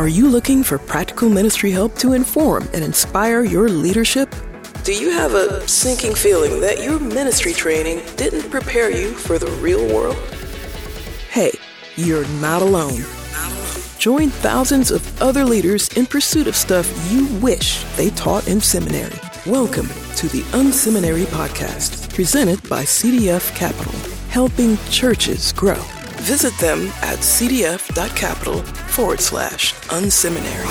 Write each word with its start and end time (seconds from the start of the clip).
Are 0.00 0.08
you 0.08 0.28
looking 0.28 0.62
for 0.62 0.78
practical 0.78 1.28
ministry 1.28 1.70
help 1.70 1.94
to 1.96 2.14
inform 2.14 2.66
and 2.72 2.82
inspire 2.82 3.44
your 3.44 3.68
leadership? 3.68 4.34
Do 4.82 4.94
you 4.94 5.10
have 5.10 5.34
a 5.34 5.68
sinking 5.68 6.14
feeling 6.14 6.58
that 6.62 6.82
your 6.82 6.98
ministry 6.98 7.52
training 7.52 8.00
didn't 8.16 8.50
prepare 8.50 8.90
you 8.90 9.12
for 9.12 9.38
the 9.38 9.50
real 9.60 9.86
world? 9.94 10.16
Hey, 11.28 11.52
you're 11.96 12.26
not 12.40 12.62
alone. 12.62 13.04
Join 13.98 14.30
thousands 14.30 14.90
of 14.90 15.20
other 15.20 15.44
leaders 15.44 15.88
in 15.88 16.06
pursuit 16.06 16.46
of 16.46 16.56
stuff 16.56 16.88
you 17.12 17.26
wish 17.36 17.84
they 17.96 18.08
taught 18.08 18.48
in 18.48 18.62
seminary. 18.62 19.18
Welcome 19.44 19.88
to 20.16 20.28
the 20.28 20.40
Unseminary 20.56 21.26
Podcast, 21.26 22.14
presented 22.14 22.66
by 22.70 22.84
CDF 22.84 23.54
Capital, 23.54 23.92
helping 24.30 24.78
churches 24.88 25.52
grow. 25.52 25.84
Visit 26.30 26.56
them 26.58 26.86
at 27.02 27.18
cdf.capital 27.18 28.62
forward 28.62 29.20
slash 29.20 29.74
unseminary. 29.88 30.64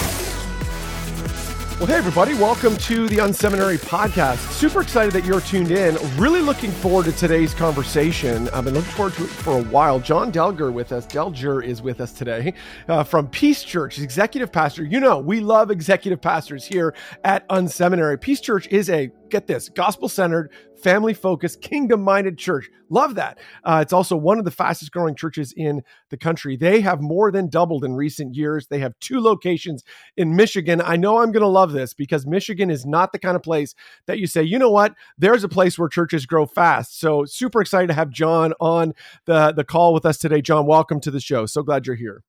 Well, 1.78 1.88
hey, 1.88 1.96
everybody, 1.96 2.34
welcome 2.34 2.78
to 2.78 3.10
the 3.10 3.18
Unseminary 3.18 3.78
podcast. 3.78 4.38
Super 4.54 4.80
excited 4.80 5.12
that 5.12 5.26
you're 5.26 5.42
tuned 5.42 5.72
in. 5.72 5.98
Really 6.16 6.40
looking 6.40 6.72
forward 6.72 7.08
to 7.08 7.12
today's 7.12 7.54
conversation. 7.54 8.48
I've 8.50 8.64
been 8.64 8.74
looking 8.74 8.92
forward 8.92 9.16
to 9.16 9.26
it 9.26 9.30
for 9.30 9.60
a 9.60 9.64
while. 9.64 10.00
Jon 10.00 10.32
Delger 10.32 10.72
with 10.72 10.94
us. 10.94 11.06
Delger 11.06 11.62
is 11.62 11.82
with 11.82 12.00
us 12.00 12.14
today 12.14 12.54
uh, 12.88 13.04
from 13.04 13.28
Peace 13.28 13.62
Church, 13.62 14.00
executive 14.00 14.54
pastor. 14.54 14.86
You 14.86 15.02
know, 15.02 15.20
we 15.20 15.42
love 15.42 15.72
executive 15.72 16.22
pastors 16.22 16.66
here 16.66 16.96
at 17.26 17.46
Unseminary. 17.50 18.22
Peace 18.22 18.40
Church 18.40 18.66
is 18.68 18.90
a 18.90 19.12
get 19.30 19.48
this 19.48 19.70
gospel 19.70 20.10
centered, 20.10 20.52
family 20.82 21.14
focused, 21.14 21.62
kingdom 21.62 22.02
minded 22.02 22.38
church. 22.38 22.70
Love 22.90 23.16
that. 23.16 23.38
Uh, 23.64 23.80
it's 23.82 23.94
also 23.94 24.16
one 24.16 24.40
of 24.40 24.46
the 24.46 24.52
fastest 24.52 24.92
growing 24.92 25.16
churches 25.16 25.54
in 25.56 25.84
the 26.10 26.18
country. 26.18 26.56
They 26.56 26.82
have 26.82 27.02
more 27.02 27.32
than 27.32 27.50
doubled 27.50 27.84
in 27.84 27.96
recent 27.96 28.36
years. 28.36 28.68
They 28.68 28.80
have 28.80 28.98
two 29.00 29.20
locations 29.20 29.84
in 30.18 30.36
Michigan. 30.36 30.82
I 30.82 30.96
know 30.96 31.20
I'm 31.20 31.32
going 31.32 31.42
to 31.42 31.48
love 31.48 31.72
this 31.72 31.94
because 31.94 32.26
Michigan 32.26 32.70
is 32.70 32.86
not 32.86 33.12
the 33.12 33.20
kind 33.20 33.36
of 33.36 33.44
place 33.44 33.76
that 34.08 34.20
you 34.20 34.28
say, 34.28 34.44
you 34.44 34.58
know 34.58 34.72
what, 34.72 34.96
there's 35.18 35.44
a 35.44 35.50
place 35.50 35.78
where 35.78 35.90
churches 35.90 36.26
grow 36.26 36.46
fast. 36.46 37.00
So 37.00 37.26
super 37.26 37.62
excited 37.62 37.88
to 37.88 37.94
have 37.94 38.10
Jon 38.10 38.54
on 38.60 38.94
the, 39.26 39.52
the 39.52 39.64
call 39.64 39.94
with 39.94 40.06
us 40.06 40.18
today. 40.18 40.42
Jon, 40.42 40.66
welcome 40.66 41.00
to 41.02 41.12
the 41.12 41.20
show. 41.20 41.46
So 41.46 41.62
glad 41.62 41.86
you're 41.86 41.96
here. 41.96 42.24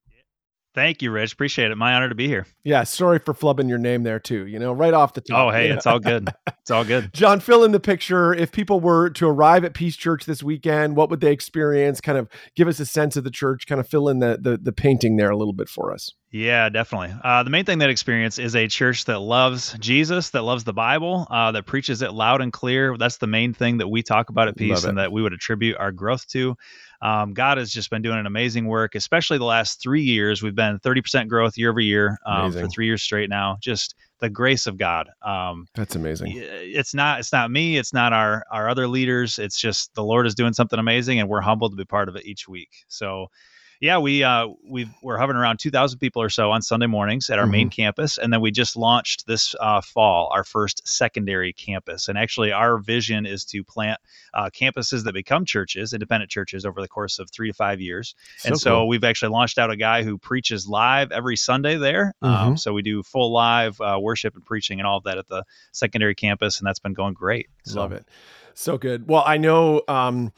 Thank 0.72 1.02
you, 1.02 1.10
Rich. 1.10 1.32
Appreciate 1.32 1.72
it. 1.72 1.76
My 1.76 1.94
honor 1.94 2.08
to 2.08 2.14
be 2.14 2.28
here. 2.28 2.46
Yeah, 2.62 2.84
sorry 2.84 3.18
for 3.18 3.34
flubbing 3.34 3.68
your 3.68 3.78
name 3.78 4.04
there 4.04 4.20
too. 4.20 4.46
You 4.46 4.60
know, 4.60 4.72
right 4.72 4.94
off 4.94 5.14
the 5.14 5.20
top. 5.20 5.48
Oh, 5.48 5.50
hey, 5.50 5.68
yeah. 5.68 5.74
it's 5.74 5.86
all 5.86 5.98
good. 5.98 6.28
It's 6.60 6.70
all 6.70 6.84
good. 6.84 7.12
Jon, 7.12 7.40
fill 7.40 7.64
in 7.64 7.72
the 7.72 7.80
picture. 7.80 8.32
If 8.32 8.52
people 8.52 8.80
were 8.80 9.10
to 9.10 9.26
arrive 9.26 9.64
at 9.64 9.74
Peace 9.74 9.96
Church 9.96 10.26
this 10.26 10.42
weekend, 10.42 10.94
what 10.94 11.10
would 11.10 11.20
they 11.20 11.32
experience? 11.32 12.00
Kind 12.00 12.18
of 12.18 12.28
give 12.54 12.68
us 12.68 12.78
a 12.78 12.86
sense 12.86 13.16
of 13.16 13.24
the 13.24 13.30
church. 13.30 13.66
Kind 13.66 13.80
of 13.80 13.88
fill 13.88 14.08
in 14.08 14.20
the 14.20 14.38
the, 14.40 14.56
the 14.56 14.70
painting 14.70 15.16
there 15.16 15.30
a 15.30 15.36
little 15.36 15.54
bit 15.54 15.68
for 15.68 15.92
us. 15.92 16.12
Yeah, 16.30 16.68
definitely. 16.68 17.16
Uh, 17.24 17.42
the 17.42 17.50
main 17.50 17.64
thing 17.64 17.78
that 17.78 17.90
experience 17.90 18.38
is 18.38 18.54
a 18.54 18.68
church 18.68 19.06
that 19.06 19.18
loves 19.18 19.74
Jesus, 19.80 20.30
that 20.30 20.42
loves 20.42 20.62
the 20.62 20.72
Bible, 20.72 21.26
uh, 21.28 21.50
that 21.52 21.66
preaches 21.66 22.02
it 22.02 22.12
loud 22.12 22.40
and 22.40 22.52
clear. 22.52 22.96
That's 22.96 23.16
the 23.16 23.26
main 23.26 23.52
thing 23.52 23.78
that 23.78 23.88
we 23.88 24.02
talk 24.04 24.30
about 24.30 24.46
at 24.46 24.56
Peace 24.56 24.84
and 24.84 24.98
that 24.98 25.10
we 25.10 25.22
would 25.22 25.32
attribute 25.32 25.76
our 25.78 25.90
growth 25.90 26.28
to. 26.28 26.56
Um, 27.02 27.32
God 27.32 27.58
has 27.58 27.70
just 27.70 27.90
been 27.90 28.02
doing 28.02 28.18
an 28.18 28.26
amazing 28.26 28.66
work, 28.66 28.94
especially 28.94 29.38
the 29.38 29.44
last 29.44 29.80
three 29.80 30.02
years. 30.02 30.42
We've 30.42 30.54
been 30.54 30.78
30% 30.80 31.28
growth 31.28 31.56
year 31.56 31.70
over 31.70 31.80
year 31.80 32.18
um, 32.26 32.52
for 32.52 32.68
three 32.68 32.86
years 32.86 33.02
straight 33.02 33.30
now. 33.30 33.56
Just 33.60 33.94
the 34.18 34.28
grace 34.28 34.66
of 34.66 34.76
God. 34.76 35.08
Um, 35.22 35.66
That's 35.74 35.96
amazing. 35.96 36.32
It's 36.36 36.94
not 36.94 37.20
it's 37.20 37.32
not 37.32 37.50
me. 37.50 37.78
It's 37.78 37.92
not 37.92 38.12
our 38.12 38.44
our 38.52 38.68
other 38.68 38.86
leaders. 38.86 39.38
It's 39.38 39.58
just 39.58 39.94
the 39.94 40.04
Lord 40.04 40.26
is 40.26 40.34
doing 40.34 40.52
something 40.52 40.78
amazing, 40.78 41.20
and 41.20 41.28
we're 41.28 41.40
humbled 41.40 41.72
to 41.72 41.76
be 41.76 41.86
part 41.86 42.08
of 42.08 42.16
it 42.16 42.26
each 42.26 42.46
week. 42.46 42.70
So 42.88 43.28
yeah, 43.80 43.96
we 43.96 44.22
uh, 44.22 44.48
we 44.62 44.86
we're 45.02 45.16
hovering 45.16 45.38
around 45.38 45.58
2,000 45.58 45.98
people 45.98 46.20
or 46.20 46.28
so 46.28 46.50
on 46.50 46.60
Sunday 46.60 46.86
mornings 46.86 47.30
at 47.30 47.38
our 47.38 47.44
mm-hmm. 47.44 47.52
main 47.52 47.70
campus, 47.70 48.18
and 48.18 48.30
then 48.30 48.42
we 48.42 48.50
just 48.50 48.76
launched 48.76 49.26
this 49.26 49.54
uh, 49.58 49.80
fall 49.80 50.30
our 50.34 50.44
first 50.44 50.86
secondary 50.86 51.54
campus. 51.54 52.08
And 52.08 52.18
actually, 52.18 52.52
our 52.52 52.76
vision 52.76 53.24
is 53.24 53.42
to 53.46 53.64
plant 53.64 53.98
uh, 54.34 54.50
campuses 54.50 55.04
that 55.04 55.14
become 55.14 55.46
churches, 55.46 55.94
independent 55.94 56.30
churches, 56.30 56.66
over 56.66 56.82
the 56.82 56.88
course 56.88 57.18
of 57.18 57.30
three 57.30 57.48
to 57.48 57.54
five 57.54 57.80
years. 57.80 58.14
So 58.36 58.48
and 58.48 58.60
so 58.60 58.70
cool. 58.70 58.88
we've 58.88 59.04
actually 59.04 59.30
launched 59.30 59.56
out 59.56 59.70
a 59.70 59.76
guy 59.76 60.02
who 60.02 60.18
preaches 60.18 60.68
live 60.68 61.10
every 61.10 61.36
Sunday 61.36 61.76
there. 61.76 62.14
Um, 62.20 62.30
mm-hmm. 62.30 62.48
Um, 62.48 62.56
so 62.58 62.74
we 62.74 62.82
do 62.82 63.02
full 63.02 63.32
live 63.32 63.80
uh, 63.80 63.98
worship 63.98 64.34
and 64.34 64.44
preaching 64.44 64.78
and 64.78 64.86
all 64.86 64.98
of 64.98 65.04
that 65.04 65.16
at 65.16 65.26
the 65.26 65.42
secondary 65.72 66.14
campus, 66.14 66.58
and 66.58 66.66
that's 66.66 66.80
been 66.80 66.92
going 66.92 67.14
great. 67.14 67.48
So. 67.64 67.80
Love 67.80 67.92
it. 67.92 68.06
So 68.52 68.76
good. 68.76 69.08
Well, 69.08 69.22
I 69.24 69.38
know. 69.38 69.82
Um, 69.88 70.32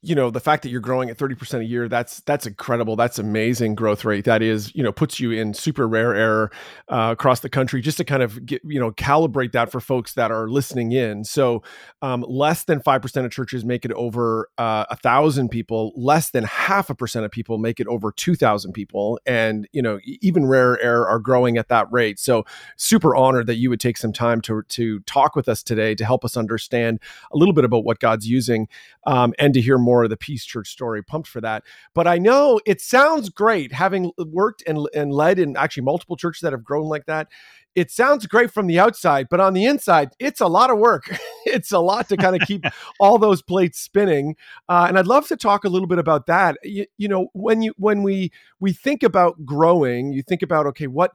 you 0.00 0.14
know 0.14 0.30
the 0.30 0.40
fact 0.40 0.62
that 0.62 0.68
you're 0.68 0.80
growing 0.80 1.10
at 1.10 1.18
30% 1.18 1.60
a 1.60 1.64
year 1.64 1.88
that's 1.88 2.20
that's 2.20 2.46
incredible. 2.46 2.96
That's 2.96 3.18
amazing 3.18 3.74
growth 3.74 4.04
rate. 4.04 4.24
That 4.24 4.42
is 4.42 4.74
you 4.74 4.82
know 4.82 4.92
puts 4.92 5.20
you 5.20 5.32
in 5.32 5.54
super 5.54 5.88
rare 5.88 6.14
air 6.14 6.50
uh, 6.88 7.10
across 7.12 7.40
the 7.40 7.48
country 7.48 7.80
just 7.80 7.96
to 7.98 8.04
kind 8.04 8.22
of 8.22 8.44
get 8.46 8.62
you 8.64 8.78
know 8.78 8.92
calibrate 8.92 9.52
that 9.52 9.70
for 9.70 9.80
folks 9.80 10.14
that 10.14 10.30
are 10.30 10.48
listening 10.48 10.92
in. 10.92 11.24
So 11.24 11.62
um, 12.00 12.24
less 12.28 12.64
than 12.64 12.80
5% 12.80 13.24
of 13.24 13.30
churches 13.30 13.64
make 13.64 13.84
it 13.84 13.92
over 13.92 14.48
uh, 14.58 14.84
a 14.90 14.96
thousand 14.96 15.50
people 15.50 15.92
less 15.96 16.30
than 16.30 16.44
half 16.44 16.90
a 16.90 16.94
percent 16.94 17.24
of 17.24 17.30
people 17.30 17.58
make 17.58 17.80
it 17.80 17.86
over 17.86 18.12
2000 18.12 18.72
people. 18.72 19.18
And 19.26 19.68
you 19.72 19.82
know 19.82 19.98
even 20.04 20.46
rare 20.46 20.80
air 20.80 21.06
are 21.06 21.18
growing 21.18 21.56
at 21.58 21.68
that 21.68 21.90
rate. 21.90 22.18
So 22.18 22.44
super 22.76 23.14
honored 23.16 23.46
that 23.46 23.56
you 23.56 23.70
would 23.70 23.80
take 23.80 23.96
some 23.96 24.12
time 24.12 24.40
to 24.42 24.62
to 24.62 25.00
talk 25.00 25.36
with 25.36 25.48
us 25.48 25.62
today 25.62 25.94
to 25.94 26.04
help 26.04 26.24
us 26.24 26.36
understand 26.36 27.00
a 27.32 27.36
little 27.36 27.54
bit 27.54 27.64
about 27.64 27.84
what 27.84 27.98
god's 27.98 28.28
using 28.28 28.68
um, 29.06 29.34
and 29.38 29.54
to 29.54 29.60
hear 29.60 29.71
hear 29.72 29.78
more 29.78 30.04
of 30.04 30.10
the 30.10 30.16
Peace 30.16 30.44
Church 30.44 30.68
story. 30.68 31.02
Pumped 31.02 31.28
for 31.28 31.40
that. 31.40 31.64
But 31.94 32.06
I 32.06 32.18
know 32.18 32.60
it 32.66 32.80
sounds 32.80 33.30
great 33.30 33.72
having 33.72 34.12
worked 34.18 34.62
and, 34.66 34.86
and 34.94 35.12
led 35.12 35.38
in 35.38 35.56
actually 35.56 35.84
multiple 35.84 36.16
churches 36.16 36.42
that 36.42 36.52
have 36.52 36.64
grown 36.64 36.88
like 36.88 37.06
that 37.06 37.28
it 37.74 37.90
sounds 37.90 38.26
great 38.26 38.50
from 38.50 38.66
the 38.66 38.78
outside, 38.78 39.28
but 39.30 39.40
on 39.40 39.54
the 39.54 39.64
inside, 39.64 40.10
it's 40.18 40.40
a 40.40 40.46
lot 40.46 40.70
of 40.70 40.78
work. 40.78 41.04
it's 41.46 41.72
a 41.72 41.78
lot 41.78 42.08
to 42.08 42.16
kind 42.16 42.40
of 42.40 42.46
keep 42.46 42.64
all 43.00 43.18
those 43.18 43.40
plates 43.40 43.78
spinning. 43.80 44.36
Uh, 44.68 44.86
and 44.88 44.98
I'd 44.98 45.06
love 45.06 45.26
to 45.28 45.36
talk 45.36 45.64
a 45.64 45.68
little 45.68 45.88
bit 45.88 45.98
about 45.98 46.26
that. 46.26 46.58
You, 46.62 46.86
you, 46.98 47.08
know, 47.08 47.28
when 47.32 47.62
you 47.62 47.72
when 47.78 48.02
we 48.02 48.30
we 48.60 48.72
think 48.72 49.02
about 49.02 49.44
growing, 49.46 50.12
you 50.12 50.22
think 50.22 50.42
about 50.42 50.66
okay, 50.66 50.86
what 50.86 51.12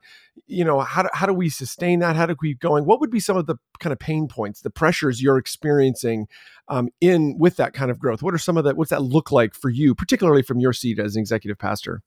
you 0.48 0.64
know, 0.64 0.80
how 0.80 1.04
do, 1.04 1.10
how 1.14 1.26
do 1.26 1.34
we 1.34 1.50
sustain 1.50 2.00
that? 2.00 2.16
How 2.16 2.26
do 2.26 2.36
we 2.42 2.50
keep 2.50 2.60
going? 2.60 2.86
What 2.86 3.00
would 3.02 3.12
be 3.12 3.20
some 3.20 3.38
of 3.38 3.46
the 3.46 3.56
kind 3.80 3.94
of 3.94 4.00
pain 4.00 4.28
points, 4.28 4.62
the 4.62 4.70
pressures 4.70 5.22
you're 5.22 5.38
experiencing 5.38 6.28
um, 6.68 6.90
in 7.02 7.38
with 7.38 7.58
that 7.58 7.74
kind 7.74 7.92
of 7.92 8.00
growth? 8.00 8.24
What 8.24 8.34
are 8.34 8.40
some 8.40 8.58
of 8.58 8.64
that? 8.64 8.78
What's 8.78 8.90
that 8.90 9.04
look 9.04 9.32
like 9.32 9.54
for 9.54 9.70
you, 9.70 9.94
particularly 9.94 10.42
from 10.42 10.60
your 10.60 10.74
seat 10.74 10.98
as 11.00 11.16
an 11.16 11.20
executive 11.20 11.60
pastor? 11.60 12.02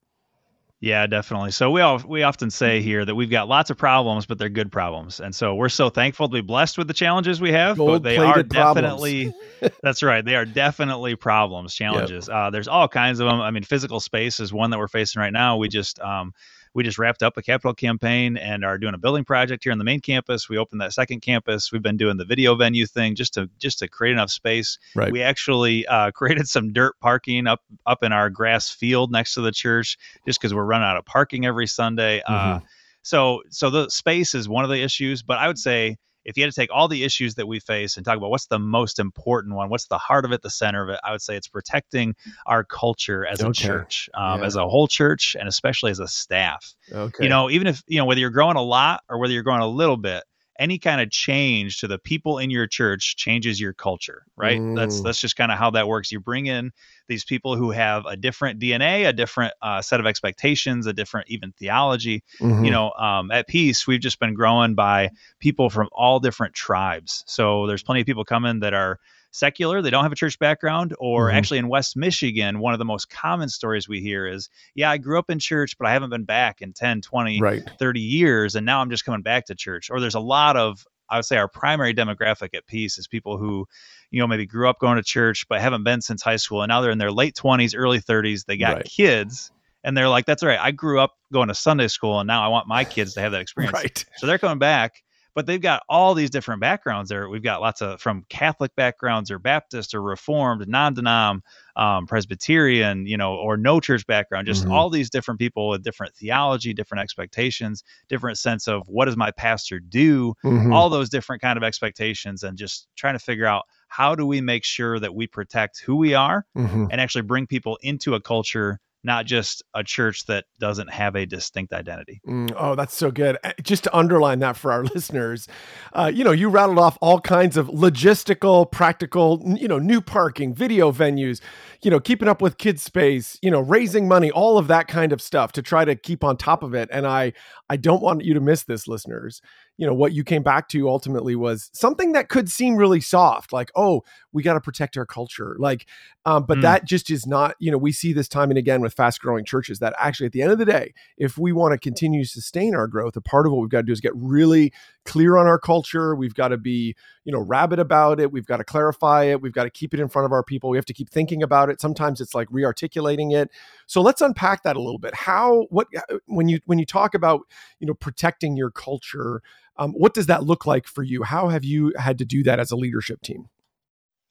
Yeah, 0.83 1.07
definitely. 1.07 1.51
So 1.51 1.71
we 1.71 1.83
all 1.83 1.99
we 1.99 2.23
often 2.23 2.51
say 2.51 2.81
here 2.81 3.05
that 3.05 3.15
we've 3.15 3.31
got 3.31 3.49
lots 3.49 3.69
of 3.69 3.77
problems, 3.77 4.25
but 4.25 4.39
they're 4.39 4.49
good 4.49 4.73
problems, 4.73 5.21
and 5.21 5.35
so 5.35 5.55
we're 5.55 5.69
so 5.69 5.91
thankful 5.91 6.27
to 6.29 6.33
be 6.33 6.41
blessed 6.41 6.79
with 6.79 6.89
the 6.89 6.95
challenges 6.95 7.39
we 7.39 7.53
have. 7.53 7.77
Gold 7.77 7.91
but 7.91 8.03
they 8.03 8.17
are 8.17 8.43
definitely 8.43 9.35
that's 9.83 10.03
right. 10.03 10.25
They 10.25 10.37
are 10.37 10.47
definitely 10.47 11.17
problems, 11.17 11.75
challenges. 11.75 12.29
Yep. 12.29 12.37
Uh, 12.37 12.51
there's 12.51 12.67
all 12.67 12.89
kinds 12.89 13.21
of 13.21 13.29
them. 13.29 13.43
I 13.43 13.51
mean, 13.51 13.63
physical 13.63 14.01
space 14.01 14.41
is 14.41 14.55
one 14.55 14.71
that 14.71 14.79
we're 14.79 14.89
facing 14.89 15.21
right 15.21 15.33
now. 15.33 15.59
We 15.59 15.69
just 15.69 16.01
um, 16.01 16.33
we 16.75 16.85
just 16.85 16.99
wrapped 16.99 17.23
up 17.23 17.37
a 17.37 17.43
capital 17.43 17.75
campaign 17.75 18.37
and 18.37 18.65
are 18.65 18.79
doing 18.79 18.95
a 18.95 18.99
building 18.99 19.25
project 19.25 19.65
here 19.65 19.73
on 19.73 19.79
the 19.79 19.85
main 19.85 20.01
campus. 20.01 20.49
We 20.49 20.59
opened 20.59 20.81
that 20.81 20.93
second 20.93 21.21
campus. 21.21 21.73
We've 21.73 21.83
been 21.83 21.97
doing 21.97 22.17
the 22.17 22.25
video 22.25 22.55
venue 22.55 22.87
thing 22.87 23.15
just 23.15 23.35
to 23.35 23.51
just 23.59 23.81
to 23.81 23.89
create 23.89 24.13
enough 24.13 24.31
space. 24.31 24.79
Right. 24.95 25.11
We 25.11 25.23
actually 25.23 25.87
uh, 25.87 26.11
created 26.15 26.49
some 26.49 26.73
dirt 26.73 26.95
parking 27.01 27.47
up 27.47 27.61
up 27.87 28.03
in 28.03 28.13
our 28.13 28.31
grass 28.31 28.71
field 28.71 29.11
next 29.11 29.35
to 29.35 29.41
the 29.41 29.53
church, 29.53 29.99
just 30.27 30.41
because 30.41 30.55
we're 30.55 30.65
running 30.65 30.87
out 30.87 30.97
of 30.97 31.05
parking 31.05 31.47
every 31.47 31.67
Sunday. 31.67 32.23
Uh, 32.27 32.33
mm-hmm. 32.33 32.57
Uh, 32.57 32.61
so 33.03 33.43
so 33.51 33.71
the 33.71 33.89
space 33.89 34.35
is 34.35 34.49
one 34.49 34.65
of 34.65 34.71
the 34.71 34.83
issues, 34.83 35.23
but 35.23 35.39
I 35.39 35.47
would 35.47 35.59
say 35.59 35.97
if 36.25 36.37
you 36.37 36.43
had 36.43 36.53
to 36.53 36.61
take 36.61 36.71
all 36.73 36.89
the 36.89 37.05
issues 37.05 37.35
that 37.37 37.47
we 37.47 37.61
face 37.61 37.97
and 37.97 38.05
talk 38.05 38.17
about 38.17 38.31
what's 38.31 38.47
the 38.47 38.59
most 38.59 38.99
important 38.99 39.55
one, 39.55 39.69
what's 39.69 39.87
the 39.87 39.99
heart 39.99 40.25
of 40.25 40.33
it, 40.33 40.43
the 40.43 40.51
center 40.51 40.83
of 40.83 40.89
it, 40.91 41.01
I 41.03 41.13
would 41.13 41.23
say 41.23 41.37
it's 41.37 41.49
protecting 41.49 42.15
our 42.47 42.65
culture 42.65 43.27
as 43.27 43.41
okay. 43.41 43.51
a 43.51 43.53
church, 43.53 44.11
um, 44.15 44.41
yeah. 44.41 44.47
as 44.47 44.57
a 44.57 44.69
whole 44.69 44.87
church, 44.87 45.37
and 45.39 45.49
especially 45.49 45.91
as 45.91 46.01
a 46.01 46.09
staff. 46.09 46.75
Okay. 46.93 47.25
You 47.25 47.31
know, 47.31 47.51
even 47.51 47.67
if, 47.67 47.83
you 47.87 47.99
know, 47.99 48.05
whether 48.05 48.21
you're 48.21 48.31
growing 48.31 48.57
a 48.57 48.63
lot 48.63 49.03
or 49.09 49.19
whether 49.19 49.33
you're 49.33 49.43
growing 49.43 49.63
a 49.63 49.69
little 49.69 49.97
bit, 49.97 50.25
any 50.60 50.78
kind 50.78 51.01
of 51.01 51.10
change 51.10 51.78
to 51.80 51.89
the 51.89 51.98
people 51.98 52.39
in 52.39 52.51
your 52.51 52.66
church 52.66 53.16
changes 53.16 53.59
your 53.59 53.72
culture, 53.72 54.27
right? 54.36 54.60
Mm. 54.60 54.77
That's 54.77 55.01
that's 55.01 55.21
just 55.21 55.34
kind 55.34 55.51
of 55.51 55.59
how 55.59 55.71
that 55.71 55.89
works. 55.89 56.12
You 56.12 56.21
bring 56.21 56.47
in 56.47 56.71
these 57.09 57.24
people 57.24 57.57
who 57.57 57.71
have 57.71 58.04
a 58.04 58.15
different 58.15 58.60
DNA, 58.60 59.09
a 59.09 59.12
different 59.12 59.54
uh, 59.62 59.80
set 59.80 60.01
of 60.01 60.07
expectations, 60.07 60.86
a 60.86 60.92
different 60.92 61.28
even 61.30 61.53
theology. 61.53 62.22
Mm-hmm. 62.39 62.65
You 62.65 62.71
know, 62.71 62.92
um, 62.92 63.30
at 63.30 63.48
Peace, 63.48 63.86
we've 63.86 64.01
just 64.01 64.21
been 64.21 64.34
growing 64.34 64.74
by 64.74 65.10
people 65.41 65.71
from 65.71 65.89
all 65.92 66.21
different 66.21 66.54
tribes. 66.54 67.24
So 67.27 67.66
there's 67.66 67.83
plenty 67.83 68.03
of 68.03 68.06
people 68.06 68.27
coming 68.27 68.60
that 68.60 68.74
are 68.74 69.01
secular, 69.30 69.82
they 69.82 69.91
don't 69.91 70.03
have 70.03 70.12
a 70.12 70.16
church 70.16 70.38
background, 70.38 70.94
or 70.98 71.28
mm-hmm. 71.28 71.36
actually 71.36 71.59
in 71.59 71.68
West 71.68 71.97
Michigan, 71.97 72.59
one 72.59 72.72
of 72.72 72.78
the 72.78 72.84
most 72.84 73.10
common 73.10 73.48
stories 73.48 73.88
we 73.88 74.00
hear 74.00 74.27
is, 74.27 74.48
yeah, 74.74 74.91
I 74.91 74.98
grew 74.98 75.18
up 75.18 75.30
in 75.30 75.38
church, 75.38 75.77
but 75.78 75.86
I 75.86 75.92
haven't 75.92 76.10
been 76.10 76.24
back 76.24 76.62
in 76.62 76.72
10, 76.72 77.00
20, 77.03 77.41
right. 77.41 77.62
30 77.78 78.00
years, 78.00 78.54
and 78.54 78.66
now 78.66 78.80
I'm 78.80 78.91
just 78.91 79.04
coming 79.04 79.22
back 79.22 79.47
to 79.47 79.54
church. 79.54 79.91
Or 79.91 80.00
there's 80.00 80.15
a 80.15 80.21
lot 80.21 80.56
of 80.56 80.84
I 81.10 81.16
would 81.16 81.24
say 81.24 81.36
our 81.36 81.48
primary 81.48 81.92
demographic 81.92 82.54
at 82.54 82.66
Peace 82.66 82.97
is 82.97 83.09
people 83.09 83.36
who, 83.36 83.66
you 84.10 84.21
know, 84.21 84.27
maybe 84.27 84.47
grew 84.47 84.68
up 84.68 84.78
going 84.78 84.97
to 84.97 85.03
church 85.03 85.47
but 85.48 85.60
haven't 85.60 85.84
been 85.84 86.00
since 86.00 86.22
high 86.22 86.36
school, 86.36 86.62
and 86.62 86.71
now 86.71 86.80
they're 86.80 86.92
in 86.92 86.98
their 86.98 87.12
late 87.12 87.34
twenties, 87.34 87.74
early 87.74 88.00
thirties. 88.00 88.44
They 88.44 88.56
got 88.56 88.77
right. 88.77 88.84
kids, 88.84 89.50
and 89.82 89.97
they're 89.97 90.09
like, 90.09 90.27
"That's 90.27 90.42
right. 90.42 90.59
I 90.59 90.71
grew 90.71 91.00
up 91.00 91.15
going 91.32 91.48
to 91.48 91.54
Sunday 91.54 91.88
school, 91.88 92.21
and 92.21 92.27
now 92.27 92.44
I 92.44 92.48
want 92.48 92.68
my 92.68 92.84
kids 92.84 93.15
to 93.15 93.21
have 93.21 93.32
that 93.32 93.41
experience." 93.42 93.74
right. 93.74 94.04
So 94.16 94.27
they're 94.27 94.38
coming 94.38 94.59
back, 94.59 95.03
but 95.34 95.47
they've 95.47 95.60
got 95.60 95.82
all 95.88 96.15
these 96.15 96.30
different 96.30 96.60
backgrounds 96.60 97.09
there. 97.09 97.28
We've 97.28 97.42
got 97.42 97.60
lots 97.60 97.82
of 97.82 98.00
from 98.00 98.24
Catholic 98.28 98.74
backgrounds 98.74 99.30
or 99.30 99.38
Baptist 99.38 99.94
or 99.94 100.03
Reformed, 100.03 100.66
non-denom, 100.68 101.41
um, 101.77 102.06
Presbyterian, 102.06 103.06
you 103.06 103.16
know, 103.16 103.34
or 103.34 103.56
no 103.56 103.80
church 103.80 104.06
background. 104.06 104.47
Just 104.47 104.65
mm-hmm. 104.65 104.72
all 104.72 104.91
these 104.91 105.10
different 105.10 105.38
people 105.38 105.68
with 105.68 105.82
different 105.82 106.15
theology, 106.15 106.74
different 106.74 107.03
expectations, 107.03 107.84
different 108.09 108.38
sense 108.38 108.68
of 108.68 108.82
what 108.88 109.06
does 109.06 109.16
my 109.16 109.30
pastor 109.30 109.80
do? 109.80 110.34
Mm-hmm. 110.44 110.72
All 110.72 110.91
those 110.91 111.09
different 111.09 111.42
kind 111.42 111.56
of 111.56 111.62
expectations, 111.62 112.42
and 112.42 112.59
just 112.59 112.88
trying 112.97 113.15
to 113.15 113.21
figure 113.21 113.47
out 113.47 113.65
how 113.88 114.15
do 114.15 114.24
we 114.24 114.41
make 114.41 114.65
sure 114.65 114.98
that 114.98 115.15
we 115.15 115.27
protect 115.27 115.80
who 115.80 115.97
we 115.97 116.15
are 116.15 116.47
mm-hmm. 116.56 116.86
and 116.91 117.00
actually 117.00 117.22
bring 117.22 117.47
people 117.47 117.78
into 117.82 118.15
a 118.15 118.21
culture 118.21 118.78
not 119.03 119.25
just 119.25 119.63
a 119.75 119.83
church 119.83 120.27
that 120.27 120.45
doesn't 120.59 120.91
have 120.91 121.17
a 121.17 121.27
distinct 121.27 121.73
identity. 121.73 122.21
Mm, 122.27 122.53
oh, 122.57 122.75
that's 122.75 122.95
so 122.95 123.11
good. 123.11 123.39
Eh, 123.43 123.53
just 123.63 123.85
to 123.85 123.97
underline 123.97 124.41
that 124.41 124.57
for 124.57 124.73
our 124.73 124.85
listeners, 124.95 125.49
uh, 125.95 126.11
you 126.13 126.23
know, 126.25 126.33
you 126.33 126.49
rattled 126.49 126.79
off 126.79 126.99
all 127.01 127.21
kinds 127.21 127.57
of 127.57 127.69
logistical, 127.69 128.71
practical, 128.71 129.43
you 129.59 129.69
know, 129.69 129.79
new 129.79 130.01
parking, 130.01 130.55
video 130.55 130.93
venues, 130.93 131.41
you 131.83 131.91
know, 131.91 132.01
keeping 132.01 132.29
up 132.29 132.43
with 132.43 132.59
kids 132.59 132.83
space, 132.83 133.39
you 133.43 133.51
know, 133.51 133.61
raising 133.61 134.07
money, 134.07 134.31
all 134.31 134.59
of 134.59 134.67
that 134.69 134.87
kind 134.87 135.13
of 135.13 135.23
stuff 135.23 135.53
to 135.53 135.63
try 135.63 135.85
to 135.85 135.97
keep 135.97 136.23
on 136.23 136.37
top 136.37 136.63
of 136.63 136.75
it. 136.75 136.89
And 136.93 137.07
I, 137.07 137.33
I 137.69 137.77
don't 137.77 138.03
want 138.03 138.25
you 138.25 138.35
to 138.35 138.41
miss 138.41 138.65
this, 138.65 138.87
listeners 138.87 139.41
you 139.80 139.86
know 139.86 139.94
what 139.94 140.12
you 140.12 140.22
came 140.22 140.42
back 140.42 140.68
to 140.68 140.91
ultimately 140.91 141.34
was 141.34 141.71
something 141.72 142.12
that 142.12 142.28
could 142.28 142.50
seem 142.50 142.77
really 142.77 143.00
soft 143.00 143.50
like 143.50 143.72
oh 143.74 144.03
we 144.30 144.42
got 144.42 144.53
to 144.53 144.60
protect 144.60 144.94
our 144.98 145.06
culture 145.06 145.56
like 145.59 145.86
um, 146.27 146.44
but 146.44 146.59
mm. 146.59 146.62
that 146.62 146.84
just 146.84 147.10
is 147.10 147.27
not 147.27 147.56
you 147.59 147.71
know 147.71 147.78
we 147.78 147.91
see 147.91 148.12
this 148.12 148.28
time 148.28 148.50
and 148.50 148.59
again 148.59 148.82
with 148.82 148.92
fast 148.92 149.22
growing 149.22 149.42
churches 149.42 149.78
that 149.78 149.94
actually 149.98 150.27
at 150.27 150.32
the 150.32 150.42
end 150.42 150.53
of 150.53 150.59
the 150.59 150.66
day 150.66 150.92
if 151.16 151.38
we 151.38 151.50
want 151.50 151.72
to 151.72 151.78
continue 151.78 152.22
to 152.22 152.28
sustain 152.28 152.74
our 152.74 152.86
growth 152.86 153.16
a 153.16 153.22
part 153.22 153.47
of 153.47 153.53
what 153.53 153.62
we've 153.62 153.71
got 153.71 153.78
to 153.78 153.84
do 153.84 153.92
is 153.92 154.03
get 154.03 154.15
really 154.15 154.71
clear 155.05 155.37
on 155.37 155.47
our 155.47 155.59
culture. 155.59 156.15
We've 156.15 156.35
got 156.35 156.49
to 156.49 156.57
be 156.57 156.95
you 157.25 157.33
know 157.33 157.41
rabid 157.41 157.79
about 157.79 158.21
it. 158.21 158.33
We've 158.33 158.47
got 158.47 158.59
to 158.59 158.65
clarify 158.65 159.25
it. 159.25 159.41
We've 159.41 159.53
got 159.53 159.65
to 159.65 159.71
keep 159.71 159.95
it 159.95 160.01
in 160.01 160.09
front 160.09 160.27
of 160.27 160.33
our 160.33 160.43
people. 160.43 160.71
We 160.71 160.77
have 160.77 160.87
to 160.87 160.95
keep 160.95 161.11
thinking 161.11 161.43
about 161.43 161.71
it. 161.71 161.81
Sometimes 161.81 162.21
it's 162.21 162.35
like 162.35 162.49
rearticulating 162.49 163.35
it. 163.35 163.51
So 163.87 164.01
let's 164.03 164.21
unpack 164.21 164.63
that 164.65 164.77
a 164.77 164.81
little 164.81 164.99
bit. 164.99 165.15
How 165.15 165.67
what 165.71 165.89
uh, 165.97 166.19
when 166.27 166.49
you 166.49 166.61
when 166.67 166.79
you 166.79 166.87
talk 166.87 167.15
about 167.15 167.43
you 167.79 167.87
know 167.87 167.95
protecting 167.95 168.57
your 168.57 168.71
culture 168.71 169.43
um, 169.81 169.93
what 169.93 170.13
does 170.13 170.27
that 170.27 170.45
look 170.45 170.67
like 170.67 170.87
for 170.87 171.03
you? 171.03 171.23
How 171.23 171.49
have 171.49 171.65
you 171.65 171.95
had 171.99 172.19
to 172.19 172.27
do 172.27 172.43
that 172.43 172.61
as 172.61 172.71
a 172.71 172.77
leadership 172.77 173.23
team? 173.23 173.49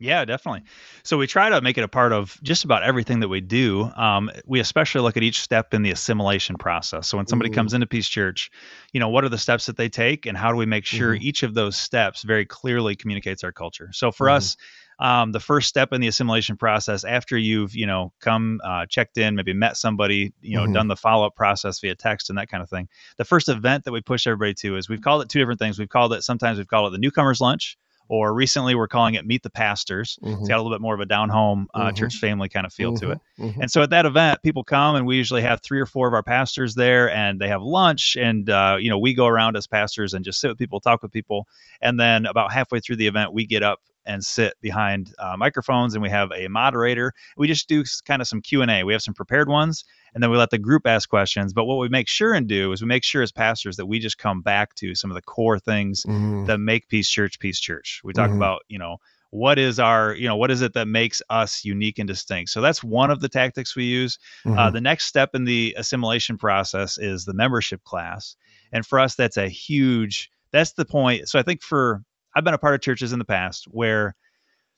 Yeah, 0.02 0.24
definitely. 0.24 0.64
So 1.04 1.18
we 1.18 1.28
try 1.28 1.50
to 1.50 1.60
make 1.60 1.78
it 1.78 1.84
a 1.84 1.90
part 1.90 2.14
of 2.14 2.40
just 2.42 2.64
about 2.64 2.84
everything 2.84 3.20
that 3.20 3.28
we 3.28 3.42
do. 3.42 3.84
Um, 3.84 4.32
we 4.46 4.62
especially 4.62 5.02
look 5.02 5.18
at 5.18 5.24
each 5.24 5.42
step 5.42 5.74
in 5.74 5.82
the 5.82 5.92
assimilation 5.92 6.56
process. 6.56 7.08
So 7.08 7.18
when 7.18 7.28
somebody 7.28 7.50
mm. 7.50 7.56
comes 7.56 7.74
into 7.74 7.86
Peace 7.86 8.08
Church, 8.08 8.50
you 8.94 9.02
know, 9.02 9.10
what 9.10 9.26
are 9.26 9.30
the 9.30 9.38
steps 9.38 9.66
that 9.66 9.76
they 9.76 9.90
take, 9.90 10.26
and 10.26 10.38
how 10.38 10.52
do 10.52 10.58
we 10.58 10.66
make 10.66 10.86
sure 10.86 11.16
mm. 11.16 11.22
each 11.22 11.44
of 11.44 11.54
those 11.54 11.76
steps 11.76 12.24
very 12.24 12.46
clearly 12.46 12.96
communicates 12.96 13.44
our 13.44 13.52
culture? 13.52 13.90
So 13.92 14.14
for 14.14 14.28
mm. 14.28 14.36
us, 14.36 14.56
um, 15.00 15.32
the 15.32 15.40
first 15.40 15.68
step 15.68 15.94
in 15.94 16.02
the 16.02 16.08
assimilation 16.08 16.58
process 16.58 17.04
after 17.04 17.38
you've 17.38 17.74
you 17.76 17.86
know 17.86 18.14
come 18.20 18.60
uh, 18.64 18.86
checked 18.86 19.18
in 19.18 19.36
maybe 19.36 19.54
met 19.54 19.78
somebody 19.78 20.34
you 20.42 20.58
know 20.58 20.64
mm-hmm. 20.64 20.74
done 20.74 20.88
the 20.88 20.96
follow-up 20.96 21.36
process 21.36 21.80
via 21.80 21.96
text 21.96 22.30
and 22.30 22.38
that 22.38 22.50
kind 22.50 22.62
of 22.62 22.70
thing 22.70 22.88
the 23.18 23.26
first 23.26 23.48
event 23.48 23.86
that 23.86 23.94
we 23.94 24.02
push 24.02 24.28
everybody 24.28 24.54
to 24.54 24.76
is 24.76 24.90
we've 24.90 25.02
called 25.02 25.22
it 25.22 25.30
two 25.30 25.40
different 25.40 25.60
things 25.60 25.80
we've 25.80 25.90
called 25.90 26.12
it 26.14 26.22
sometimes 26.22 26.58
we've 26.58 26.68
called 26.68 26.88
it 26.88 26.92
the 26.92 27.02
newcomers 27.02 27.40
lunch 27.40 27.78
or 28.10 28.34
recently 28.34 28.76
we're 28.76 28.88
calling 28.88 29.14
it 29.14 29.26
meet 29.26 29.44
the 29.44 29.50
pastors 29.50 30.20
mm-hmm. 30.22 30.40
it's 30.40 30.50
got 30.50 30.56
a 30.56 30.62
little 30.62 30.76
bit 30.76 30.82
more 30.82 30.94
of 30.94 31.00
a 31.00 31.06
down 31.06 31.30
home 31.30 31.68
uh, 31.74 31.86
mm-hmm. 31.86 31.96
church 31.96 32.18
family 32.18 32.50
kind 32.50 32.66
of 32.66 32.74
feel 32.74 32.96
to 32.96 33.12
it 33.12 33.20
mm-hmm. 33.38 33.46
Mm-hmm. 33.46 33.62
and 33.62 33.72
so 33.72 33.82
at 33.82 33.92
that 33.92 34.06
event 34.06 34.42
people 34.44 34.64
come 34.64 34.96
and 34.96 35.06
we 35.06 35.16
usually 35.16 35.42
have 35.42 35.62
three 35.62 35.80
or 35.80 35.86
four 35.86 36.08
of 36.08 36.14
our 36.14 36.24
pastors 36.24 36.76
there 36.76 37.10
and 37.12 37.40
they 37.40 37.48
have 37.48 37.62
lunch 37.62 38.18
and 38.18 38.50
uh, 38.50 38.78
you 38.80 38.90
know 38.90 38.98
we 38.98 39.14
go 39.14 39.28
around 39.28 39.56
as 39.56 39.68
pastors 39.68 40.14
and 40.14 40.26
just 40.26 40.40
sit 40.42 40.50
with 40.50 40.58
people 40.58 40.80
talk 40.80 41.02
with 41.02 41.12
people 41.12 41.48
and 41.82 42.00
then 42.00 42.26
about 42.26 42.52
halfway 42.52 42.80
through 42.80 42.98
the 42.98 43.08
event 43.08 43.34
we 43.34 43.46
get 43.46 43.64
up 43.64 43.80
and 44.10 44.26
sit 44.26 44.56
behind 44.60 45.14
uh, 45.20 45.38
microphones 45.38 45.94
and 45.94 46.02
we 46.02 46.10
have 46.10 46.32
a 46.36 46.48
moderator. 46.48 47.14
We 47.38 47.48
just 47.48 47.70
do 47.70 47.84
kind 48.06 48.22
of 48.22 48.28
some 48.28 48.42
q&a 48.42 48.84
we 48.84 48.92
have 48.92 49.04
some 49.04 49.14
prepared 49.14 49.48
ones 49.48 49.86
and 50.14 50.24
then 50.24 50.32
we 50.32 50.38
let 50.38 50.50
the 50.50 50.58
group 50.58 50.88
ask 50.88 51.08
questions. 51.08 51.54
But 51.54 51.66
what 51.66 51.78
we 51.78 51.90
make 51.90 52.08
sure 52.08 52.34
and 52.34 52.48
do 52.48 52.72
is 52.72 52.82
we 52.82 52.88
make 52.88 53.04
sure 53.04 53.22
as 53.22 53.32
pastors 53.32 53.78
that 53.78 53.86
we 53.86 54.00
just 54.00 54.18
come 54.18 54.42
back 54.42 54.74
to 54.76 54.96
some 54.96 55.12
of 55.12 55.16
the 55.16 55.22
core 55.22 55.60
things 55.60 56.04
mm-hmm. 56.04 56.46
that 56.46 56.58
make 56.58 56.90
peace 56.90 57.08
church 57.08 57.40
peace 57.40 57.60
church. 57.60 58.02
We 58.04 58.12
talk 58.12 58.30
mm-hmm. 58.30 58.38
about 58.38 58.64
you 58.68 58.80
know 58.80 58.98
what 59.30 59.60
is 59.60 59.80
our 59.80 60.16
you 60.16 60.28
know 60.28 60.36
what 60.36 60.50
is 60.50 60.64
it 60.64 60.74
that 60.74 60.88
makes 60.88 61.22
us 61.30 61.64
unique 61.64 62.00
and 62.00 62.08
distinct? 62.08 62.50
So 62.50 62.62
that's 62.62 62.84
one 62.84 63.12
of 63.12 63.20
the 63.20 63.30
tactics 63.30 63.76
we 63.76 63.86
use. 63.86 64.18
Uh, 64.44 64.50
mm-hmm. 64.50 64.60
uh, 64.60 64.72
the 64.72 64.82
next 64.82 65.06
step 65.06 65.36
in 65.36 65.46
the 65.46 65.76
assimilation 65.78 66.38
process 66.38 66.98
is 66.98 67.26
the 67.26 67.34
membership 67.34 67.84
class. 67.84 68.36
And 68.72 68.84
for 68.84 69.00
us 69.00 69.14
that's 69.14 69.38
a 69.38 69.48
huge 69.48 70.32
that's 70.52 70.74
the 70.74 70.86
point. 70.86 71.30
So 71.30 71.38
i 71.38 71.44
think 71.44 71.62
for 71.62 72.02
I've 72.36 72.44
been 72.44 72.54
a 72.54 72.60
part 72.60 72.76
of 72.76 72.82
churches 72.82 73.14
in 73.14 73.20
the 73.20 73.26
past 73.26 73.66
where 73.66 74.16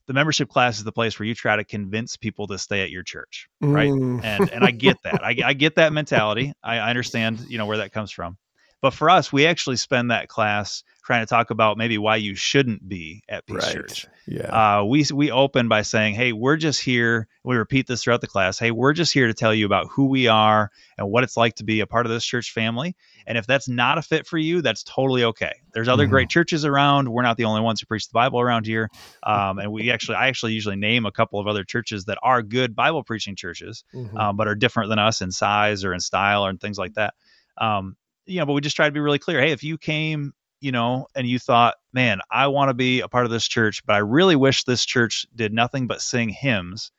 the 0.08 0.14
membership 0.14 0.50
class 0.50 0.78
is 0.78 0.84
the 0.84 0.92
place 0.92 1.20
where 1.20 1.28
you 1.28 1.36
try 1.36 1.56
to 1.56 1.64
convince 1.64 2.18
people 2.18 2.48
to 2.48 2.58
stay 2.58 2.82
at 2.82 2.90
your 2.90 3.04
church, 3.04 3.48
right? 3.62 3.90
Mm. 3.90 4.24
And 4.24 4.50
and 4.52 4.64
I 4.64 4.72
get 4.72 4.98
that. 5.04 5.24
I, 5.24 5.36
I 5.46 5.54
get 5.54 5.76
that 5.76 5.94
mentality. 5.94 6.54
I, 6.64 6.78
I 6.78 6.90
understand, 6.90 7.46
you 7.48 7.58
know, 7.58 7.66
where 7.66 7.78
that 7.78 7.92
comes 7.92 8.12
from. 8.12 8.38
But 8.82 8.94
for 8.94 9.10
us, 9.10 9.32
we 9.32 9.46
actually 9.46 9.78
spend 9.78 10.10
that 10.10 10.28
class 10.28 10.84
trying 11.04 11.22
to 11.22 11.30
talk 11.30 11.50
about 11.50 11.78
maybe 11.78 11.98
why 11.98 12.16
you 12.16 12.36
shouldn't 12.36 12.88
be 12.88 13.24
at 13.30 13.46
Peace 13.46 13.58
right. 13.58 13.74
Church. 13.74 14.08
Yeah. 14.28 14.80
Uh, 14.80 14.84
we 14.84 15.06
we 15.14 15.30
open 15.32 15.68
by 15.68 15.82
saying, 15.82 16.16
"Hey, 16.16 16.32
we're 16.32 16.58
just 16.58 16.82
here." 16.82 17.28
We 17.44 17.56
repeat 17.56 17.88
this 17.88 18.04
throughout 18.04 18.22
the 18.22 18.28
class. 18.28 18.60
Hey, 18.60 18.72
we're 18.72 18.94
just 18.94 19.14
here 19.14 19.28
to 19.28 19.34
tell 19.34 19.54
you 19.54 19.66
about 19.66 19.88
who 19.88 20.06
we 20.06 20.28
are 20.28 20.70
and 20.98 21.10
what 21.10 21.24
it's 21.24 21.36
like 21.36 21.56
to 21.56 21.64
be 21.64 21.80
a 21.80 21.88
part 21.88 22.06
of 22.06 22.12
this 22.12 22.24
church 22.24 22.52
family. 22.52 22.96
And 23.26 23.38
if 23.38 23.48
that's 23.48 23.68
not 23.68 23.98
a 23.98 24.02
fit 24.02 24.28
for 24.28 24.38
you, 24.38 24.62
that's 24.62 24.84
totally 24.84 25.24
okay. 25.24 25.54
There's 25.74 25.88
other 25.88 26.04
mm-hmm. 26.04 26.12
great 26.12 26.30
churches 26.30 26.66
around. 26.66 27.10
We're 27.10 27.24
not 27.24 27.38
the 27.38 27.46
only 27.46 27.62
ones 27.62 27.82
who 27.82 27.88
preach 27.88 28.08
the 28.08 28.14
Bible 28.14 28.40
around 28.40 28.68
here. 28.68 28.90
Um, 29.24 29.58
and 29.58 29.72
we 29.72 29.90
actually, 29.90 30.16
I 30.16 30.28
actually 30.28 30.54
usually 30.54 30.76
name 30.76 31.06
a 31.06 31.12
couple 31.12 31.40
of 31.40 31.48
other 31.48 31.64
churches 31.64 32.06
that 32.06 32.20
are 32.22 32.44
good 32.44 32.76
Bible 32.76 33.04
preaching 33.04 33.36
churches, 33.36 33.84
mm-hmm. 33.94 34.16
um, 34.18 34.38
but 34.38 34.48
are 34.48 34.56
different 34.56 34.90
than 34.90 35.00
us 35.00 35.22
in 35.22 35.32
size 35.32 35.84
or 35.84 35.94
in 35.94 36.00
style 36.00 36.46
or 36.46 36.52
in 36.52 36.58
things 36.58 36.78
like 36.78 36.94
that. 36.94 37.16
Um, 37.58 37.96
you 38.26 38.40
know, 38.40 38.46
but 38.46 38.54
we 38.54 38.62
just 38.62 38.76
try 38.76 38.86
to 38.86 38.92
be 38.92 39.00
really 39.00 39.20
clear. 39.20 39.42
Hey, 39.42 39.52
if 39.52 39.64
you 39.64 39.78
came, 39.78 40.34
you 40.60 40.72
know, 40.72 41.08
and 41.16 41.28
you 41.28 41.40
thought, 41.40 41.76
man, 41.92 42.20
I 42.30 42.48
want 42.48 42.70
to 42.70 42.74
be 42.74 43.02
a 43.02 43.08
part 43.08 43.26
of 43.26 43.32
this 43.32 43.48
church, 43.48 43.84
but 43.86 43.94
I 43.94 44.00
really 44.00 44.36
wish 44.36 44.64
this 44.64 44.86
church 44.86 45.26
did 45.36 45.54
nothing 45.54 45.88
but 45.88 46.02
sing 46.02 46.30
hymns. 46.30 46.92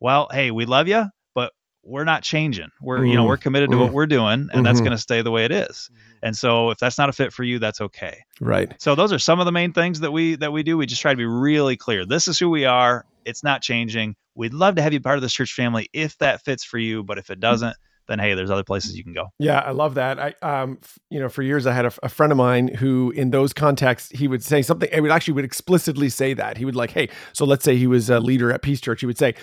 Well, 0.00 0.28
hey, 0.30 0.50
we 0.50 0.66
love 0.66 0.86
you, 0.86 1.06
but 1.34 1.52
we're 1.82 2.04
not 2.04 2.22
changing. 2.22 2.68
We're, 2.80 2.98
mm 2.98 3.08
you 3.08 3.14
know, 3.14 3.22
mm-hmm. 3.22 3.28
we're 3.28 3.36
committed 3.38 3.70
to 3.70 3.76
mm 3.76 3.80
what 3.80 3.92
we're 3.92 4.06
doing, 4.06 4.32
and 4.32 4.50
mm-hmm. 4.50 4.62
that's 4.62 4.80
going 4.80 4.92
to 4.92 4.98
stay 4.98 5.22
the 5.22 5.30
way 5.30 5.46
it 5.46 5.52
is. 5.52 5.90
Mm-hmm. 5.90 6.26
And 6.26 6.36
so, 6.36 6.70
if 6.70 6.78
that's 6.78 6.98
not 6.98 7.08
a 7.08 7.12
fit 7.12 7.32
for 7.32 7.42
you, 7.42 7.58
that's 7.58 7.80
okay. 7.80 8.18
Right. 8.40 8.74
So 8.78 8.94
those 8.94 9.12
are 9.12 9.18
some 9.18 9.40
of 9.40 9.46
the 9.46 9.52
main 9.52 9.72
things 9.72 10.00
that 10.00 10.12
we 10.12 10.36
that 10.36 10.52
we 10.52 10.62
do. 10.62 10.76
We 10.76 10.86
just 10.86 11.00
try 11.00 11.12
to 11.12 11.16
be 11.16 11.26
really 11.26 11.76
clear. 11.76 12.04
This 12.04 12.28
is 12.28 12.38
who 12.38 12.50
we 12.50 12.66
are. 12.66 13.06
It's 13.24 13.42
not 13.42 13.62
changing. 13.62 14.14
We'd 14.34 14.54
love 14.54 14.74
to 14.74 14.82
have 14.82 14.92
you 14.92 15.00
part 15.00 15.16
of 15.16 15.22
this 15.22 15.32
church 15.32 15.52
family 15.52 15.88
if 15.94 16.18
that 16.18 16.44
fits 16.44 16.62
for 16.62 16.78
you, 16.78 17.02
but 17.02 17.16
if 17.16 17.30
it 17.30 17.40
doesn't, 17.40 17.76
then 18.08 18.18
hey, 18.18 18.34
there's 18.34 18.50
other 18.50 18.64
places 18.64 18.96
you 18.96 19.04
can 19.04 19.12
go. 19.12 19.26
Yeah, 19.38 19.60
I 19.60 19.72
love 19.72 19.94
that. 19.94 20.18
I, 20.18 20.34
um, 20.42 20.78
you 21.10 21.20
know, 21.20 21.28
for 21.28 21.42
years 21.42 21.66
I 21.66 21.72
had 21.72 21.86
a, 21.86 21.92
a, 22.02 22.08
friend 22.08 22.32
of 22.32 22.38
mine 22.38 22.68
who, 22.68 23.10
in 23.12 23.30
those 23.30 23.52
contexts, 23.52 24.10
he 24.16 24.28
would 24.28 24.42
say 24.42 24.62
something. 24.62 24.88
He 24.92 25.00
would 25.00 25.10
actually 25.10 25.34
would 25.34 25.44
explicitly 25.44 26.08
say 26.08 26.34
that 26.34 26.56
he 26.56 26.64
would 26.64 26.76
like, 26.76 26.90
hey, 26.90 27.08
so 27.32 27.44
let's 27.44 27.64
say 27.64 27.76
he 27.76 27.86
was 27.86 28.08
a 28.10 28.20
leader 28.20 28.52
at 28.52 28.62
Peace 28.62 28.80
Church. 28.80 29.00
He 29.00 29.06
would 29.06 29.18
say, 29.18 29.34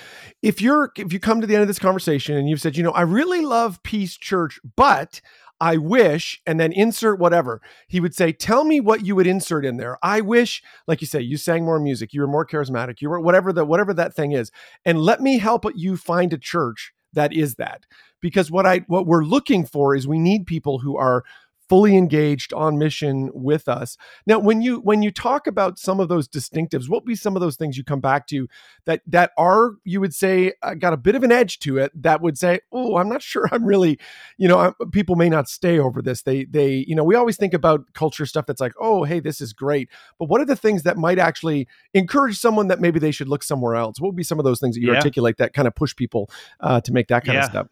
if 0.41 0.61
you're 0.61 0.91
if 0.97 1.11
you 1.11 1.19
come 1.19 1.41
to 1.41 1.47
the 1.47 1.55
end 1.55 1.61
of 1.61 1.67
this 1.67 1.79
conversation 1.79 2.37
and 2.37 2.49
you've 2.49 2.61
said, 2.61 2.77
you 2.77 2.83
know, 2.83 2.91
I 2.91 3.01
really 3.01 3.41
love 3.41 3.81
Peace 3.83 4.17
Church, 4.17 4.59
but 4.75 5.21
I 5.63 5.77
wish, 5.77 6.41
and 6.45 6.59
then 6.59 6.73
insert 6.73 7.19
whatever. 7.19 7.61
He 7.87 8.01
would 8.01 8.13
say, 8.13 8.33
Tell 8.33 8.65
me 8.65 8.81
what 8.81 9.05
you 9.05 9.15
would 9.15 9.27
insert 9.27 9.65
in 9.65 9.77
there. 9.77 9.97
I 10.03 10.19
wish, 10.19 10.61
like 10.87 10.99
you 10.99 11.07
say, 11.07 11.21
you 11.21 11.37
sang 11.37 11.63
more 11.63 11.79
music, 11.79 12.13
you 12.13 12.19
were 12.19 12.27
more 12.27 12.45
charismatic, 12.45 13.01
you 13.01 13.09
were 13.09 13.19
whatever 13.19 13.53
the 13.53 13.63
whatever 13.63 13.93
that 13.93 14.13
thing 14.13 14.33
is. 14.33 14.51
And 14.83 14.99
let 14.99 15.21
me 15.21 15.37
help 15.37 15.65
you 15.75 15.95
find 15.95 16.33
a 16.33 16.37
church 16.37 16.91
that 17.13 17.31
is 17.31 17.55
that 17.55 17.85
because 18.23 18.49
what 18.49 18.65
I 18.65 18.79
what 18.87 19.05
we're 19.05 19.25
looking 19.25 19.65
for 19.65 19.93
is 19.93 20.07
we 20.07 20.17
need 20.17 20.47
people 20.47 20.79
who 20.79 20.97
are 20.97 21.23
fully 21.69 21.97
engaged 21.97 22.53
on 22.53 22.77
mission 22.77 23.29
with 23.33 23.67
us. 23.67 23.97
Now, 24.25 24.39
when 24.39 24.61
you 24.61 24.77
when 24.81 25.01
you 25.01 25.11
talk 25.11 25.45
about 25.45 25.79
some 25.79 25.99
of 25.99 26.07
those 26.07 26.27
distinctives, 26.27 26.87
what 26.87 27.03
would 27.03 27.07
be 27.07 27.15
some 27.15 27.35
of 27.35 27.41
those 27.41 27.55
things 27.55 27.77
you 27.77 27.83
come 27.83 27.99
back 27.99 28.27
to 28.27 28.47
that 28.85 29.01
that 29.07 29.31
are 29.37 29.71
you 29.83 29.99
would 29.99 30.13
say 30.13 30.53
uh, 30.61 30.73
got 30.73 30.93
a 30.93 30.97
bit 30.97 31.15
of 31.15 31.23
an 31.23 31.31
edge 31.31 31.59
to 31.59 31.77
it 31.77 31.91
that 32.01 32.21
would 32.21 32.37
say, 32.37 32.61
"Oh, 32.71 32.97
I'm 32.97 33.09
not 33.09 33.21
sure 33.31 33.49
I'm 33.51 33.65
really, 33.65 33.99
you 34.37 34.47
know, 34.47 34.59
I'm, 34.59 34.89
people 34.91 35.15
may 35.15 35.29
not 35.29 35.49
stay 35.49 35.79
over 35.79 36.01
this." 36.01 36.21
They 36.21 36.45
they, 36.45 36.85
you 36.87 36.95
know, 36.95 37.03
we 37.03 37.15
always 37.15 37.37
think 37.37 37.53
about 37.53 37.93
culture 37.93 38.25
stuff 38.25 38.45
that's 38.45 38.61
like, 38.61 38.73
"Oh, 38.79 39.03
hey, 39.03 39.19
this 39.19 39.41
is 39.41 39.51
great." 39.51 39.89
But 40.19 40.29
what 40.29 40.41
are 40.41 40.45
the 40.45 40.55
things 40.55 40.83
that 40.83 40.97
might 40.97 41.19
actually 41.19 41.67
encourage 41.93 42.37
someone 42.37 42.67
that 42.67 42.79
maybe 42.79 42.99
they 42.99 43.11
should 43.11 43.27
look 43.27 43.43
somewhere 43.43 43.75
else? 43.75 43.99
What 43.99 44.09
would 44.09 44.15
be 44.15 44.23
some 44.23 44.39
of 44.39 44.45
those 44.45 44.59
things 44.59 44.75
that 44.75 44.81
you 44.81 44.91
yeah. 44.91 44.97
articulate 44.97 45.37
that 45.37 45.53
kind 45.53 45.67
of 45.67 45.75
push 45.75 45.95
people 45.95 46.29
uh, 46.59 46.81
to 46.81 46.93
make 46.93 47.07
that 47.07 47.25
kind 47.25 47.37
yeah. 47.37 47.45
of 47.45 47.49
step? 47.49 47.69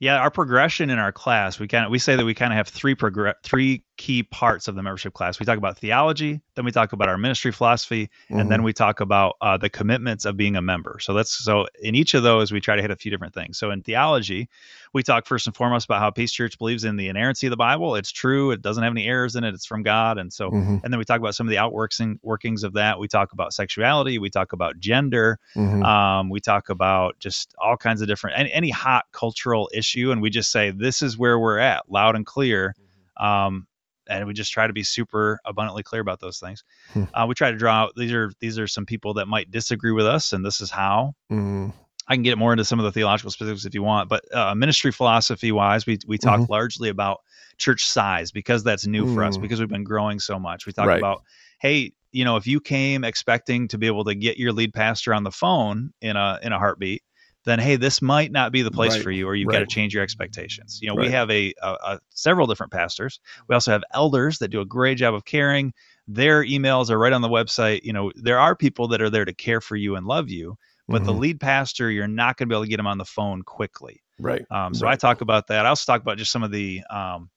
Yeah, 0.00 0.16
our 0.16 0.30
progression 0.30 0.88
in 0.88 0.98
our 0.98 1.12
class, 1.12 1.58
we 1.58 1.68
kind 1.68 1.84
of 1.84 1.90
we 1.90 1.98
say 1.98 2.16
that 2.16 2.24
we 2.24 2.34
kind 2.34 2.52
of 2.52 2.56
have 2.56 2.68
three 2.68 2.94
progress 2.94 3.36
three 3.42 3.84
key 4.00 4.22
parts 4.22 4.66
of 4.66 4.74
the 4.74 4.82
membership 4.82 5.12
class. 5.12 5.38
We 5.38 5.44
talk 5.44 5.58
about 5.58 5.76
theology, 5.76 6.40
then 6.54 6.64
we 6.64 6.72
talk 6.72 6.94
about 6.94 7.10
our 7.10 7.18
ministry 7.18 7.52
philosophy, 7.52 8.06
mm-hmm. 8.06 8.38
and 8.40 8.50
then 8.50 8.60
mm-hmm. 8.60 8.64
we 8.64 8.72
talk 8.72 9.00
about 9.00 9.36
uh, 9.42 9.58
the 9.58 9.68
commitments 9.68 10.24
of 10.24 10.38
being 10.38 10.56
a 10.56 10.62
member. 10.62 10.98
So 11.02 11.12
that's 11.12 11.44
so 11.44 11.66
in 11.82 11.94
each 11.94 12.14
of 12.14 12.22
those 12.22 12.50
we 12.50 12.62
try 12.62 12.76
to 12.76 12.80
hit 12.80 12.90
a 12.90 12.96
few 12.96 13.10
different 13.10 13.34
things. 13.34 13.58
So 13.58 13.70
in 13.70 13.82
theology, 13.82 14.48
we 14.94 15.02
talk 15.02 15.26
first 15.26 15.46
and 15.46 15.54
foremost 15.54 15.84
about 15.84 16.00
how 16.00 16.10
Peace 16.10 16.32
Church 16.32 16.56
believes 16.56 16.84
in 16.84 16.96
the 16.96 17.08
inerrancy 17.08 17.46
of 17.46 17.50
the 17.50 17.58
Bible. 17.58 17.94
It's 17.94 18.10
true. 18.10 18.52
It 18.52 18.62
doesn't 18.62 18.82
have 18.82 18.90
any 18.90 19.06
errors 19.06 19.36
in 19.36 19.44
it. 19.44 19.52
It's 19.52 19.66
from 19.66 19.82
God. 19.82 20.16
And 20.16 20.32
so, 20.32 20.50
mm-hmm. 20.50 20.78
and 20.82 20.90
then 20.90 20.96
we 20.96 21.04
talk 21.04 21.20
about 21.20 21.34
some 21.34 21.46
of 21.46 21.50
the 21.50 21.58
outworking 21.58 22.18
workings 22.22 22.64
of 22.64 22.72
that. 22.72 22.98
We 22.98 23.06
talk 23.06 23.32
about 23.32 23.52
sexuality. 23.52 24.18
We 24.18 24.30
talk 24.30 24.54
about 24.54 24.78
gender. 24.78 25.38
Mm-hmm. 25.54 25.82
Um, 25.82 26.30
we 26.30 26.40
talk 26.40 26.70
about 26.70 27.18
just 27.18 27.54
all 27.58 27.76
kinds 27.76 28.00
of 28.00 28.08
different 28.08 28.38
any, 28.38 28.50
any, 28.50 28.70
hot 28.70 29.04
cultural 29.12 29.68
issue, 29.74 30.10
and 30.10 30.22
we 30.22 30.30
just 30.30 30.50
say 30.50 30.70
this 30.70 31.02
is 31.02 31.18
where 31.18 31.38
we're 31.38 31.58
at, 31.58 31.90
loud 31.90 32.16
and 32.16 32.24
clear. 32.24 32.74
Mm-hmm. 32.78 33.26
Um, 33.26 33.66
and 34.10 34.26
we 34.26 34.34
just 34.34 34.52
try 34.52 34.66
to 34.66 34.72
be 34.72 34.82
super 34.82 35.38
abundantly 35.44 35.82
clear 35.82 36.02
about 36.02 36.20
those 36.20 36.38
things. 36.38 36.64
Hmm. 36.92 37.04
Uh, 37.14 37.26
we 37.28 37.34
try 37.34 37.50
to 37.50 37.56
draw 37.56 37.74
out 37.74 37.92
these 37.96 38.12
are 38.12 38.32
these 38.40 38.58
are 38.58 38.66
some 38.66 38.84
people 38.84 39.14
that 39.14 39.26
might 39.26 39.50
disagree 39.50 39.92
with 39.92 40.06
us, 40.06 40.32
and 40.32 40.44
this 40.44 40.60
is 40.60 40.70
how. 40.70 41.14
Mm-hmm. 41.30 41.70
I 42.08 42.14
can 42.14 42.24
get 42.24 42.38
more 42.38 42.52
into 42.52 42.64
some 42.64 42.80
of 42.80 42.84
the 42.84 42.90
theological 42.90 43.30
specifics 43.30 43.64
if 43.64 43.74
you 43.74 43.84
want, 43.84 44.08
but 44.08 44.24
uh, 44.34 44.52
ministry 44.56 44.90
philosophy 44.90 45.52
wise, 45.52 45.86
we 45.86 45.98
we 46.08 46.18
talk 46.18 46.40
mm-hmm. 46.40 46.52
largely 46.52 46.88
about 46.88 47.20
church 47.56 47.86
size 47.86 48.32
because 48.32 48.64
that's 48.64 48.84
new 48.84 49.04
mm. 49.04 49.14
for 49.14 49.22
us 49.22 49.36
mm. 49.36 49.42
because 49.42 49.60
we've 49.60 49.68
been 49.68 49.84
growing 49.84 50.18
so 50.18 50.38
much. 50.38 50.66
We 50.66 50.72
talk 50.72 50.86
right. 50.86 50.98
about, 50.98 51.22
hey, 51.60 51.92
you 52.10 52.24
know, 52.24 52.36
if 52.36 52.48
you 52.48 52.60
came 52.60 53.04
expecting 53.04 53.68
to 53.68 53.78
be 53.78 53.86
able 53.86 54.04
to 54.04 54.14
get 54.16 54.38
your 54.38 54.52
lead 54.52 54.72
pastor 54.72 55.14
on 55.14 55.22
the 55.22 55.30
phone 55.30 55.92
in 56.00 56.16
a 56.16 56.40
in 56.42 56.52
a 56.52 56.58
heartbeat, 56.58 57.04
then 57.44 57.58
hey, 57.58 57.76
this 57.76 58.02
might 58.02 58.32
not 58.32 58.52
be 58.52 58.62
the 58.62 58.70
place 58.70 58.94
right. 58.94 59.02
for 59.02 59.10
you, 59.10 59.26
or 59.26 59.34
you've 59.34 59.48
right. 59.48 59.54
got 59.54 59.60
to 59.60 59.66
change 59.66 59.94
your 59.94 60.02
expectations. 60.02 60.78
You 60.82 60.88
know, 60.88 60.94
we 60.94 61.08
have 61.10 61.30
a, 61.30 61.54
a, 61.62 61.68
a 61.68 62.00
several 62.10 62.46
different 62.46 62.72
pastors. 62.72 63.20
We 63.48 63.54
also 63.54 63.70
have 63.70 63.82
elders 63.92 64.38
that 64.38 64.48
do 64.48 64.60
a 64.60 64.66
great 64.66 64.98
job 64.98 65.14
of 65.14 65.24
caring. 65.24 65.72
Their 66.06 66.44
emails 66.44 66.90
are 66.90 66.98
right 66.98 67.12
on 67.12 67.22
the 67.22 67.28
website. 67.28 67.82
You 67.84 67.92
know, 67.92 68.12
there 68.14 68.38
are 68.38 68.54
people 68.56 68.88
that 68.88 69.00
are 69.00 69.10
there 69.10 69.24
to 69.24 69.34
care 69.34 69.60
for 69.60 69.76
you 69.76 69.96
and 69.96 70.06
love 70.06 70.28
you 70.28 70.56
but 70.90 71.02
mm-hmm. 71.02 71.06
the 71.06 71.12
lead 71.12 71.40
pastor, 71.40 71.88
you're 71.88 72.08
not 72.08 72.36
going 72.36 72.48
to 72.48 72.52
be 72.52 72.56
able 72.56 72.64
to 72.64 72.68
get 72.68 72.80
him 72.80 72.88
on 72.88 72.98
the 72.98 73.04
phone 73.04 73.42
quickly. 73.42 74.02
Right. 74.18 74.44
Um, 74.50 74.74
so 74.74 74.86
right. 74.86 74.92
I 74.92 74.96
talk 74.96 75.20
about 75.20 75.46
that. 75.46 75.64
I 75.64 75.68
also 75.68 75.90
talk 75.90 76.02
about 76.02 76.18
just 76.18 76.32
some 76.32 76.42
of 76.42 76.50
the 76.50 76.82
um, 76.90 77.30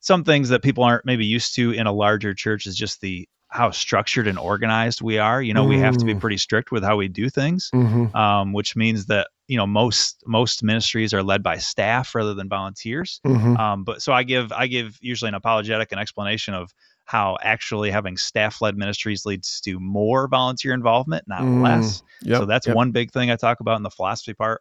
some 0.00 0.24
things 0.24 0.48
that 0.48 0.60
people 0.60 0.82
aren't 0.82 1.06
maybe 1.06 1.24
used 1.24 1.54
to 1.54 1.70
in 1.70 1.86
a 1.86 1.92
larger 1.92 2.34
church 2.34 2.66
is 2.66 2.74
just 2.74 3.00
the 3.00 3.28
how 3.56 3.70
structured 3.70 4.28
and 4.28 4.38
organized 4.38 5.00
we 5.00 5.18
are. 5.18 5.42
You 5.42 5.54
know, 5.54 5.64
mm. 5.64 5.70
we 5.70 5.78
have 5.78 5.96
to 5.96 6.04
be 6.04 6.14
mm. 6.14 6.20
pretty 6.20 6.36
strict 6.36 6.70
with 6.70 6.84
how 6.84 6.96
we 6.96 7.08
do 7.08 7.30
things, 7.30 7.70
mm-hmm. 7.74 8.14
um, 8.14 8.52
which 8.52 8.76
means 8.76 9.06
that 9.06 9.28
you 9.48 9.56
know 9.56 9.66
most 9.66 10.22
most 10.26 10.62
ministries 10.62 11.14
are 11.14 11.22
led 11.22 11.42
by 11.42 11.56
staff 11.56 12.14
rather 12.14 12.34
than 12.34 12.48
volunteers. 12.48 13.20
Mm-hmm. 13.26 13.56
Um, 13.56 13.84
but 13.84 14.02
so 14.02 14.12
I 14.12 14.22
give 14.24 14.52
I 14.52 14.66
give 14.66 14.98
usually 15.00 15.30
an 15.30 15.34
apologetic 15.34 15.90
an 15.90 15.98
explanation 15.98 16.52
of 16.52 16.70
how 17.06 17.38
actually 17.40 17.90
having 17.90 18.16
staff 18.16 18.60
led 18.60 18.76
ministries 18.76 19.24
leads 19.24 19.60
to 19.62 19.80
more 19.80 20.28
volunteer 20.28 20.74
involvement, 20.74 21.24
not 21.26 21.40
mm, 21.40 21.62
less. 21.62 22.02
Yep, 22.22 22.38
so 22.38 22.44
that's 22.46 22.66
yep. 22.66 22.76
one 22.76 22.90
big 22.90 23.12
thing 23.12 23.30
I 23.30 23.36
talk 23.36 23.60
about 23.60 23.76
in 23.76 23.84
the 23.84 23.90
philosophy 23.90 24.34
part. 24.34 24.60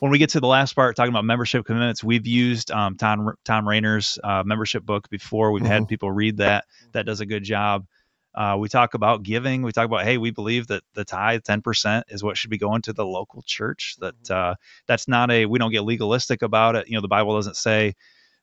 When 0.00 0.10
we 0.10 0.18
get 0.18 0.30
to 0.30 0.40
the 0.40 0.46
last 0.46 0.74
part, 0.74 0.96
talking 0.96 1.12
about 1.12 1.24
membership 1.24 1.64
commitments, 1.64 2.04
we've 2.04 2.26
used 2.26 2.70
um, 2.70 2.96
Tom 2.96 3.32
Thom 3.44 3.66
Rainer's 3.66 4.18
uh, 4.22 4.42
membership 4.44 4.84
book 4.84 5.08
before. 5.10 5.52
We've 5.52 5.62
mm-hmm. 5.62 5.72
had 5.72 5.88
people 5.88 6.10
read 6.10 6.38
that. 6.38 6.66
That 6.92 7.06
does 7.06 7.20
a 7.20 7.26
good 7.26 7.44
job. 7.44 7.86
Uh, 8.34 8.56
we 8.58 8.68
talk 8.68 8.94
about 8.94 9.22
giving. 9.22 9.62
We 9.62 9.72
talk 9.72 9.84
about, 9.84 10.04
hey, 10.04 10.18
we 10.18 10.30
believe 10.30 10.68
that 10.68 10.82
the 10.94 11.04
tithe, 11.04 11.42
ten 11.44 11.60
percent, 11.60 12.06
is 12.08 12.22
what 12.22 12.36
should 12.36 12.50
be 12.50 12.58
going 12.58 12.82
to 12.82 12.92
the 12.92 13.04
local 13.04 13.42
church. 13.42 13.96
That 14.00 14.14
mm-hmm. 14.22 14.52
uh, 14.52 14.54
that's 14.86 15.06
not 15.06 15.30
a. 15.30 15.46
We 15.46 15.58
don't 15.58 15.72
get 15.72 15.84
legalistic 15.84 16.42
about 16.42 16.76
it. 16.76 16.88
You 16.88 16.94
know, 16.94 17.02
the 17.02 17.08
Bible 17.08 17.36
doesn't 17.36 17.56
say 17.56 17.94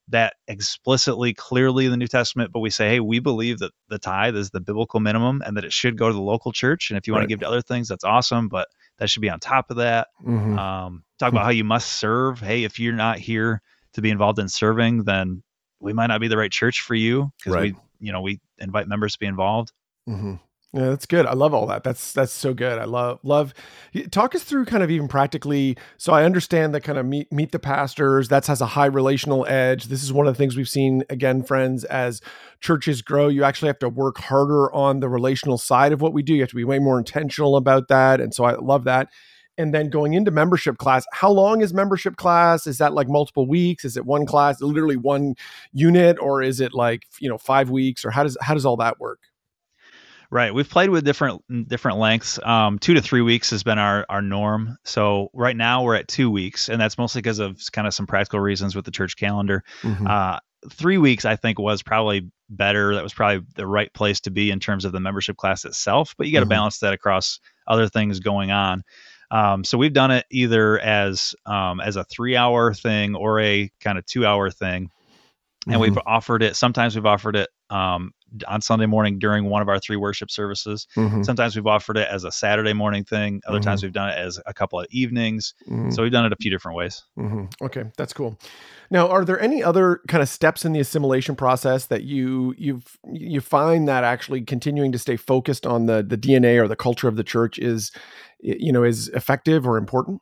that 0.10 0.34
explicitly 0.48 1.34
clearly 1.34 1.86
in 1.86 1.91
the 1.91 1.98
New 1.98 2.08
Testament, 2.08 2.51
but 2.51 2.60
we 2.60 2.72
say, 2.72 2.89
hey, 2.89 3.00
we 3.00 3.19
believe 3.19 3.60
that 3.60 3.72
the 3.89 4.00
tithe 4.00 4.36
is 4.36 4.50
the 4.50 4.60
biblical 4.60 5.00
minimum 5.00 5.43
and 5.46 5.55
that 5.55 5.63
it 5.63 5.72
should 5.72 5.98
go 5.98 6.08
to 6.08 6.13
the 6.13 6.22
local 6.22 6.51
church. 6.51 6.89
And 6.89 6.98
if 6.98 7.08
you 7.08 7.13
right. 7.13 7.19
want 7.19 7.29
to 7.29 7.31
give 7.31 7.41
to 7.41 7.48
other 7.48 7.62
things, 7.62 7.88
that's 7.88 8.03
awesome, 8.03 8.48
but 8.48 8.67
that 8.98 9.10
should 9.10 9.22
be 9.22 9.29
on 9.29 9.39
top 9.39 9.69
of 9.69 9.77
that. 9.77 10.08
Mm-hmm. 10.25 10.58
Um, 10.58 11.03
talk 11.19 11.31
about 11.31 11.43
how 11.43 11.51
you 11.51 11.63
must 11.63 11.89
serve. 11.93 12.39
Hey, 12.39 12.63
if 12.63 12.79
you're 12.79 12.93
not 12.93 13.19
here 13.19 13.62
to 13.93 14.01
be 14.01 14.10
involved 14.10 14.39
in 14.39 14.50
serving, 14.50 15.03
then 15.03 15.43
we 15.79 15.93
might 15.93 16.08
not 16.08 16.22
be 16.22 16.27
the 16.27 16.38
right 16.38 16.51
church 16.51 16.81
for 16.81 16.96
you 16.96 17.31
because 17.38 17.53
right. 17.53 17.75
we, 18.00 18.08
you 18.08 18.12
know, 18.12 18.22
we 18.22 18.39
invite 18.58 18.88
members 18.88 19.13
to 19.13 19.19
be 19.19 19.27
involved. 19.27 19.72
Mm-hmm. 20.08 20.36
Yeah, 20.72 20.89
that's 20.89 21.08
good. 21.08 21.25
I 21.25 21.34
love 21.34 21.56
all 21.56 21.65
that. 21.68 21.84
That's 21.84 22.13
that's 22.13 22.32
so 22.32 22.53
good. 22.53 22.77
I 22.77 22.84
love 22.86 23.20
love. 23.24 23.56
Talk 24.12 24.36
us 24.36 24.44
through 24.44 24.65
kind 24.65 24.84
of 24.84 24.91
even 24.91 25.08
practically. 25.08 25.75
So 25.98 26.13
I 26.13 26.25
understand 26.25 26.75
that 26.75 26.82
kind 26.82 27.00
of 27.00 27.08
meet 27.08 27.32
meet 27.34 27.51
the 27.51 27.58
pastors. 27.58 28.27
That 28.27 28.46
has 28.46 28.62
a 28.62 28.68
high 28.68 28.86
relational 28.86 29.48
edge. 29.48 29.86
This 29.86 30.03
is 30.03 30.13
one 30.13 30.27
of 30.27 30.34
the 30.36 30.38
things 30.38 30.56
we've 30.56 30.70
seen 30.70 31.03
again, 31.10 31.41
friends. 31.41 31.86
As 31.86 32.22
churches 32.62 33.01
grow, 33.01 33.29
you 33.29 33.44
actually 33.44 33.70
have 33.70 33.79
to 33.79 33.89
work 33.89 34.20
harder 34.20 34.72
on 34.72 35.00
the 35.00 35.10
relational 35.10 35.58
side 35.58 35.91
of 35.91 36.01
what 36.01 36.13
we 36.13 36.22
do. 36.22 36.36
You 36.36 36.41
have 36.41 36.50
to 36.50 36.56
be 36.56 36.63
way 36.63 36.77
more 36.77 37.00
intentional 37.00 37.56
about 37.58 37.88
that. 37.88 38.22
And 38.22 38.32
so 38.32 38.44
I 38.44 38.53
love 38.53 38.84
that. 38.84 39.10
And 39.58 39.74
then 39.74 39.89
going 39.89 40.13
into 40.13 40.29
membership 40.29 40.77
class, 40.77 41.03
how 41.13 41.32
long 41.32 41.62
is 41.62 41.74
membership 41.74 42.15
class? 42.15 42.68
Is 42.68 42.77
that 42.77 42.94
like 42.94 43.10
multiple 43.10 43.48
weeks? 43.48 43.86
Is 43.86 43.98
it 43.98 44.06
one 44.06 44.25
class, 44.27 44.62
literally 44.62 44.98
one 44.98 45.34
unit, 45.74 46.18
or 46.22 46.44
is 46.44 46.62
it 46.62 46.75
like 46.75 47.03
you 47.20 47.27
know 47.27 47.39
five 47.39 47.72
weeks, 47.72 48.06
or 48.06 48.12
how 48.12 48.22
does 48.24 48.38
how 48.41 48.53
does 48.53 48.68
all 48.68 48.77
that 48.77 49.00
work? 49.00 49.20
Right. 50.31 50.53
We've 50.53 50.69
played 50.69 50.91
with 50.91 51.05
different 51.05 51.41
different 51.67 51.98
lengths. 51.98 52.39
Um, 52.43 52.77
two 52.77 52.93
to 52.93 53.01
three 53.01 53.21
weeks 53.21 53.50
has 53.50 53.63
been 53.63 53.79
our 53.79 54.05
our 54.09 54.21
norm. 54.21 54.77
So 54.86 55.31
right 55.33 55.57
now 55.57 55.83
we're 55.83 55.95
at 55.95 56.07
two 56.07 56.29
weeks, 56.29 56.69
and 56.69 56.79
that's 56.79 57.00
mostly 57.00 57.21
because 57.21 57.39
of 57.39 57.59
kind 57.71 57.88
of 57.88 57.95
some 57.95 58.05
practical 58.05 58.39
reasons 58.39 58.75
with 58.75 58.86
the 58.86 58.91
church 58.91 59.17
calendar. 59.17 59.63
Mm-hmm. 59.81 60.05
Uh, 60.05 60.38
three 60.69 61.00
weeks 61.00 61.25
I 61.25 61.36
think 61.36 61.57
was 61.57 61.81
probably 61.81 62.29
better. 62.48 62.93
That 62.93 63.01
was 63.01 63.13
probably 63.13 63.43
the 63.55 63.65
right 63.65 63.91
place 63.93 64.19
to 64.21 64.29
be 64.29 64.51
in 64.51 64.59
terms 64.59 64.86
of 64.86 64.91
the 64.91 65.00
membership 65.00 65.36
class 65.36 65.65
itself. 65.65 66.13
But 66.15 66.27
you 66.27 66.33
got 66.33 66.41
to 66.41 66.45
mm-hmm. 66.45 66.50
balance 66.50 66.77
that 66.79 66.93
across 66.93 67.39
other 67.67 67.89
things 67.89 68.19
going 68.19 68.51
on. 68.51 68.83
Um, 69.31 69.63
so 69.63 69.79
we've 69.79 69.93
done 69.93 70.12
it 70.12 70.25
either 70.29 70.79
as 70.79 71.33
um, 71.48 71.79
as 71.79 71.95
a 71.95 72.03
three 72.03 72.36
hour 72.36 72.74
thing 72.74 73.15
or 73.15 73.39
a 73.39 73.71
kind 73.79 73.98
of 73.98 74.05
two 74.05 74.27
hour 74.27 74.51
thing, 74.51 74.91
and 75.65 75.74
mm-hmm. 75.74 75.81
we've 75.81 75.98
offered 76.05 76.43
it. 76.43 76.55
Sometimes 76.55 76.95
we've 76.95 77.05
offered 77.05 77.36
it 77.36 77.50
um, 77.69 78.12
on 78.48 78.62
Sunday 78.62 78.86
morning 78.86 79.19
during 79.19 79.45
one 79.45 79.62
of 79.62 79.69
our 79.69 79.79
three 79.79 79.95
worship 79.95 80.31
services. 80.31 80.88
Mm-hmm. 80.95 81.24
Sometimes 81.24 81.55
we've 81.55 81.67
offered 81.67 81.98
it 81.98 82.07
as 82.09 82.24
a 82.24 82.31
Saturday 82.31 82.74
morning 82.74 83.03
thing. 83.03 83.41
Other 83.48 83.59
mm-hmm. 83.59 83.65
times 83.65 83.83
we've 83.83 83.93
done 83.93 84.09
it 84.09 84.17
as 84.17 84.39
a 84.45 84.53
couple 84.53 84.79
of 84.79 84.88
evenings. 84.89 85.53
Mm-hmm. 85.67 85.91
So 85.91 86.03
we've 86.03 86.12
done 86.12 86.25
it 86.25 86.33
a 86.33 86.38
few 86.38 86.51
different 86.51 86.77
ways. 86.77 87.03
Mm-hmm. 87.17 87.65
Okay, 87.65 87.83
that's 87.98 88.13
cool. 88.13 88.39
Now, 88.91 89.07
are 89.07 89.24
there 89.24 89.39
any 89.39 89.63
other 89.63 90.01
kind 90.07 90.21
of 90.21 90.29
steps 90.29 90.65
in 90.65 90.74
the 90.74 90.79
assimilation 90.79 91.36
process 91.36 91.86
that 91.88 92.03
you 92.03 92.55
you 92.57 92.81
you 93.12 93.41
find 93.41 93.88
that 93.88 94.03
actually 94.03 94.41
continuing 94.41 94.91
to 94.91 95.00
stay 95.00 95.15
focused 95.15 95.65
on 95.65 95.86
the 95.86 96.03
the 96.03 96.17
DNA 96.17 96.59
or 96.62 96.67
the 96.67 96.75
culture 96.75 97.07
of 97.07 97.15
the 97.15 97.24
church 97.24 97.59
is 97.59 97.91
you 98.39 98.71
know 98.71 98.83
is 98.83 99.09
effective 99.09 99.67
or 99.67 99.77
important? 99.77 100.21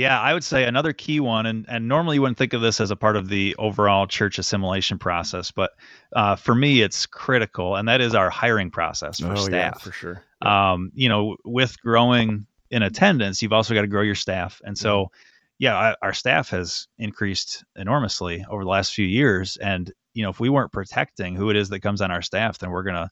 Yeah, 0.00 0.18
I 0.18 0.32
would 0.32 0.42
say 0.42 0.64
another 0.64 0.94
key 0.94 1.20
one, 1.20 1.44
and, 1.44 1.66
and 1.68 1.86
normally 1.86 2.16
you 2.16 2.22
wouldn't 2.22 2.38
think 2.38 2.54
of 2.54 2.62
this 2.62 2.80
as 2.80 2.90
a 2.90 2.96
part 2.96 3.16
of 3.16 3.28
the 3.28 3.54
overall 3.58 4.06
church 4.06 4.38
assimilation 4.38 4.98
process, 4.98 5.50
but 5.50 5.72
uh, 6.16 6.36
for 6.36 6.54
me, 6.54 6.80
it's 6.80 7.04
critical, 7.04 7.76
and 7.76 7.86
that 7.86 8.00
is 8.00 8.14
our 8.14 8.30
hiring 8.30 8.70
process 8.70 9.20
for 9.20 9.32
oh, 9.32 9.36
staff. 9.36 9.74
Yeah, 9.76 9.78
for 9.78 9.92
sure. 9.92 10.24
Um, 10.40 10.90
you 10.94 11.10
know, 11.10 11.36
with 11.44 11.78
growing 11.82 12.46
in 12.70 12.82
attendance, 12.82 13.42
you've 13.42 13.52
also 13.52 13.74
got 13.74 13.82
to 13.82 13.88
grow 13.88 14.00
your 14.00 14.14
staff, 14.14 14.62
and 14.64 14.76
so. 14.76 15.04
Mm-hmm. 15.04 15.14
Yeah, 15.58 15.92
our 16.00 16.14
staff 16.14 16.48
has 16.48 16.88
increased 16.96 17.66
enormously 17.76 18.46
over 18.48 18.64
the 18.64 18.70
last 18.70 18.94
few 18.94 19.04
years, 19.04 19.58
and 19.58 19.92
you 20.14 20.22
know, 20.22 20.30
if 20.30 20.40
we 20.40 20.48
weren't 20.48 20.72
protecting 20.72 21.36
who 21.36 21.50
it 21.50 21.56
is 21.56 21.68
that 21.68 21.80
comes 21.80 22.00
on 22.00 22.10
our 22.10 22.22
staff, 22.22 22.56
then 22.56 22.70
we're 22.70 22.82
gonna, 22.82 23.10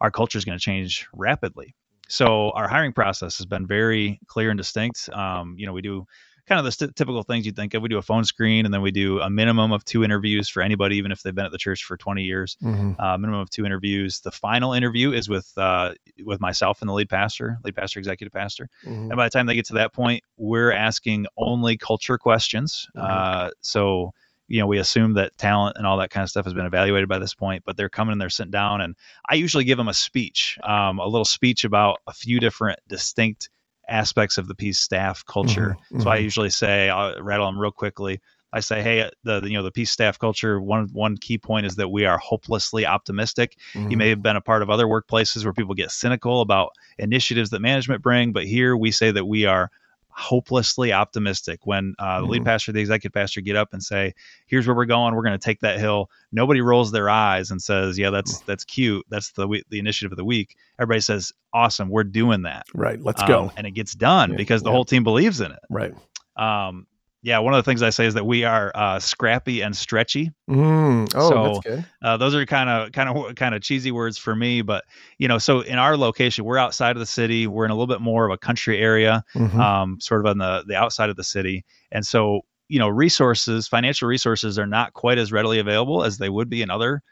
our 0.00 0.10
culture 0.10 0.38
is 0.38 0.46
going 0.46 0.56
to 0.56 0.64
change 0.64 1.06
rapidly. 1.12 1.74
So 2.12 2.50
our 2.50 2.68
hiring 2.68 2.92
process 2.92 3.38
has 3.38 3.46
been 3.46 3.66
very 3.66 4.20
clear 4.26 4.50
and 4.50 4.58
distinct. 4.58 5.08
Um, 5.14 5.54
you 5.56 5.64
know, 5.64 5.72
we 5.72 5.80
do 5.80 6.04
kind 6.46 6.58
of 6.58 6.66
the 6.66 6.70
st- 6.70 6.94
typical 6.94 7.22
things 7.22 7.46
you 7.46 7.52
think 7.52 7.72
of. 7.72 7.80
We 7.80 7.88
do 7.88 7.96
a 7.96 8.02
phone 8.02 8.24
screen, 8.24 8.66
and 8.66 8.74
then 8.74 8.82
we 8.82 8.90
do 8.90 9.18
a 9.20 9.30
minimum 9.30 9.72
of 9.72 9.82
two 9.86 10.04
interviews 10.04 10.46
for 10.46 10.60
anybody, 10.60 10.98
even 10.98 11.10
if 11.10 11.22
they've 11.22 11.34
been 11.34 11.46
at 11.46 11.52
the 11.52 11.58
church 11.58 11.84
for 11.84 11.96
20 11.96 12.22
years. 12.22 12.58
Mm-hmm. 12.62 13.00
Uh, 13.00 13.16
minimum 13.16 13.40
of 13.40 13.48
two 13.48 13.64
interviews. 13.64 14.20
The 14.20 14.30
final 14.30 14.74
interview 14.74 15.12
is 15.12 15.30
with 15.30 15.50
uh, 15.56 15.94
with 16.22 16.38
myself 16.38 16.82
and 16.82 16.90
the 16.90 16.92
lead 16.92 17.08
pastor, 17.08 17.56
lead 17.64 17.76
pastor, 17.76 17.98
executive 17.98 18.34
pastor. 18.34 18.68
Mm-hmm. 18.84 19.10
And 19.10 19.16
by 19.16 19.24
the 19.24 19.30
time 19.30 19.46
they 19.46 19.54
get 19.54 19.64
to 19.68 19.74
that 19.74 19.94
point, 19.94 20.22
we're 20.36 20.70
asking 20.70 21.24
only 21.38 21.78
culture 21.78 22.18
questions. 22.18 22.86
Mm-hmm. 22.94 23.06
Uh, 23.10 23.50
so 23.62 24.12
you 24.48 24.60
know, 24.60 24.66
we 24.66 24.78
assume 24.78 25.14
that 25.14 25.36
talent 25.38 25.76
and 25.76 25.86
all 25.86 25.98
that 25.98 26.10
kind 26.10 26.22
of 26.22 26.30
stuff 26.30 26.44
has 26.44 26.54
been 26.54 26.66
evaluated 26.66 27.08
by 27.08 27.18
this 27.18 27.34
point, 27.34 27.62
but 27.64 27.76
they're 27.76 27.88
coming 27.88 28.12
and 28.12 28.20
they're 28.20 28.30
sitting 28.30 28.50
down. 28.50 28.80
And 28.80 28.96
I 29.28 29.34
usually 29.34 29.64
give 29.64 29.78
them 29.78 29.88
a 29.88 29.94
speech, 29.94 30.58
um, 30.62 30.98
a 30.98 31.06
little 31.06 31.24
speech 31.24 31.64
about 31.64 32.00
a 32.06 32.12
few 32.12 32.40
different 32.40 32.78
distinct 32.88 33.48
aspects 33.88 34.38
of 34.38 34.48
the 34.48 34.54
Peace 34.54 34.78
staff 34.78 35.24
culture. 35.24 35.76
Mm-hmm, 35.78 35.98
so 35.98 36.00
mm-hmm. 36.00 36.08
I 36.08 36.16
usually 36.18 36.50
say, 36.50 36.88
I'll 36.88 37.20
rattle 37.22 37.46
them 37.46 37.58
real 37.58 37.72
quickly. 37.72 38.20
I 38.52 38.60
say, 38.60 38.82
hey, 38.82 39.10
the, 39.24 39.40
the, 39.40 39.48
you 39.48 39.56
know 39.56 39.62
the 39.62 39.70
Peace 39.70 39.90
staff 39.90 40.18
culture. 40.18 40.60
One 40.60 40.88
one 40.92 41.16
key 41.16 41.38
point 41.38 41.64
is 41.64 41.76
that 41.76 41.88
we 41.88 42.04
are 42.04 42.18
hopelessly 42.18 42.84
optimistic. 42.84 43.56
Mm-hmm. 43.72 43.90
You 43.90 43.96
may 43.96 44.08
have 44.10 44.22
been 44.22 44.36
a 44.36 44.42
part 44.42 44.62
of 44.62 44.68
other 44.68 44.86
workplaces 44.86 45.44
where 45.44 45.54
people 45.54 45.74
get 45.74 45.90
cynical 45.90 46.42
about 46.42 46.72
initiatives 46.98 47.50
that 47.50 47.60
management 47.60 48.02
bring, 48.02 48.32
but 48.32 48.44
here 48.44 48.76
we 48.76 48.90
say 48.90 49.10
that 49.10 49.24
we 49.24 49.46
are 49.46 49.70
hopelessly 50.14 50.92
optimistic 50.92 51.60
when 51.64 51.94
uh, 51.98 52.18
the 52.18 52.22
mm-hmm. 52.22 52.32
lead 52.32 52.44
pastor, 52.44 52.72
the 52.72 52.80
executive 52.80 53.12
pastor 53.12 53.40
get 53.40 53.56
up 53.56 53.72
and 53.72 53.82
say, 53.82 54.14
"Here's 54.46 54.66
where 54.66 54.76
we're 54.76 54.84
going. 54.84 55.14
We're 55.14 55.22
going 55.22 55.38
to 55.38 55.44
take 55.44 55.60
that 55.60 55.78
hill." 55.78 56.10
Nobody 56.30 56.60
rolls 56.60 56.92
their 56.92 57.08
eyes 57.08 57.50
and 57.50 57.60
says, 57.60 57.98
"Yeah, 57.98 58.10
that's 58.10 58.40
that's 58.40 58.64
cute. 58.64 59.04
That's 59.08 59.32
the 59.32 59.62
the 59.68 59.78
initiative 59.78 60.12
of 60.12 60.18
the 60.18 60.24
week." 60.24 60.56
Everybody 60.78 61.00
says, 61.00 61.32
"Awesome, 61.52 61.88
we're 61.88 62.04
doing 62.04 62.42
that." 62.42 62.66
Right. 62.74 63.00
Let's 63.02 63.22
um, 63.22 63.28
go. 63.28 63.52
And 63.56 63.66
it 63.66 63.72
gets 63.72 63.94
done 63.94 64.30
yeah, 64.30 64.36
because 64.36 64.62
the 64.62 64.70
yeah. 64.70 64.74
whole 64.74 64.84
team 64.84 65.04
believes 65.04 65.40
in 65.40 65.52
it. 65.52 65.60
Right. 65.70 65.94
Um, 66.36 66.86
yeah, 67.24 67.38
one 67.38 67.54
of 67.54 67.64
the 67.64 67.70
things 67.70 67.82
I 67.82 67.90
say 67.90 68.06
is 68.06 68.14
that 68.14 68.26
we 68.26 68.44
are 68.44 68.72
uh, 68.74 68.98
scrappy 68.98 69.60
and 69.60 69.76
stretchy. 69.76 70.32
Mm. 70.50 71.12
Oh, 71.14 71.30
so, 71.30 71.44
that's 71.44 71.60
good. 71.60 71.86
Uh, 72.02 72.16
those 72.16 72.34
are 72.34 72.44
kind 72.44 72.68
of 72.68 72.90
kind 72.90 73.08
of 73.08 73.36
kind 73.36 73.54
of 73.54 73.62
cheesy 73.62 73.92
words 73.92 74.18
for 74.18 74.34
me, 74.34 74.60
but 74.62 74.84
you 75.18 75.28
know, 75.28 75.38
so 75.38 75.60
in 75.60 75.78
our 75.78 75.96
location, 75.96 76.44
we're 76.44 76.58
outside 76.58 76.96
of 76.96 77.00
the 77.00 77.06
city. 77.06 77.46
We're 77.46 77.64
in 77.64 77.70
a 77.70 77.74
little 77.74 77.86
bit 77.86 78.00
more 78.00 78.26
of 78.26 78.32
a 78.32 78.38
country 78.38 78.78
area, 78.78 79.24
mm-hmm. 79.36 79.60
um, 79.60 80.00
sort 80.00 80.20
of 80.20 80.26
on 80.26 80.38
the 80.38 80.64
the 80.66 80.74
outside 80.74 81.10
of 81.10 81.16
the 81.16 81.24
city, 81.24 81.64
and 81.92 82.04
so 82.04 82.40
you 82.68 82.78
know, 82.78 82.88
resources, 82.88 83.68
financial 83.68 84.08
resources, 84.08 84.58
are 84.58 84.66
not 84.66 84.92
quite 84.92 85.18
as 85.18 85.30
readily 85.30 85.60
available 85.60 86.02
as 86.02 86.18
they 86.18 86.28
would 86.28 86.48
be 86.48 86.62
in 86.62 86.70
other 86.70 87.02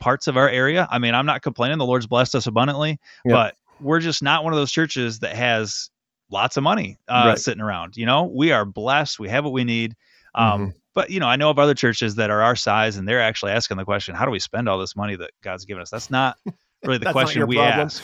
parts 0.00 0.26
of 0.26 0.36
our 0.36 0.48
area. 0.48 0.88
I 0.90 0.98
mean, 0.98 1.14
I'm 1.14 1.26
not 1.26 1.42
complaining; 1.42 1.78
the 1.78 1.86
Lord's 1.86 2.08
blessed 2.08 2.34
us 2.34 2.48
abundantly, 2.48 2.98
yep. 3.24 3.34
but 3.34 3.54
we're 3.80 4.00
just 4.00 4.20
not 4.20 4.42
one 4.42 4.52
of 4.52 4.58
those 4.58 4.72
churches 4.72 5.20
that 5.20 5.36
has 5.36 5.90
lots 6.30 6.56
of 6.56 6.62
money 6.62 6.98
uh, 7.08 7.24
right. 7.28 7.38
sitting 7.38 7.60
around. 7.60 7.96
You 7.96 8.06
know, 8.06 8.24
we 8.24 8.52
are 8.52 8.64
blessed. 8.64 9.18
We 9.18 9.28
have 9.28 9.44
what 9.44 9.52
we 9.52 9.64
need. 9.64 9.96
Um, 10.34 10.60
mm-hmm. 10.60 10.70
But 10.94 11.10
you 11.10 11.20
know, 11.20 11.26
I 11.26 11.36
know 11.36 11.50
of 11.50 11.58
other 11.58 11.74
churches 11.74 12.16
that 12.16 12.30
are 12.30 12.42
our 12.42 12.56
size, 12.56 12.96
and 12.96 13.06
they're 13.06 13.22
actually 13.22 13.52
asking 13.52 13.76
the 13.76 13.84
question, 13.84 14.14
"How 14.14 14.24
do 14.24 14.30
we 14.30 14.40
spend 14.40 14.68
all 14.68 14.78
this 14.78 14.96
money 14.96 15.16
that 15.16 15.30
God's 15.42 15.64
given 15.64 15.82
us?" 15.82 15.90
That's 15.90 16.10
not 16.10 16.36
really 16.84 16.98
the 16.98 17.12
question 17.12 17.46
we 17.46 17.56
problem. 17.56 17.86
ask. 17.86 18.02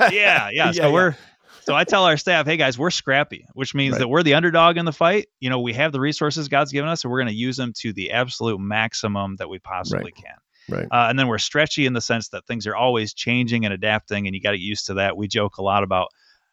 yeah, 0.12 0.50
yeah. 0.52 0.72
So 0.72 0.82
yeah, 0.82 0.92
we're 0.92 1.16
so 1.62 1.74
I 1.74 1.84
tell 1.84 2.04
our 2.04 2.16
staff, 2.16 2.46
"Hey 2.46 2.56
guys, 2.56 2.78
we're 2.78 2.90
scrappy, 2.90 3.46
which 3.54 3.74
means 3.74 3.92
right. 3.92 4.00
that 4.00 4.08
we're 4.08 4.24
the 4.24 4.34
underdog 4.34 4.76
in 4.76 4.84
the 4.84 4.92
fight. 4.92 5.28
You 5.38 5.50
know, 5.50 5.60
we 5.60 5.72
have 5.74 5.92
the 5.92 6.00
resources 6.00 6.48
God's 6.48 6.72
given 6.72 6.88
us, 6.88 7.04
and 7.04 7.12
we're 7.12 7.18
going 7.18 7.28
to 7.28 7.34
use 7.34 7.56
them 7.56 7.72
to 7.78 7.92
the 7.92 8.10
absolute 8.12 8.58
maximum 8.58 9.36
that 9.36 9.48
we 9.48 9.58
possibly 9.58 10.04
right. 10.04 10.14
can." 10.16 10.36
Right. 10.68 10.86
Uh, 10.90 11.06
and 11.08 11.16
then 11.16 11.28
we're 11.28 11.38
stretchy 11.38 11.86
in 11.86 11.92
the 11.92 12.00
sense 12.00 12.30
that 12.30 12.44
things 12.46 12.66
are 12.66 12.74
always 12.74 13.14
changing 13.14 13.64
and 13.64 13.72
adapting, 13.72 14.26
and 14.26 14.34
you 14.34 14.40
got 14.40 14.50
to 14.50 14.58
get 14.58 14.64
used 14.64 14.86
to 14.86 14.94
that. 14.94 15.16
We 15.16 15.28
joke 15.28 15.58
a 15.58 15.62
lot 15.62 15.84
about 15.84 16.08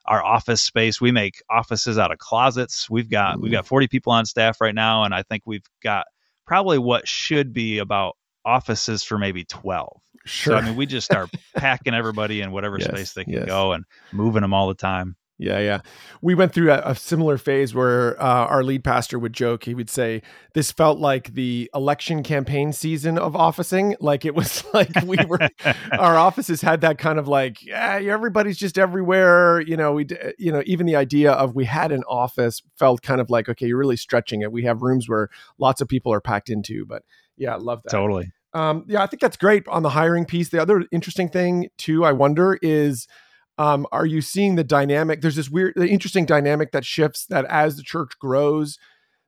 our 0.06 0.24
office 0.24 0.62
space. 0.62 1.00
We 1.00 1.12
make 1.12 1.42
offices 1.50 1.98
out 1.98 2.12
of 2.12 2.18
closets. 2.18 2.90
We've 2.90 3.10
got 3.10 3.40
we've 3.40 3.50
mm. 3.50 3.56
got 3.56 3.68
40 3.68 3.88
people 3.88 4.12
on 4.12 4.26
staff 4.26 4.60
right 4.62 4.76
now, 4.76 5.04
and 5.04 5.14
I 5.14 5.24
think 5.24 5.44
we've 5.46 5.66
got 5.82 6.06
probably 6.46 6.78
what 6.78 7.08
should 7.08 7.54
be 7.54 7.80
about 7.80 8.16
offices 8.46 9.04
for 9.04 9.18
maybe 9.18 9.46
12. 9.46 10.02
Sure. 10.26 10.54
So 10.54 10.58
I 10.58 10.62
mean, 10.62 10.76
we 10.76 10.86
just 10.86 11.06
start 11.12 11.30
packing 11.56 11.94
everybody 11.94 12.42
in 12.42 12.52
whatever 12.52 12.78
yes, 12.80 12.88
space 12.88 13.14
they 13.14 13.24
can 13.24 13.34
yes. 13.34 13.46
go 13.46 13.74
and 13.74 13.86
moving 14.12 14.42
them 14.42 14.54
all 14.54 14.68
the 14.68 14.74
time. 14.74 15.16
Yeah, 15.40 15.60
yeah. 15.60 15.80
We 16.22 16.36
went 16.36 16.54
through 16.54 16.72
a, 16.72 16.82
a 16.86 16.96
similar 16.96 17.38
phase 17.38 17.74
where 17.74 18.22
uh, 18.22 18.46
our 18.46 18.64
lead 18.64 18.84
pastor 18.84 19.18
would 19.18 19.34
joke. 19.34 19.64
He 19.64 19.74
would 19.74 19.90
say, 19.90 20.22
"This 20.54 20.72
felt 20.72 21.00
like 21.00 21.34
the 21.34 21.72
election 21.74 22.22
campaign 22.22 22.72
season 22.72 23.18
of 23.18 23.36
officing. 23.36 23.96
Like 24.00 24.26
it 24.26 24.36
was 24.36 24.64
like 24.74 24.92
we 25.04 25.18
were, 25.28 25.40
our 25.92 26.18
offices 26.18 26.62
had 26.62 26.82
that 26.82 27.00
kind 27.00 27.18
of 27.18 27.28
like, 27.28 27.64
yeah, 27.66 28.00
everybody's 28.02 28.58
just 28.58 28.78
everywhere. 28.78 29.60
You 29.60 29.76
know, 29.76 29.94
we, 29.94 30.08
you 30.38 30.52
know, 30.52 30.62
even 30.68 30.86
the 30.86 30.96
idea 30.96 31.32
of 31.32 31.56
we 31.56 31.66
had 31.66 31.92
an 31.92 32.04
office 32.08 32.62
felt 32.78 33.02
kind 33.02 33.20
of 33.20 33.32
like, 33.32 33.50
okay, 33.50 33.66
you're 33.66 33.78
really 33.78 33.98
stretching 33.98 34.42
it. 34.42 34.52
We 34.52 34.64
have 34.64 34.84
rooms 34.84 35.10
where 35.10 35.30
lots 35.58 35.82
of 35.82 35.88
people 35.88 36.14
are 36.14 36.22
packed 36.22 36.50
into, 36.50 36.86
but 36.86 37.04
yeah, 37.38 37.56
love 37.56 37.82
that. 37.84 37.90
Totally. 37.90 38.32
Um, 38.54 38.86
yeah, 38.88 39.02
I 39.02 39.08
think 39.08 39.20
that's 39.20 39.38
great 39.38 39.68
on 39.68 39.82
the 39.82 39.90
hiring 39.90 40.26
piece. 40.26 40.50
The 40.50 40.62
other 40.62 40.86
interesting 40.92 41.28
thing 41.28 41.70
too, 41.78 42.06
I 42.06 42.12
wonder, 42.12 42.60
is 42.62 43.08
um, 43.58 43.86
are 43.92 44.06
you 44.06 44.22
seeing 44.22 44.56
the 44.56 44.64
dynamic? 44.64 45.22
There's 45.22 45.36
this 45.36 45.50
weird, 45.50 45.78
interesting 45.78 46.26
dynamic 46.26 46.72
that 46.72 46.86
shifts 46.86 47.26
that 47.28 47.46
as 47.46 47.76
the 47.78 47.84
church 47.84 48.12
grows. 48.20 48.78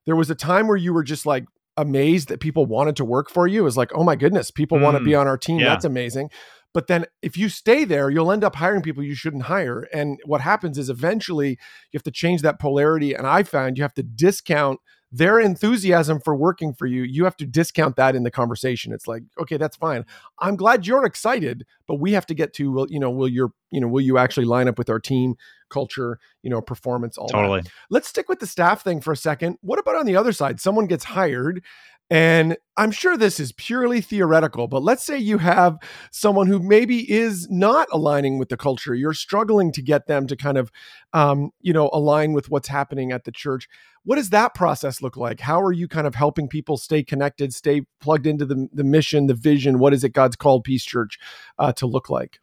There 0.06 0.16
was 0.16 0.30
a 0.30 0.36
time 0.36 0.68
where 0.68 0.78
you 0.78 0.94
were 0.94 1.04
just 1.04 1.26
like 1.26 1.46
amazed 1.78 2.30
that 2.30 2.40
people 2.40 2.66
wanted 2.66 2.96
to 2.98 3.06
work 3.06 3.30
for 3.30 3.48
you. 3.48 3.66
Is 3.66 3.78
like, 3.78 3.92
oh 3.94 4.04
my 4.04 4.16
goodness, 4.16 4.52
people 4.52 4.78
mm, 4.78 4.82
want 4.82 4.98
to 4.98 5.04
be 5.04 5.16
on 5.16 5.28
our 5.28 5.38
team. 5.38 5.60
Yeah. 5.60 5.70
That's 5.70 5.86
amazing. 5.86 6.30
But 6.74 6.88
then 6.88 7.06
if 7.22 7.38
you 7.38 7.48
stay 7.48 7.86
there, 7.86 8.10
you'll 8.10 8.32
end 8.32 8.44
up 8.44 8.56
hiring 8.56 8.82
people 8.82 9.02
you 9.02 9.16
shouldn't 9.16 9.44
hire. 9.44 9.88
And 9.94 10.20
what 10.26 10.42
happens 10.42 10.78
is 10.78 10.90
eventually 10.90 11.52
you 11.52 11.98
have 11.98 12.04
to 12.04 12.12
change 12.12 12.42
that 12.42 12.60
polarity. 12.60 13.14
And 13.14 13.26
I 13.26 13.44
found 13.44 13.78
you 13.78 13.84
have 13.84 13.94
to 13.94 14.04
discount 14.04 14.82
their 15.16 15.40
enthusiasm 15.40 16.20
for 16.20 16.36
working 16.36 16.74
for 16.74 16.86
you, 16.86 17.04
you 17.04 17.24
have 17.24 17.38
to 17.38 17.46
discount 17.46 17.96
that 17.96 18.16
in 18.16 18.24
the 18.24 18.32
conversation. 18.32 18.92
It's 18.92 19.08
like, 19.08 19.24
okay, 19.40 19.56
that's 19.56 19.78
fine. 19.78 20.06
I'm 20.40 20.58
glad 20.58 20.86
you're 20.86 21.06
excited, 21.06 21.66
but 21.88 22.02
we 22.02 22.12
have 22.12 22.26
to 22.26 22.34
get 22.34 22.54
to, 22.56 22.72
well, 22.72 22.88
you 22.90 23.00
know, 23.00 23.10
will 23.10 23.30
your, 23.30 23.54
you 23.72 23.80
know, 23.80 23.88
will 23.88 24.02
you 24.02 24.18
actually 24.18 24.46
line 24.46 24.68
up 24.68 24.78
with 24.78 24.90
our 24.90 25.00
team 25.00 25.36
culture, 25.70 26.20
you 26.44 26.50
know, 26.50 26.62
performance, 26.62 27.18
all 27.18 27.30
totally. 27.30 27.62
That. 27.62 27.72
Let's 27.90 28.10
stick 28.10 28.28
with 28.28 28.40
the 28.40 28.48
staff 28.48 28.84
thing 28.84 29.00
for 29.00 29.14
a 29.14 29.18
second. 29.18 29.58
What 29.62 29.80
about 29.80 29.96
on 29.96 30.06
the 30.06 30.18
other 30.18 30.34
side? 30.34 30.60
Someone 30.60 30.86
gets 30.86 31.06
hired 31.06 31.64
and 32.10 32.56
I'm 32.78 32.92
sure 32.92 33.18
this 33.18 33.40
is 33.40 33.52
purely 33.54 34.00
theoretical, 34.00 34.68
but 34.68 34.84
let's 34.84 35.04
say 35.04 35.18
you 35.18 35.40
have 35.40 35.78
someone 36.12 36.46
who 36.48 36.60
maybe 36.60 37.10
is 37.12 37.48
not 37.50 37.88
aligning 37.92 38.38
with 38.38 38.50
the 38.50 38.58
culture. 38.58 38.94
You're 38.94 39.14
struggling 39.14 39.72
to 39.72 39.82
get 39.82 40.06
them 40.06 40.28
to 40.28 40.36
kind 40.36 40.58
of, 40.58 40.72
um, 41.14 41.52
you 41.62 41.74
know, 41.74 41.90
align 41.94 42.34
with 42.34 42.50
what's 42.50 42.68
happening 42.68 43.12
at 43.12 43.24
the 43.24 43.32
church. 43.32 43.68
What 44.04 44.18
does 44.18 44.30
that 44.30 44.54
process 44.54 45.02
look 45.02 45.18
like? 45.18 45.40
How 45.40 45.60
are 45.62 45.72
you 45.72 45.88
kind 45.88 46.06
of 46.06 46.14
helping 46.14 46.48
people 46.48 46.78
stay 46.78 47.02
connected, 47.02 47.54
stay 47.54 47.82
plugged 48.02 48.28
into 48.28 48.46
the, 48.46 48.68
the 48.72 48.84
mission, 48.84 49.26
the 49.26 49.34
vision? 49.34 49.80
What 49.80 49.94
is 49.94 50.04
it 50.04 50.10
God's 50.10 50.36
called 50.36 50.64
Peace 50.64 50.86
Church 50.86 51.18
uh, 51.58 51.74
to 51.74 51.88
look 51.88 52.10
like? 52.10 52.40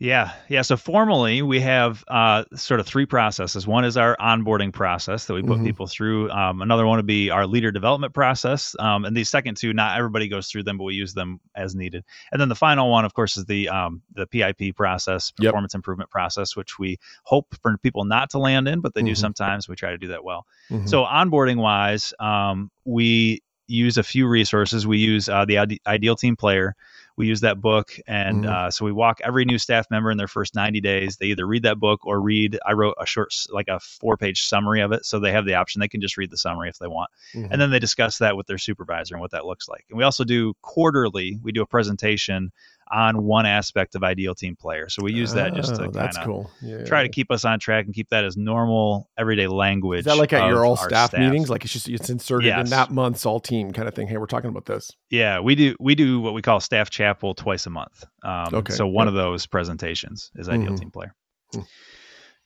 Yeah, 0.00 0.32
yeah. 0.48 0.62
So 0.62 0.78
formally, 0.78 1.42
we 1.42 1.60
have 1.60 2.02
uh, 2.08 2.44
sort 2.54 2.80
of 2.80 2.86
three 2.86 3.04
processes. 3.04 3.66
One 3.66 3.84
is 3.84 3.98
our 3.98 4.16
onboarding 4.16 4.72
process 4.72 5.26
that 5.26 5.34
we 5.34 5.42
put 5.42 5.56
mm-hmm. 5.56 5.66
people 5.66 5.86
through. 5.86 6.30
Um, 6.30 6.62
another 6.62 6.86
one 6.86 6.96
would 6.96 7.06
be 7.06 7.28
our 7.28 7.46
leader 7.46 7.70
development 7.70 8.14
process. 8.14 8.74
Um, 8.78 9.04
and 9.04 9.14
these 9.14 9.28
second 9.28 9.58
two, 9.58 9.74
not 9.74 9.98
everybody 9.98 10.26
goes 10.28 10.48
through 10.48 10.62
them, 10.62 10.78
but 10.78 10.84
we 10.84 10.94
use 10.94 11.12
them 11.12 11.38
as 11.54 11.74
needed. 11.74 12.02
And 12.32 12.40
then 12.40 12.48
the 12.48 12.54
final 12.54 12.90
one, 12.90 13.04
of 13.04 13.12
course, 13.12 13.36
is 13.36 13.44
the 13.44 13.68
um, 13.68 14.00
the 14.14 14.26
PIP 14.26 14.74
process, 14.74 15.32
performance 15.32 15.74
yep. 15.74 15.80
improvement 15.80 16.08
process, 16.08 16.56
which 16.56 16.78
we 16.78 16.96
hope 17.24 17.54
for 17.60 17.76
people 17.76 18.06
not 18.06 18.30
to 18.30 18.38
land 18.38 18.68
in, 18.68 18.80
but 18.80 18.94
they 18.94 19.02
mm-hmm. 19.02 19.08
do 19.08 19.14
sometimes. 19.16 19.68
We 19.68 19.76
try 19.76 19.90
to 19.90 19.98
do 19.98 20.08
that 20.08 20.24
well. 20.24 20.46
Mm-hmm. 20.70 20.86
So 20.86 21.04
onboarding 21.04 21.58
wise, 21.58 22.14
um, 22.18 22.70
we 22.86 23.42
use 23.66 23.98
a 23.98 24.02
few 24.02 24.26
resources. 24.26 24.86
We 24.86 24.96
use 24.96 25.28
uh, 25.28 25.44
the 25.44 25.78
Ideal 25.86 26.16
Team 26.16 26.36
Player 26.36 26.74
we 27.20 27.26
use 27.26 27.42
that 27.42 27.60
book 27.60 27.98
and 28.06 28.44
mm-hmm. 28.44 28.50
uh, 28.50 28.70
so 28.70 28.82
we 28.82 28.92
walk 28.92 29.20
every 29.22 29.44
new 29.44 29.58
staff 29.58 29.86
member 29.90 30.10
in 30.10 30.16
their 30.16 30.26
first 30.26 30.54
90 30.54 30.80
days 30.80 31.18
they 31.18 31.26
either 31.26 31.46
read 31.46 31.62
that 31.62 31.78
book 31.78 32.00
or 32.06 32.18
read 32.18 32.58
i 32.64 32.72
wrote 32.72 32.94
a 32.98 33.04
short 33.04 33.28
like 33.50 33.68
a 33.68 33.78
four 33.78 34.16
page 34.16 34.44
summary 34.44 34.80
of 34.80 34.90
it 34.90 35.04
so 35.04 35.20
they 35.20 35.30
have 35.30 35.44
the 35.44 35.54
option 35.54 35.80
they 35.80 35.88
can 35.88 36.00
just 36.00 36.16
read 36.16 36.30
the 36.30 36.38
summary 36.38 36.70
if 36.70 36.78
they 36.78 36.86
want 36.86 37.10
mm-hmm. 37.34 37.52
and 37.52 37.60
then 37.60 37.70
they 37.70 37.78
discuss 37.78 38.16
that 38.16 38.38
with 38.38 38.46
their 38.46 38.56
supervisor 38.56 39.14
and 39.14 39.20
what 39.20 39.32
that 39.32 39.44
looks 39.44 39.68
like 39.68 39.84
and 39.90 39.98
we 39.98 40.02
also 40.02 40.24
do 40.24 40.54
quarterly 40.62 41.38
we 41.42 41.52
do 41.52 41.60
a 41.60 41.66
presentation 41.66 42.50
on 42.92 43.22
one 43.22 43.46
aspect 43.46 43.94
of 43.94 44.02
ideal 44.02 44.34
team 44.34 44.56
player. 44.56 44.88
So 44.88 45.02
we 45.02 45.12
use 45.12 45.32
that 45.34 45.54
just 45.54 45.76
to 45.76 45.84
oh, 45.84 45.90
kind 45.90 46.16
of 46.16 46.24
cool. 46.24 46.50
yeah, 46.60 46.84
try 46.84 47.02
to 47.02 47.08
keep 47.08 47.30
us 47.30 47.44
on 47.44 47.58
track 47.60 47.84
and 47.86 47.94
keep 47.94 48.08
that 48.10 48.24
as 48.24 48.36
normal 48.36 49.08
everyday 49.16 49.46
language. 49.46 50.00
Is 50.00 50.04
that 50.06 50.16
like 50.16 50.32
at 50.32 50.48
your 50.48 50.64
all 50.64 50.76
staff, 50.76 51.10
staff, 51.10 51.20
meetings? 51.20 51.48
Like 51.48 51.64
it's 51.64 51.72
just 51.72 51.88
it's 51.88 52.10
inserted 52.10 52.46
yes. 52.46 52.66
in 52.66 52.70
that 52.70 52.90
month's 52.90 53.24
all 53.26 53.40
team 53.40 53.72
kind 53.72 53.88
of 53.88 53.94
thing. 53.94 54.08
Hey, 54.08 54.16
we're 54.16 54.26
talking 54.26 54.50
about 54.50 54.66
this. 54.66 54.90
Yeah, 55.10 55.40
we 55.40 55.54
do 55.54 55.76
we 55.78 55.94
do 55.94 56.20
what 56.20 56.34
we 56.34 56.42
call 56.42 56.60
staff 56.60 56.90
chapel 56.90 57.34
twice 57.34 57.66
a 57.66 57.70
month. 57.70 58.04
Um, 58.22 58.54
okay. 58.54 58.72
So 58.72 58.86
one 58.86 59.06
yep. 59.06 59.12
of 59.12 59.14
those 59.14 59.46
presentations 59.46 60.30
is 60.34 60.48
ideal 60.48 60.66
mm-hmm. 60.66 60.76
team 60.76 60.90
player. 60.90 61.14
Mm-hmm. 61.54 61.66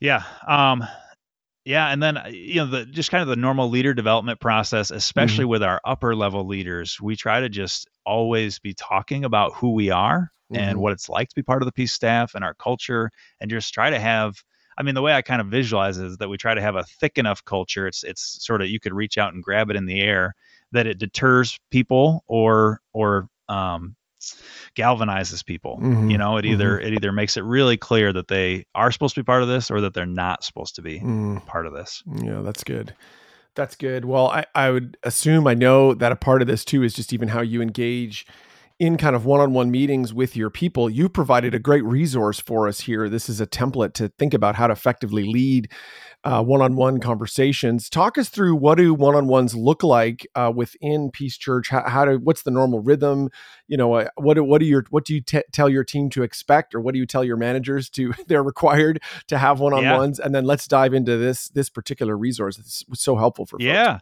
Yeah. 0.01 0.23
Um, 0.47 0.85
yeah, 1.65 1.89
and 1.89 2.03
then 2.03 2.19
uh, 2.19 2.29
you 2.31 2.57
know 2.57 2.67
the 2.67 2.85
just 2.85 3.11
kind 3.11 3.23
of 3.23 3.29
the 3.29 3.37
normal 3.37 3.71
leader 3.71 3.95
development 3.95 4.39
process, 4.41 4.91
especially 4.91 5.45
mm-hmm. 5.45 5.51
with 5.51 5.63
our 5.63 5.81
upper 5.85 6.15
level 6.15 6.47
leaders, 6.47 7.01
we 7.01 7.17
try 7.17 7.41
to 7.41 7.49
just 7.49 7.89
always 8.05 8.59
be 8.59 8.75
talking 8.75 9.25
about 9.25 9.55
who 9.55 9.73
we 9.73 9.91
are 9.91 10.31
mm-hmm. 10.53 10.63
and 10.63 10.79
what 10.79 10.93
it's 10.93 11.09
like 11.09 11.29
to 11.31 11.35
be 11.35 11.43
part 11.43 11.63
of 11.63 11.67
the 11.67 11.73
peace 11.73 11.93
staff 11.93 12.35
and 12.35 12.45
our 12.45 12.55
culture, 12.55 13.11
and 13.41 13.51
just 13.51 13.73
try 13.73 13.91
to 13.91 13.99
have. 13.99 14.43
I 14.77 14.83
mean, 14.83 14.97
the 14.97 15.03
way 15.03 15.15
I 15.15 15.23
kind 15.23 15.41
of 15.41 15.47
visualize 15.47 15.99
is 15.99 16.17
that 16.19 16.29
we 16.29 16.37
try 16.37 16.53
to 16.53 16.61
have 16.61 16.75
a 16.75 16.83
thick 16.83 17.17
enough 17.17 17.45
culture. 17.45 17.87
It's 17.87 18.05
it's 18.05 18.45
sort 18.45 18.61
of 18.61 18.69
you 18.69 18.81
could 18.81 18.93
reach 18.93 19.17
out 19.17 19.33
and 19.33 19.43
grab 19.43 19.71
it 19.71 19.77
in 19.77 19.87
the 19.87 20.01
air 20.01 20.35
that 20.73 20.87
it 20.87 20.99
deters 20.99 21.59
people 21.71 22.25
or 22.27 22.81
or 22.93 23.29
um, 23.49 23.97
galvanizes 24.77 25.45
people. 25.45 25.79
Mm-hmm. 25.83 26.11
You 26.11 26.19
know, 26.19 26.37
it 26.37 26.45
either 26.45 26.79
mm-hmm. 26.79 26.87
it 26.87 26.93
either 26.95 27.13
makes 27.13 27.37
it 27.37 27.45
really 27.45 27.77
clear 27.77 28.13
that 28.13 28.29
they 28.29 28.67
are 28.75 28.91
supposed 28.93 29.15
to 29.15 29.21
be 29.21 29.25
part 29.25 29.43
of 29.43 29.49
this 29.49 29.71
or 29.71 29.81
that 29.81 29.95
they're 29.95 30.07
not 30.07 30.45
supposed 30.45 30.77
to 30.77 30.83
be 30.83 31.01
mm. 31.01 31.45
part 31.47 31.67
of 31.67 31.73
this. 31.73 32.03
Yeah, 32.07 32.41
that's 32.43 32.65
good. 32.65 32.95
That's 33.55 33.77
good. 33.77 34.05
Well, 34.05 34.29
I, 34.29 34.47
I 34.55 34.71
would 34.71 34.97
assume 35.05 35.47
I 35.47 35.55
know 35.55 35.95
that 35.95 36.11
a 36.11 36.17
part 36.17 36.43
of 36.43 36.49
this 36.49 36.65
too 36.65 36.83
is 36.83 36.93
just 36.93 37.13
even 37.13 37.29
how 37.29 37.41
you 37.41 37.63
engage 37.63 38.27
in 38.79 38.97
kind 38.97 39.15
of 39.15 39.25
one-on-one 39.25 39.71
meetings 39.71 40.13
with 40.13 40.37
your 40.37 40.51
people, 40.51 40.91
you 40.91 41.09
provided 41.09 41.55
a 41.55 41.59
great 41.59 41.85
resource 41.85 42.41
for 42.41 42.67
us 42.67 42.81
here. 42.81 43.09
This 43.09 43.29
is 43.29 43.41
a 43.41 43.47
template 43.47 43.95
to 43.95 44.09
think 44.09 44.35
about 44.35 44.57
how 44.57 44.67
to 44.67 44.73
effectively 44.73 45.25
lead 45.25 45.71
uh, 46.25 46.43
one-on-one 46.43 46.99
conversations. 47.01 47.89
Talk 47.89 48.17
us 48.19 48.31
through 48.31 48.57
what 48.57 48.77
do 48.77 48.95
one-on-ones 48.95 49.55
look 49.55 49.83
like 49.83 50.27
uh, 50.35 50.51
within 50.55 51.11
Peace 51.13 51.37
Church? 51.37 51.69
How, 51.69 51.89
how, 51.89 52.05
do 52.05 52.19
what's 52.19 52.43
the 52.43 52.51
normal 52.51 52.81
rhythm? 52.81 53.29
You 53.69 53.77
know, 53.77 53.95
uh, 53.95 54.09
what 54.17 54.41
what 54.41 54.59
do 54.59 54.67
your 54.67 54.85
what 54.91 55.05
do 55.05 55.15
you 55.15 55.21
t- 55.21 55.43
tell 55.53 55.69
your 55.69 55.85
team 55.85 56.09
to 56.11 56.23
expect, 56.23 56.75
or 56.75 56.81
what 56.81 56.95
do 56.95 56.99
you 56.99 57.07
tell 57.07 57.25
your 57.25 57.37
managers 57.37 57.91
to 57.91 58.13
they're 58.27 58.43
required 58.43 59.03
to 59.29 59.39
have 59.39 59.61
one-on-ones? 59.61 60.19
Yeah. 60.19 60.25
And 60.25 60.35
then 60.35 60.45
let's 60.45 60.67
dive 60.67 60.95
into 60.95 61.19
this 61.19 61.49
this 61.49 61.69
particular 61.69 62.17
resource. 62.17 62.59
It's 62.59 62.85
so 62.95 63.17
helpful 63.17 63.45
for. 63.45 63.59
Folks. 63.59 63.65
Yeah, 63.65 63.99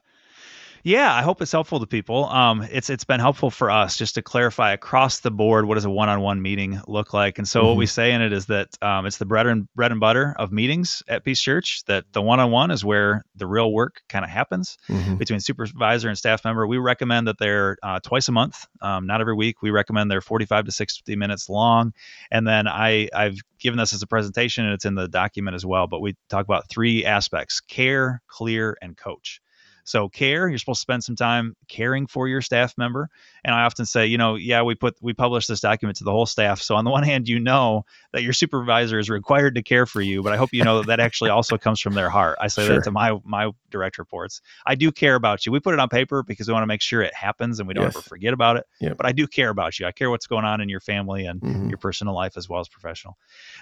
I 1.14 1.22
hope 1.22 1.40
it's 1.40 1.52
helpful 1.52 1.78
to 1.78 1.86
people. 1.86 2.24
Um, 2.24 2.66
it's 2.68 2.90
it's 2.90 3.04
been 3.04 3.20
helpful 3.20 3.50
for 3.52 3.70
us 3.70 3.96
just 3.96 4.16
to 4.16 4.22
clarify 4.22 4.72
across 4.72 5.20
the 5.20 5.30
board 5.30 5.64
what 5.64 5.76
does 5.76 5.84
a 5.84 5.90
one-on-one 5.90 6.42
meeting 6.42 6.80
look 6.88 7.14
like. 7.14 7.38
And 7.38 7.48
so 7.48 7.60
mm-hmm. 7.60 7.68
what 7.68 7.76
we 7.76 7.84
mm-hmm. 7.84 7.90
say 7.90 8.12
in 8.12 8.20
it 8.20 8.32
is 8.32 8.46
that 8.46 8.68
um, 8.82 9.06
it's 9.06 9.18
the 9.18 9.24
bread 9.24 9.46
and 9.46 9.72
bread 9.76 9.92
and 9.92 10.00
butter 10.00 10.34
of 10.38 10.50
meetings 10.50 11.00
at 11.06 11.24
Peace 11.24 11.40
Church. 11.40 11.84
That 11.86 12.04
the 12.12 12.20
one-on-one 12.20 12.72
is 12.72 12.84
where 12.84 13.24
the 13.36 13.46
real 13.46 13.72
work 13.72 14.02
kind 14.08 14.24
of 14.24 14.30
happens 14.30 14.76
mm-hmm. 14.88 15.16
between 15.16 15.38
supervisor 15.38 16.08
and 16.08 16.18
staff 16.18 16.44
member. 16.44 16.66
We 16.66 16.78
recommend 16.78 17.28
that 17.28 17.38
they're 17.38 17.76
uh, 17.84 18.00
twice 18.00 18.26
a 18.26 18.32
month, 18.32 18.66
um, 18.80 19.06
not 19.06 19.20
every 19.20 19.36
week. 19.36 19.62
We 19.62 19.70
recommend 19.70 20.10
they're 20.10 20.20
45 20.20 20.64
to 20.64 20.72
60 20.72 21.14
minutes 21.14 21.48
long. 21.48 21.92
And 22.32 22.44
then 22.44 22.66
I 22.66 23.08
I've 23.14 23.38
given 23.60 23.78
this 23.78 23.92
as 23.92 24.02
a 24.02 24.08
presentation 24.08 24.64
and 24.64 24.74
it's 24.74 24.84
in 24.84 24.96
the 24.96 25.06
document 25.06 25.54
as 25.54 25.64
well. 25.64 25.86
But 25.86 26.00
we 26.00 26.16
talk 26.28 26.44
about 26.44 26.68
three 26.68 27.04
aspects: 27.04 27.60
care, 27.60 28.20
clear, 28.26 28.76
and 28.82 28.96
coach. 28.96 29.40
So 29.84 30.08
care, 30.08 30.48
you're 30.48 30.58
supposed 30.58 30.78
to 30.78 30.82
spend 30.82 31.04
some 31.04 31.16
time 31.16 31.56
caring 31.68 32.06
for 32.06 32.28
your 32.28 32.40
staff 32.40 32.76
member. 32.78 33.08
And 33.44 33.54
I 33.54 33.62
often 33.62 33.84
say, 33.84 34.06
you 34.06 34.18
know, 34.18 34.36
yeah, 34.36 34.62
we 34.62 34.74
put 34.74 34.96
we 35.00 35.12
publish 35.12 35.46
this 35.46 35.60
document 35.60 35.98
to 35.98 36.04
the 36.04 36.12
whole 36.12 36.26
staff. 36.26 36.60
So 36.60 36.76
on 36.76 36.84
the 36.84 36.90
one 36.98 37.02
hand, 37.02 37.28
you 37.28 37.38
know 37.38 37.84
that 38.12 38.22
your 38.22 38.32
supervisor 38.32 38.98
is 38.98 39.10
required 39.10 39.54
to 39.56 39.62
care 39.62 39.86
for 39.86 40.00
you, 40.00 40.22
but 40.22 40.32
I 40.32 40.36
hope 40.36 40.50
you 40.52 40.64
know 40.64 40.78
that 40.78 40.86
that 40.86 41.00
actually 41.00 41.30
also 41.30 41.58
comes 41.58 41.80
from 41.80 41.94
their 41.94 42.10
heart. 42.10 42.38
I 42.40 42.48
say 42.48 42.66
sure. 42.66 42.76
that 42.76 42.84
to 42.84 42.90
my 42.90 43.18
my 43.24 43.50
direct 43.70 43.98
reports. 43.98 44.40
I 44.66 44.74
do 44.74 44.92
care 44.92 45.14
about 45.14 45.44
you. 45.44 45.52
We 45.52 45.60
put 45.60 45.74
it 45.74 45.80
on 45.80 45.88
paper 45.88 46.22
because 46.22 46.46
we 46.46 46.52
want 46.52 46.62
to 46.62 46.68
make 46.68 46.82
sure 46.82 47.02
it 47.02 47.14
happens 47.14 47.58
and 47.58 47.66
we 47.66 47.74
don't 47.74 47.84
yes. 47.84 47.96
ever 47.96 48.02
forget 48.02 48.32
about 48.32 48.56
it. 48.56 48.66
Yep. 48.80 48.96
But 48.98 49.06
I 49.06 49.12
do 49.12 49.26
care 49.26 49.48
about 49.48 49.80
you. 49.80 49.86
I 49.86 49.92
care 49.92 50.10
what's 50.10 50.26
going 50.26 50.44
on 50.44 50.60
in 50.60 50.68
your 50.68 50.80
family 50.80 51.26
and 51.26 51.40
mm-hmm. 51.40 51.68
your 51.68 51.78
personal 51.78 52.14
life 52.14 52.36
as 52.36 52.48
well 52.48 52.60
as 52.60 52.68
professional. 52.68 53.16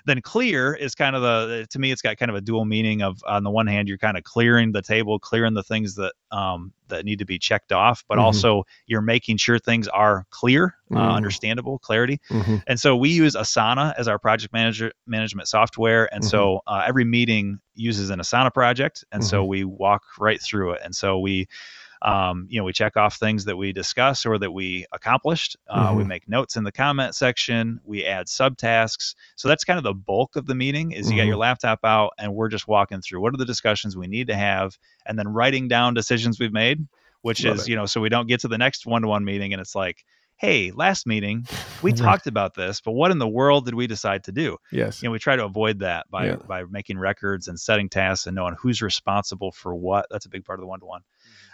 Then 0.05 0.21
clear 0.21 0.75
is 0.75 0.95
kind 0.95 1.17
of 1.17 1.23
the 1.23 1.67
to 1.71 1.79
me 1.79 1.91
it's 1.91 2.03
got 2.03 2.19
kind 2.19 2.31
of 2.31 2.37
a 2.37 2.41
dual 2.41 2.65
meaning 2.65 3.03
of 3.03 3.23
on 3.27 3.45
the 3.45 3.51
one 3.51 3.67
hand 3.67 3.89
you're 3.89 3.99
kind 3.99 4.19
of 4.19 4.25
clearing 4.25 4.73
the 4.73 4.83
table, 4.83 5.19
clearing 5.19 5.55
the 5.55 5.63
things 5.63 5.95
that 5.95 6.10
um, 6.31 6.73
that 6.89 7.05
need 7.05 7.19
to 7.19 7.25
be 7.25 7.39
checked 7.39 7.73
off, 7.73 8.05
but 8.09 8.17
mm-hmm. 8.17 8.25
also 8.25 8.65
you're 8.87 9.01
making 9.01 9.37
sure 9.37 9.59
things 9.59 9.89
are 9.89 10.27
clear, 10.31 10.75
uh, 10.91 10.95
mm-hmm. 10.95 10.97
uh, 10.97 11.17
understandable, 11.17 11.79
clarity. 11.79 12.21
Mm-hmm. 12.31 12.57
And 12.67 12.79
so 12.79 12.97
we 12.97 13.11
use 13.11 13.35
Asana 13.35 13.95
as 13.97 14.09
our 14.09 14.19
project 14.19 14.53
manager 14.53 14.93
management 15.07 15.49
software, 15.49 16.13
and 16.15 16.25
so 16.25 16.61
mm-hmm. 16.67 16.75
uh, 16.75 16.85
every 16.87 17.05
meeting 17.05 17.59
uses 17.75 18.11
an 18.11 18.21
Asana 18.21 18.53
project, 18.53 19.05
and 19.13 19.25
so 19.25 19.43
mm-hmm. 19.43 19.51
we 19.51 19.65
walk 19.65 20.03
right 20.19 20.41
through 20.41 20.73
it, 20.73 20.81
and 20.85 20.95
so 20.95 21.19
we 21.19 21.47
um, 22.03 22.47
you 22.49 22.59
know, 22.59 22.65
we 22.65 22.73
check 22.73 22.97
off 22.97 23.17
things 23.17 23.45
that 23.45 23.57
we 23.57 23.73
discuss 23.73 24.25
or 24.25 24.39
that 24.39 24.51
we 24.51 24.87
accomplished. 24.93 25.57
Uh, 25.69 25.89
mm-hmm. 25.89 25.99
We 25.99 26.05
make 26.05 26.29
notes 26.29 26.57
in 26.57 26.65
the 26.65 26.73
comment 26.73 27.15
section. 27.15 27.81
We 27.85 28.05
add 28.07 28.27
subtasks. 28.27 29.15
So 29.37 29.49
that's 29.49 29.65
kind 29.65 29.77
of 29.77 29.85
the 29.85 29.95
bulk 29.95 30.37
of 30.37 30.47
the 30.47 30.55
meeting. 30.55 30.93
Is 30.93 31.07
you 31.07 31.13
mm-hmm. 31.13 31.19
got 31.19 31.27
your 31.27 31.35
mm-hmm. 31.35 31.41
laptop 31.41 31.81
out, 31.85 32.13
and 32.19 32.35
we're 32.35 32.49
just 32.49 32.67
walking 32.67 33.03
through 33.03 33.21
what 33.21 33.35
are 33.35 33.39
the 33.39 33.45
discussions 33.45 33.97
we 33.97 34.07
need 34.07 34.29
to 34.29 34.37
have, 34.37 34.79
and 35.07 35.19
then 35.19 35.29
writing 35.29 35.69
down 35.69 35.95
decisions 35.95 36.41
we've 36.41 36.53
made. 36.53 36.87
Which 37.23 37.45
Love 37.45 37.57
is, 37.57 37.63
it. 37.63 37.69
you 37.69 37.77
know, 37.77 37.85
so 37.85 38.01
we 38.01 38.09
don't 38.09 38.29
get 38.29 38.41
to 38.41 38.49
the 38.49 38.57
next 38.57 38.87
one-to-one 38.87 39.27
meeting 39.27 39.53
and 39.53 39.61
it's 39.61 39.75
like, 39.75 40.07
hey, 40.41 40.71
last 40.71 41.07
meeting 41.07 41.47
we 41.83 41.93
talked 41.93 42.27
about 42.27 42.55
this, 42.55 42.81
but 42.81 42.93
what 42.93 43.11
in 43.11 43.19
the 43.19 43.29
world 43.29 43.67
did 43.67 43.75
we 43.75 43.87
decide 43.87 44.25
to 44.25 44.33
do? 44.33 44.57
Yes. 44.73 45.03
You 45.03 45.09
know, 45.09 45.13
we 45.13 45.19
try 45.19 45.37
to 45.37 45.45
avoid 45.45 45.81
that 45.81 46.11
by 46.11 46.29
yeah. 46.29 46.37
by 46.37 46.65
making 46.65 46.99
records 46.99 47.47
and 47.47 47.61
setting 47.61 47.91
tasks 47.91 48.27
and 48.27 48.35
knowing 48.35 48.57
who's 48.59 48.81
responsible 48.81 49.53
for 49.53 49.75
what. 49.75 50.07
That's 50.11 50.25
a 50.25 50.31
big 50.31 50.45
part 50.47 50.59
of 50.59 50.63
the 50.63 50.67
one 50.67 50.81
to 50.81 50.87
one. 50.87 51.03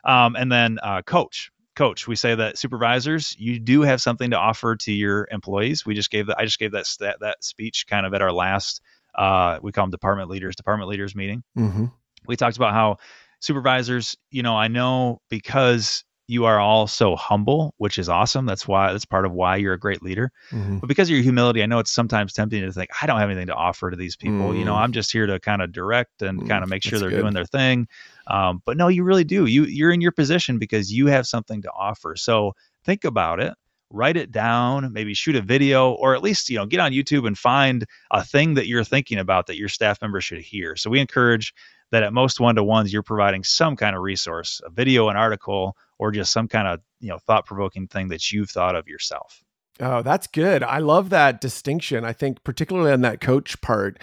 Um, 0.04 0.36
and 0.36 0.50
then 0.52 0.78
uh, 0.82 1.02
coach, 1.02 1.50
coach. 1.74 2.06
We 2.06 2.14
say 2.14 2.36
that 2.36 2.58
supervisors, 2.58 3.34
you 3.38 3.58
do 3.58 3.82
have 3.82 4.00
something 4.00 4.30
to 4.30 4.38
offer 4.38 4.76
to 4.76 4.92
your 4.92 5.26
employees. 5.32 5.84
We 5.84 5.94
just 5.94 6.10
gave 6.10 6.28
that. 6.28 6.38
I 6.38 6.44
just 6.44 6.60
gave 6.60 6.70
that 6.72 6.86
that, 7.00 7.18
that 7.20 7.42
speech 7.42 7.86
kind 7.88 8.06
of 8.06 8.14
at 8.14 8.22
our 8.22 8.32
last. 8.32 8.80
Uh, 9.16 9.58
we 9.62 9.72
call 9.72 9.84
them 9.84 9.90
department 9.90 10.30
leaders, 10.30 10.54
department 10.54 10.88
leaders 10.88 11.16
meeting. 11.16 11.42
Mm-hmm. 11.58 11.86
We 12.28 12.36
talked 12.36 12.56
about 12.56 12.72
how 12.72 12.98
supervisors, 13.40 14.16
you 14.30 14.42
know, 14.42 14.56
I 14.56 14.68
know 14.68 15.20
because 15.28 16.04
you 16.28 16.44
are 16.44 16.58
all 16.58 16.86
so 16.86 17.14
humble, 17.14 17.74
which 17.78 17.98
is 17.98 18.08
awesome. 18.08 18.46
That's 18.46 18.66
why 18.66 18.92
that's 18.92 19.04
part 19.04 19.26
of 19.26 19.32
why 19.32 19.56
you're 19.56 19.74
a 19.74 19.78
great 19.78 20.02
leader. 20.02 20.32
Mm-hmm. 20.50 20.78
But 20.78 20.88
because 20.88 21.08
of 21.08 21.14
your 21.14 21.22
humility, 21.22 21.62
I 21.62 21.66
know 21.66 21.78
it's 21.78 21.92
sometimes 21.92 22.32
tempting 22.32 22.62
to 22.62 22.72
think, 22.72 22.90
I 23.00 23.06
don't 23.06 23.20
have 23.20 23.30
anything 23.30 23.46
to 23.46 23.54
offer 23.54 23.90
to 23.90 23.96
these 23.96 24.16
people. 24.16 24.48
Mm-hmm. 24.48 24.58
You 24.58 24.64
know, 24.64 24.74
mm. 24.74 24.78
I'm 24.78 24.92
just 24.92 25.12
here 25.12 25.26
to 25.26 25.38
kind 25.38 25.62
of 25.62 25.70
direct 25.72 26.22
and 26.22 26.38
mm-hmm. 26.38 26.48
kind 26.48 26.64
of 26.64 26.68
make 26.68 26.82
sure 26.82 26.92
that's 26.92 27.02
they're 27.02 27.10
good. 27.10 27.22
doing 27.22 27.34
their 27.34 27.44
thing. 27.44 27.86
Um, 28.26 28.60
but 28.64 28.76
no, 28.76 28.88
you 28.88 29.04
really 29.04 29.24
do. 29.24 29.46
You 29.46 29.64
you're 29.64 29.92
in 29.92 30.00
your 30.00 30.12
position 30.12 30.58
because 30.58 30.92
you 30.92 31.06
have 31.06 31.26
something 31.26 31.62
to 31.62 31.70
offer. 31.70 32.16
So 32.16 32.54
think 32.84 33.04
about 33.04 33.40
it 33.40 33.54
write 33.90 34.16
it 34.16 34.32
down 34.32 34.92
maybe 34.92 35.14
shoot 35.14 35.36
a 35.36 35.40
video 35.40 35.92
or 35.92 36.14
at 36.16 36.22
least 36.22 36.50
you 36.50 36.56
know 36.56 36.66
get 36.66 36.80
on 36.80 36.90
youtube 36.90 37.24
and 37.26 37.38
find 37.38 37.86
a 38.10 38.24
thing 38.24 38.54
that 38.54 38.66
you're 38.66 38.82
thinking 38.82 39.18
about 39.18 39.46
that 39.46 39.56
your 39.56 39.68
staff 39.68 40.02
members 40.02 40.24
should 40.24 40.40
hear 40.40 40.74
so 40.74 40.90
we 40.90 40.98
encourage 40.98 41.54
that 41.92 42.02
at 42.02 42.12
most 42.12 42.40
one-to-ones 42.40 42.92
you're 42.92 43.02
providing 43.02 43.44
some 43.44 43.76
kind 43.76 43.94
of 43.94 44.02
resource 44.02 44.60
a 44.64 44.70
video 44.70 45.08
an 45.08 45.16
article 45.16 45.76
or 45.98 46.10
just 46.12 46.32
some 46.32 46.48
kind 46.48 46.68
of 46.68 46.80
you 47.00 47.08
know 47.08 47.18
thought-provoking 47.18 47.88
thing 47.88 48.08
that 48.08 48.30
you've 48.32 48.50
thought 48.50 48.76
of 48.76 48.88
yourself? 48.88 49.42
Oh 49.80 50.02
that's 50.02 50.26
good. 50.26 50.62
I 50.62 50.78
love 50.78 51.10
that 51.10 51.40
distinction. 51.40 52.04
I 52.04 52.12
think 52.12 52.44
particularly 52.44 52.92
on 52.92 53.02
that 53.02 53.20
coach 53.20 53.60
part 53.60 53.98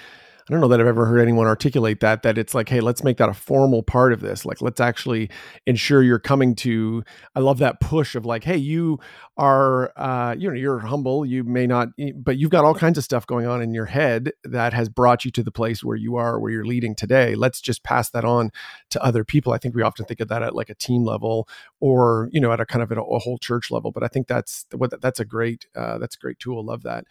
I 0.49 0.51
don't 0.51 0.60
know 0.60 0.67
that 0.67 0.82
I've 0.82 0.88
ever 0.88 1.06
heard 1.06 1.21
anyone 1.21 1.47
articulate 1.47 2.01
that, 2.01 2.23
that 2.23 2.38
it's 2.38 2.53
like, 2.53 2.67
hey, 2.67 2.82
let's 2.82 3.01
make 3.01 3.15
that 3.17 3.29
a 3.29 3.34
formal 3.34 3.82
part 3.82 4.12
of 4.12 4.19
this. 4.19 4.45
Like, 4.45 4.62
let's 4.62 4.82
actually 4.82 5.29
ensure 5.65 6.03
you're 6.03 6.19
coming 6.19 6.53
to, 6.56 7.01
I 7.34 7.39
love 7.39 7.60
that 7.60 7.79
push 7.79 8.13
of 8.13 8.25
like, 8.25 8.43
hey, 8.43 8.58
you 8.58 8.99
are, 9.38 9.93
uh, 9.97 10.36
you 10.38 10.49
know, 10.49 10.56
you're 10.56 10.79
humble. 10.79 11.25
You 11.25 11.45
may 11.45 11.65
not, 11.65 11.89
but 12.15 12.38
you've 12.38 12.51
got 12.51 12.65
all 12.65 12.75
kinds 12.75 12.97
of 12.97 13.06
stuff 13.06 13.25
going 13.25 13.47
on 13.47 13.62
in 13.62 13.73
your 13.73 13.86
head 13.86 14.34
that 14.43 14.73
has 14.73 14.89
brought 14.89 15.23
you 15.23 15.32
to 15.32 15.43
the 15.43 15.51
place 15.51 15.82
where 15.82 15.95
you 15.95 16.17
are, 16.17 16.38
where 16.38 16.51
you're 16.51 16.65
leading 16.65 16.93
today. 16.93 17.36
Let's 17.36 17.62
just 17.62 17.82
pass 17.86 18.10
that 18.10 18.25
on 18.25 18.51
to 18.89 19.01
other 19.01 19.23
people. 19.23 19.53
I 19.53 19.60
think 19.60 19.75
we 19.75 19.82
often 19.82 20.06
think 20.06 20.19
of 20.19 20.27
that 20.27 20.43
at 20.43 20.56
like 20.56 20.69
a 20.69 20.75
team 20.75 21.06
level 21.06 21.47
or, 21.79 22.27
you 22.34 22.41
know, 22.41 22.51
at 22.51 22.60
a 22.60 22.65
kind 22.65 22.84
of 22.84 22.91
a, 22.91 23.01
a 23.01 23.19
whole 23.19 23.38
church 23.38 23.71
level. 23.71 23.93
But 23.93 24.03
I 24.03 24.10
think 24.10 24.27
that's 24.27 24.65
what, 24.75 24.99
that's 25.01 25.21
a 25.21 25.25
great, 25.25 25.67
uh, 25.73 25.99
that's 25.99 26.15
a 26.15 26.19
great 26.19 26.39
tool. 26.39 26.65
Love 26.65 26.84
that. 26.84 27.06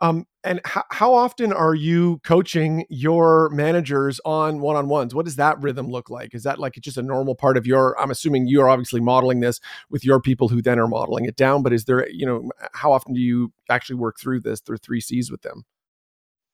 Um, 0.00 0.26
and 0.44 0.60
h- 0.66 0.84
how 0.90 1.14
often 1.14 1.52
are 1.52 1.74
you 1.74 2.20
coaching 2.24 2.84
your 2.88 3.48
managers 3.50 4.20
on 4.24 4.60
one-on-ones? 4.60 5.14
What 5.14 5.24
does 5.24 5.36
that 5.36 5.60
rhythm 5.60 5.88
look 5.88 6.10
like? 6.10 6.34
Is 6.34 6.42
that 6.42 6.58
like 6.58 6.76
it's 6.76 6.84
just 6.84 6.96
a 6.96 7.02
normal 7.02 7.34
part 7.34 7.56
of 7.56 7.66
your? 7.66 7.98
I'm 8.00 8.10
assuming 8.10 8.46
you 8.48 8.60
are 8.60 8.68
obviously 8.68 9.00
modeling 9.00 9.40
this 9.40 9.60
with 9.90 10.04
your 10.04 10.20
people 10.20 10.48
who 10.48 10.60
then 10.60 10.78
are 10.78 10.88
modeling 10.88 11.26
it 11.26 11.36
down. 11.36 11.62
But 11.62 11.72
is 11.72 11.84
there, 11.84 12.08
you 12.10 12.26
know, 12.26 12.50
how 12.72 12.92
often 12.92 13.14
do 13.14 13.20
you 13.20 13.52
actually 13.70 13.96
work 13.96 14.18
through 14.18 14.40
this 14.40 14.60
through 14.60 14.78
three 14.78 15.00
C's 15.00 15.30
with 15.30 15.42
them? 15.42 15.64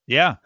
Yeah. 0.07 0.37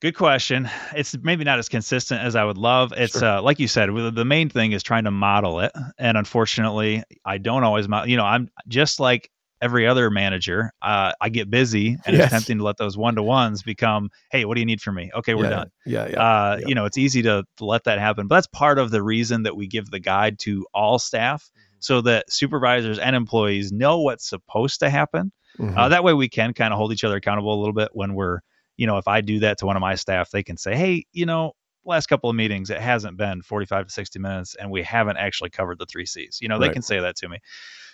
Good 0.00 0.14
question. 0.14 0.70
It's 0.94 1.16
maybe 1.22 1.42
not 1.42 1.58
as 1.58 1.68
consistent 1.68 2.22
as 2.22 2.36
I 2.36 2.44
would 2.44 2.56
love. 2.56 2.92
It's 2.96 3.18
sure. 3.18 3.38
uh, 3.38 3.42
like 3.42 3.58
you 3.58 3.66
said, 3.66 3.90
the 3.92 4.24
main 4.24 4.48
thing 4.48 4.70
is 4.70 4.84
trying 4.84 5.04
to 5.04 5.10
model 5.10 5.58
it, 5.58 5.72
and 5.98 6.16
unfortunately, 6.16 7.02
I 7.24 7.38
don't 7.38 7.64
always. 7.64 7.88
Model, 7.88 8.08
you 8.08 8.16
know, 8.16 8.24
I'm 8.24 8.48
just 8.68 9.00
like 9.00 9.28
every 9.60 9.86
other 9.86 10.10
manager, 10.10 10.72
uh, 10.82 11.12
I 11.20 11.28
get 11.28 11.50
busy 11.50 11.96
and 12.06 12.16
yes. 12.16 12.24
it's 12.24 12.32
tempting 12.32 12.58
to 12.58 12.64
let 12.64 12.76
those 12.76 12.96
one 12.96 13.16
to 13.16 13.22
ones 13.22 13.62
become, 13.62 14.10
hey, 14.30 14.44
what 14.44 14.54
do 14.54 14.60
you 14.60 14.66
need 14.66 14.80
from 14.80 14.94
me? 14.94 15.10
Okay, 15.14 15.34
we're 15.34 15.44
yeah, 15.44 15.50
done. 15.50 15.70
Yeah, 15.84 16.08
yeah, 16.08 16.22
uh, 16.22 16.56
yeah, 16.60 16.68
You 16.68 16.74
know, 16.74 16.84
it's 16.84 16.98
easy 16.98 17.22
to, 17.22 17.44
let 17.60 17.84
that 17.84 17.98
happen, 17.98 18.28
but 18.28 18.36
that's 18.36 18.46
part 18.46 18.78
of 18.78 18.90
the 18.90 19.02
reason 19.02 19.42
that 19.42 19.56
we 19.56 19.66
give 19.66 19.90
the 19.90 19.98
guide 19.98 20.38
to 20.40 20.64
all 20.72 20.98
staff 20.98 21.42
mm-hmm. 21.42 21.76
so 21.80 22.00
that 22.02 22.30
supervisors 22.30 22.98
and 22.98 23.16
employees 23.16 23.72
know 23.72 24.00
what's 24.00 24.28
supposed 24.28 24.80
to 24.80 24.90
happen. 24.90 25.32
Mm-hmm. 25.58 25.76
Uh, 25.76 25.88
that 25.88 26.04
way, 26.04 26.14
we 26.14 26.28
can 26.28 26.54
kind 26.54 26.72
of 26.72 26.78
hold 26.78 26.92
each 26.92 27.04
other 27.04 27.16
accountable 27.16 27.52
a 27.52 27.58
little 27.58 27.74
bit 27.74 27.88
when 27.92 28.14
we're, 28.14 28.40
you 28.76 28.86
know, 28.86 28.98
if 28.98 29.08
I 29.08 29.22
do 29.22 29.40
that 29.40 29.58
to 29.58 29.66
one 29.66 29.76
of 29.76 29.80
my 29.80 29.96
staff, 29.96 30.30
they 30.30 30.44
can 30.44 30.56
say, 30.56 30.76
hey, 30.76 31.04
you 31.12 31.26
know, 31.26 31.52
last 31.84 32.06
couple 32.06 32.28
of 32.28 32.36
meetings 32.36 32.70
it 32.70 32.80
hasn't 32.80 33.16
been 33.16 33.42
45 33.42 33.86
to 33.86 33.92
60 33.92 34.18
minutes 34.18 34.54
and 34.54 34.70
we 34.70 34.82
haven't 34.82 35.16
actually 35.16 35.50
covered 35.50 35.78
the 35.78 35.86
three 35.86 36.06
c's 36.06 36.38
you 36.40 36.48
know 36.48 36.58
they 36.58 36.66
right. 36.66 36.72
can 36.72 36.82
say 36.82 37.00
that 37.00 37.16
to 37.16 37.28
me 37.28 37.38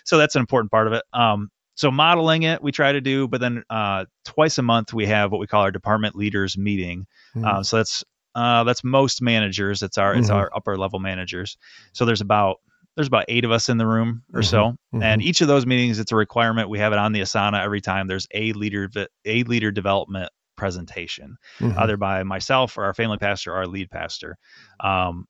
so 0.03 0.17
that's 0.17 0.35
an 0.35 0.41
important 0.41 0.71
part 0.71 0.87
of 0.87 0.93
it 0.93 1.03
um, 1.13 1.49
so 1.75 1.91
modeling 1.91 2.43
it 2.43 2.61
we 2.61 2.71
try 2.71 2.91
to 2.91 3.01
do 3.01 3.27
but 3.27 3.41
then 3.41 3.63
uh, 3.69 4.05
twice 4.23 4.57
a 4.57 4.61
month 4.61 4.93
we 4.93 5.05
have 5.05 5.31
what 5.31 5.39
we 5.39 5.47
call 5.47 5.61
our 5.61 5.71
department 5.71 6.15
leaders 6.15 6.57
meeting 6.57 7.05
mm-hmm. 7.35 7.45
uh, 7.45 7.63
so 7.63 7.77
that's 7.77 8.03
uh, 8.35 8.63
that's 8.63 8.83
most 8.83 9.21
managers 9.21 9.81
it's 9.81 9.97
our 9.97 10.11
mm-hmm. 10.11 10.21
it's 10.21 10.29
our 10.29 10.49
upper 10.55 10.77
level 10.77 10.99
managers 10.99 11.57
so 11.93 12.05
there's 12.05 12.21
about 12.21 12.57
there's 12.95 13.07
about 13.07 13.25
eight 13.27 13.43
of 13.43 13.51
us 13.51 13.69
in 13.69 13.77
the 13.77 13.87
room 13.87 14.23
or 14.33 14.41
mm-hmm. 14.41 14.49
so 14.49 14.63
mm-hmm. 14.71 15.03
and 15.03 15.21
each 15.21 15.41
of 15.41 15.47
those 15.47 15.65
meetings 15.65 15.99
it's 15.99 16.11
a 16.11 16.15
requirement 16.15 16.69
we 16.69 16.79
have 16.79 16.93
it 16.93 16.99
on 16.99 17.11
the 17.11 17.21
asana 17.21 17.63
every 17.63 17.81
time 17.81 18.07
there's 18.07 18.27
a 18.33 18.51
leader 18.53 18.89
a 19.25 19.43
leader 19.43 19.71
development 19.71 20.29
presentation 20.55 21.37
mm-hmm. 21.59 21.77
either 21.79 21.97
by 21.97 22.23
myself 22.23 22.77
or 22.77 22.85
our 22.85 22.93
family 22.93 23.17
pastor 23.17 23.51
or 23.51 23.57
our 23.57 23.67
lead 23.67 23.89
pastor 23.89 24.37
um, 24.79 25.27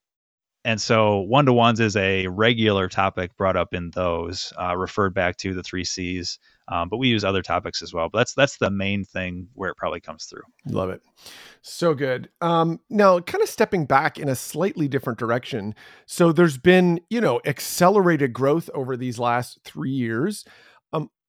and 0.65 0.81
so 0.81 1.19
one 1.19 1.45
to 1.45 1.53
ones 1.53 1.79
is 1.79 1.95
a 1.95 2.25
regular 2.25 2.89
topic 2.89 3.37
brought 3.37 3.55
up 3.55 3.75
in 3.75 3.91
those, 3.91 4.51
uh, 4.59 4.75
referred 4.75 5.13
back 5.13 5.37
to 5.37 5.53
the 5.53 5.61
three 5.61 5.83
C's. 5.83 6.39
Um, 6.67 6.89
but 6.89 6.97
we 6.97 7.07
use 7.07 7.23
other 7.23 7.43
topics 7.43 7.83
as 7.83 7.93
well. 7.93 8.09
But 8.11 8.17
that's 8.17 8.33
that's 8.33 8.57
the 8.57 8.71
main 8.71 9.05
thing 9.05 9.47
where 9.53 9.69
it 9.69 9.77
probably 9.77 10.01
comes 10.01 10.25
through. 10.25 10.41
Love 10.67 10.89
it. 10.89 11.03
So 11.61 11.93
good. 11.93 12.29
Um, 12.41 12.79
now, 12.89 13.19
kind 13.19 13.43
of 13.43 13.49
stepping 13.49 13.85
back 13.85 14.17
in 14.17 14.27
a 14.27 14.35
slightly 14.35 14.87
different 14.87 15.19
direction. 15.19 15.75
So 16.07 16.31
there's 16.31 16.57
been, 16.57 16.99
you 17.11 17.21
know, 17.21 17.39
accelerated 17.45 18.33
growth 18.33 18.67
over 18.73 18.97
these 18.97 19.19
last 19.19 19.59
three 19.63 19.91
years 19.91 20.45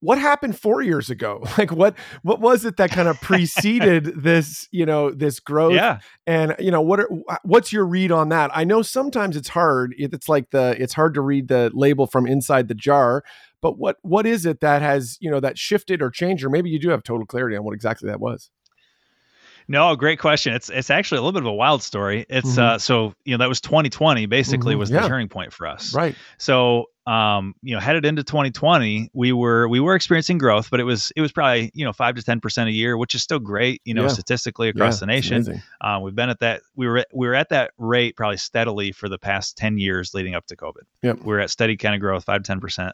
what 0.07 0.19
happened 0.19 0.57
four 0.57 0.83
years 0.83 1.11
ago 1.11 1.43
like 1.59 1.73
what 1.73 1.97
what 2.23 2.41
was 2.41 2.65
it 2.65 2.77
that 2.77 2.91
kind 2.91 3.09
of 3.09 3.21
preceded 3.21 4.05
this 4.23 4.69
you 4.71 4.87
know 4.87 5.11
this 5.11 5.41
growth 5.41 5.73
yeah 5.73 5.99
and 6.27 6.55
you 6.61 6.71
know 6.71 6.81
what 6.81 7.01
are, 7.01 7.09
what's 7.43 7.73
your 7.73 7.85
read 7.85 8.13
on 8.13 8.29
that 8.29 8.51
i 8.55 8.63
know 8.63 8.83
sometimes 8.83 9.37
it's 9.37 9.49
hard 9.49 9.95
it's 9.99 10.29
like 10.29 10.51
the 10.51 10.77
it's 10.81 10.93
hard 10.93 11.13
to 11.13 11.21
read 11.21 11.49
the 11.49 11.71
label 11.75 12.07
from 12.07 12.27
inside 12.27 12.69
the 12.69 12.75
jar 12.75 13.25
but 13.61 13.79
what 13.79 13.97
what 14.03 14.27
is 14.27 14.47
it 14.47 14.61
that 14.61 14.81
has 14.81 15.19
you 15.21 15.31
know 15.31 15.41
that 15.41 15.59
shifted 15.59 16.01
or 16.01 16.09
changed 16.09 16.45
or 16.45 16.51
maybe 16.51 16.71
you 16.71 16.79
do 16.79 16.91
have 16.91 17.03
total 17.03 17.27
clarity 17.27 17.57
on 17.57 17.65
what 17.65 17.75
exactly 17.75 18.09
that 18.09 18.21
was 18.21 18.51
no, 19.69 19.97
great 19.97 20.21
question. 20.21 20.55
It's 20.55 20.71
it's 20.71 20.91
actually 20.91 21.19
a 21.19 21.21
little 21.23 21.33
bit 21.33 21.43
of 21.43 21.49
a 21.49 21.53
wild 21.53 21.83
story. 21.83 22.25
It's 22.29 22.53
mm-hmm. 22.53 22.61
uh 22.61 22.79
so 22.79 23.15
you 23.25 23.33
know 23.33 23.39
that 23.43 23.49
was 23.49 23.61
2020 23.61 24.27
basically 24.27 24.75
mm-hmm. 24.75 24.79
was 24.79 24.91
yeah. 24.91 25.03
the 25.03 25.09
turning 25.09 25.29
point 25.29 25.53
for 25.53 25.67
us. 25.67 25.93
Right. 25.93 26.15
So 26.39 26.87
um 27.07 27.55
you 27.63 27.75
know 27.75 27.81
headed 27.81 28.05
into 28.05 28.25
2020 28.25 29.11
we 29.13 29.33
were 29.33 29.69
we 29.69 29.79
were 29.79 29.95
experiencing 29.95 30.39
growth 30.39 30.71
but 30.71 30.81
it 30.81 30.85
was 30.85 31.13
it 31.15 31.21
was 31.21 31.31
probably 31.31 31.71
you 31.73 31.85
know 31.85 31.93
5 31.93 32.17
to 32.17 32.23
10% 32.23 32.67
a 32.67 32.71
year 32.71 32.97
which 32.97 33.15
is 33.15 33.23
still 33.23 33.39
great 33.39 33.81
you 33.85 33.95
know 33.95 34.03
yeah. 34.03 34.09
statistically 34.09 34.69
across 34.69 34.97
yeah, 34.97 35.01
the 35.01 35.07
nation 35.07 35.63
um, 35.81 36.03
we've 36.03 36.17
been 36.17 36.31
at 36.31 36.41
that 36.41 36.63
we 36.75 36.89
were 36.89 37.05
we 37.15 37.29
were 37.29 37.35
at 37.35 37.51
that 37.51 37.71
rate 37.79 38.17
probably 38.17 38.37
steadily 38.37 38.91
for 38.91 39.09
the 39.09 39.19
past 39.19 39.57
10 39.57 39.79
years 39.79 40.15
leading 40.15 40.35
up 40.35 40.47
to 40.47 40.57
covid 40.57 40.83
yep. 41.03 41.19
we 41.19 41.27
we're 41.27 41.41
at 41.41 41.51
steady 41.51 41.77
kind 41.77 41.95
of 41.95 42.01
growth 42.01 42.25
5 42.25 42.43
to 42.43 42.53
10% 42.57 42.93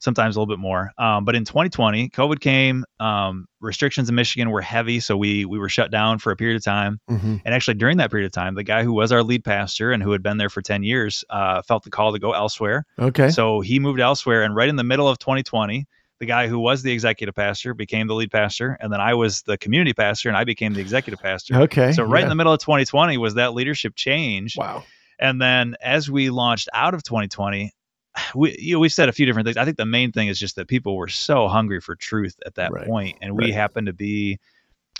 sometimes 0.00 0.34
a 0.34 0.40
little 0.40 0.52
bit 0.52 0.60
more. 0.60 0.90
Um, 0.98 1.24
but 1.24 1.36
in 1.36 1.44
2020, 1.44 2.08
COVID 2.08 2.40
came. 2.40 2.84
Um, 2.98 3.46
restrictions 3.60 4.08
in 4.08 4.14
Michigan 4.14 4.50
were 4.50 4.60
heavy, 4.60 4.98
so 4.98 5.16
we 5.16 5.44
we 5.44 5.58
were 5.58 5.68
shut 5.68 5.90
down 5.90 6.18
for 6.18 6.32
a 6.32 6.36
period 6.36 6.56
of 6.56 6.64
time. 6.64 6.98
Mm-hmm. 7.08 7.36
And 7.44 7.54
actually, 7.54 7.74
during 7.74 7.98
that 7.98 8.10
period 8.10 8.26
of 8.26 8.32
time, 8.32 8.54
the 8.54 8.64
guy 8.64 8.82
who 8.82 8.92
was 8.92 9.12
our 9.12 9.22
lead 9.22 9.44
pastor 9.44 9.92
and 9.92 10.02
who 10.02 10.10
had 10.12 10.22
been 10.22 10.38
there 10.38 10.50
for 10.50 10.62
10 10.62 10.82
years 10.82 11.24
uh, 11.30 11.62
felt 11.62 11.84
the 11.84 11.90
call 11.90 12.12
to 12.12 12.18
go 12.18 12.32
elsewhere. 12.32 12.84
Okay. 12.98 13.30
So 13.30 13.60
he 13.60 13.78
moved 13.78 14.00
elsewhere, 14.00 14.42
and 14.42 14.56
right 14.56 14.68
in 14.68 14.76
the 14.76 14.84
middle 14.84 15.08
of 15.08 15.18
2020 15.18 15.86
the 16.18 16.26
guy 16.26 16.48
who 16.48 16.58
was 16.58 16.82
the 16.82 16.92
executive 16.92 17.34
pastor 17.34 17.72
became 17.72 18.06
the 18.06 18.14
lead 18.14 18.30
pastor 18.30 18.76
and 18.80 18.92
then 18.92 19.00
i 19.00 19.14
was 19.14 19.40
the 19.42 19.56
community 19.56 19.94
pastor 19.94 20.28
and 20.28 20.36
i 20.36 20.44
became 20.44 20.74
the 20.74 20.80
executive 20.80 21.18
pastor 21.18 21.56
okay 21.56 21.92
so 21.92 22.02
right 22.02 22.20
yeah. 22.20 22.24
in 22.24 22.28
the 22.28 22.34
middle 22.34 22.52
of 22.52 22.60
2020 22.60 23.16
was 23.16 23.34
that 23.34 23.54
leadership 23.54 23.94
change 23.96 24.54
wow 24.54 24.84
and 25.18 25.40
then 25.40 25.74
as 25.82 26.10
we 26.10 26.28
launched 26.30 26.68
out 26.74 26.92
of 26.94 27.02
2020 27.02 27.72
we 28.34 28.56
you 28.58 28.74
know, 28.74 28.80
we've 28.80 28.92
said 28.92 29.08
a 29.08 29.12
few 29.12 29.26
different 29.26 29.46
things. 29.46 29.56
I 29.56 29.64
think 29.64 29.76
the 29.76 29.86
main 29.86 30.12
thing 30.12 30.28
is 30.28 30.38
just 30.38 30.56
that 30.56 30.68
people 30.68 30.96
were 30.96 31.08
so 31.08 31.48
hungry 31.48 31.80
for 31.80 31.96
truth 31.96 32.36
at 32.46 32.54
that 32.56 32.72
right. 32.72 32.86
point, 32.86 33.18
and 33.20 33.36
we 33.36 33.52
happened 33.52 33.86
to 33.86 33.92
be 33.92 34.38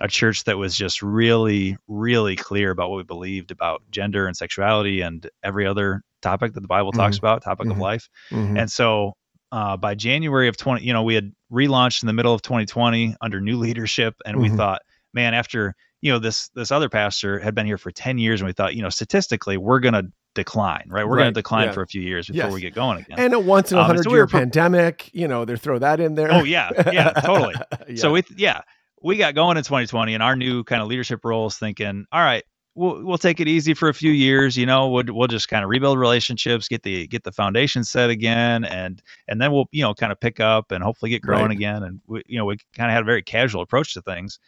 a 0.01 0.09
church 0.09 0.45
that 0.45 0.57
was 0.57 0.75
just 0.75 1.03
really, 1.03 1.77
really 1.87 2.35
clear 2.37 2.71
about 2.71 2.91
what 2.91 2.97
we 2.97 3.03
believed 3.03 3.51
about 3.51 3.83
gender 3.91 4.27
and 4.27 4.37
sexuality 4.37 5.03
and 5.03 5.29
every 5.43 5.67
other 5.67 6.03
topic 6.23 6.55
that 6.55 6.61
the 6.61 6.69
Bible 6.69 6.93
talks 6.93 7.17
mm-hmm. 7.17 7.27
about, 7.27 7.43
topic 7.43 7.65
mm-hmm. 7.65 7.73
of 7.73 7.79
life. 7.79 8.09
Mm-hmm. 8.31 8.57
And 8.57 8.71
so 8.71 9.15
uh, 9.53 9.77
by 9.77 9.95
January 9.95 10.49
of 10.49 10.57
20, 10.57 10.85
you 10.85 10.93
know, 10.95 11.03
we 11.03 11.15
had 11.15 11.33
relaunched 11.53 12.03
in 12.03 12.07
the 12.07 12.13
middle 12.15 12.33
of 12.33 12.41
2020 12.41 13.17
under 13.21 13.41
new 13.41 13.59
leadership, 13.59 14.15
and 14.25 14.41
we 14.41 14.49
mm-hmm. 14.49 14.57
thought, 14.57 14.83
man, 15.13 15.35
after 15.35 15.75
you 16.01 16.11
know 16.11 16.19
this 16.19 16.49
this 16.55 16.71
other 16.71 16.89
pastor 16.89 17.39
had 17.39 17.55
been 17.55 17.67
here 17.67 17.77
for 17.77 17.91
10 17.91 18.17
years 18.17 18.41
and 18.41 18.47
we 18.47 18.53
thought 18.55 18.75
you 18.75 18.83
know 18.83 18.89
statistically 18.89 19.59
we're 19.59 19.81
going 19.81 19.93
to 19.93 20.11
decline, 20.35 20.85
right? 20.89 21.05
We're 21.07 21.17
right. 21.17 21.23
going 21.23 21.35
to 21.35 21.39
decline 21.39 21.67
yeah. 21.67 21.73
for 21.73 21.83
a 21.83 21.87
few 21.87 22.03
years 22.03 22.27
before 22.29 22.45
yes. 22.45 22.53
we 22.53 22.61
get 22.61 22.75
going 22.75 23.01
again. 23.01 23.19
And 23.19 23.35
a 23.35 23.39
once 23.39 23.73
in 23.73 23.79
a 23.79 23.81
um, 23.81 23.87
hundred 23.87 24.07
um, 24.07 24.11
so 24.11 24.11
year 24.11 24.25
we 24.25 24.31
pro- 24.31 24.41
pandemic, 24.41 25.11
you 25.13 25.29
know, 25.29 25.45
they 25.45 25.57
throw 25.57 25.79
that 25.79 26.01
in 26.01 26.15
there. 26.15 26.33
Oh 26.33 26.45
yeah, 26.45 26.71
yeah, 26.93 27.13
totally. 27.13 27.55
yeah. 27.89 27.97
So 27.97 28.13
we, 28.13 28.23
yeah, 28.37 28.63
we 29.03 29.17
got 29.17 29.35
going 29.35 29.57
in 29.57 29.65
2020, 29.65 30.15
and 30.15 30.23
our 30.23 30.37
new 30.37 30.65
kind 30.65 30.83
of 30.83 30.89
leadership 30.89 31.25
roles, 31.25 31.59
thinking, 31.59 32.07
all 32.13 32.21
right, 32.21 32.45
we'll 32.75 33.05
we'll 33.05 33.19
take 33.19 33.41
it 33.41 33.49
easy 33.49 33.75
for 33.75 33.89
a 33.89 33.95
few 33.95 34.13
years. 34.13 34.57
You 34.57 34.67
know, 34.67 34.89
we'll 34.89 35.05
we'll 35.09 35.29
just 35.29 35.49
kind 35.49 35.65
of 35.65 35.71
rebuild 35.71 35.99
relationships, 35.99 36.69
get 36.69 36.83
the 36.83 37.07
get 37.07 37.25
the 37.25 37.33
foundation 37.33 37.85
set 37.85 38.11
again, 38.11 38.65
and 38.65 39.03
and 39.29 39.41
then 39.41 39.53
we'll 39.53 39.67
you 39.73 39.83
know 39.83 39.95
kind 39.95 40.13
of 40.13 40.21
pick 40.21 40.41
up 40.41 40.73
and 40.73 40.83
hopefully 40.83 41.11
get 41.11 41.23
growing 41.23 41.47
right. 41.47 41.53
again. 41.53 41.83
And 41.83 42.01
we, 42.07 42.23
you 42.27 42.39
know, 42.39 42.45
we 42.45 42.57
kind 42.77 42.91
of 42.91 42.95
had 42.95 43.03
a 43.03 43.07
very 43.07 43.23
casual 43.23 43.63
approach 43.63 43.95
to 43.95 44.03
things. 44.03 44.39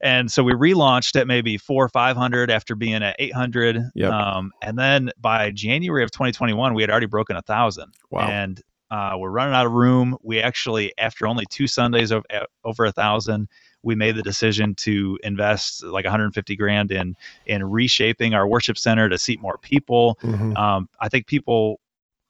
And 0.00 0.30
so 0.30 0.42
we 0.44 0.52
relaunched 0.52 1.18
at 1.18 1.26
maybe 1.26 1.58
four 1.58 1.84
or 1.84 1.88
500 1.88 2.50
after 2.50 2.74
being 2.74 3.02
at 3.02 3.16
800. 3.18 3.82
Yep. 3.94 4.12
Um, 4.12 4.52
and 4.62 4.78
then 4.78 5.10
by 5.20 5.50
January 5.50 6.04
of 6.04 6.10
2021, 6.10 6.74
we 6.74 6.82
had 6.82 6.90
already 6.90 7.06
broken 7.06 7.36
a 7.36 7.42
thousand. 7.42 7.94
Wow. 8.10 8.28
And 8.28 8.62
uh, 8.90 9.14
we're 9.18 9.30
running 9.30 9.54
out 9.54 9.66
of 9.66 9.72
room. 9.72 10.16
We 10.22 10.40
actually, 10.40 10.92
after 10.98 11.26
only 11.26 11.44
two 11.50 11.66
Sundays 11.66 12.12
over, 12.12 12.24
over 12.64 12.84
a 12.84 12.92
thousand, 12.92 13.48
we 13.82 13.94
made 13.94 14.16
the 14.16 14.22
decision 14.22 14.74
to 14.76 15.18
invest 15.22 15.84
like 15.84 16.04
150 16.04 16.56
grand 16.56 16.90
in 16.90 17.14
in 17.46 17.64
reshaping 17.64 18.34
our 18.34 18.46
worship 18.46 18.78
center 18.78 19.08
to 19.08 19.18
seat 19.18 19.40
more 19.40 19.58
people. 19.58 20.18
Mm-hmm. 20.22 20.56
Um, 20.56 20.88
I 21.00 21.08
think 21.08 21.26
people 21.26 21.80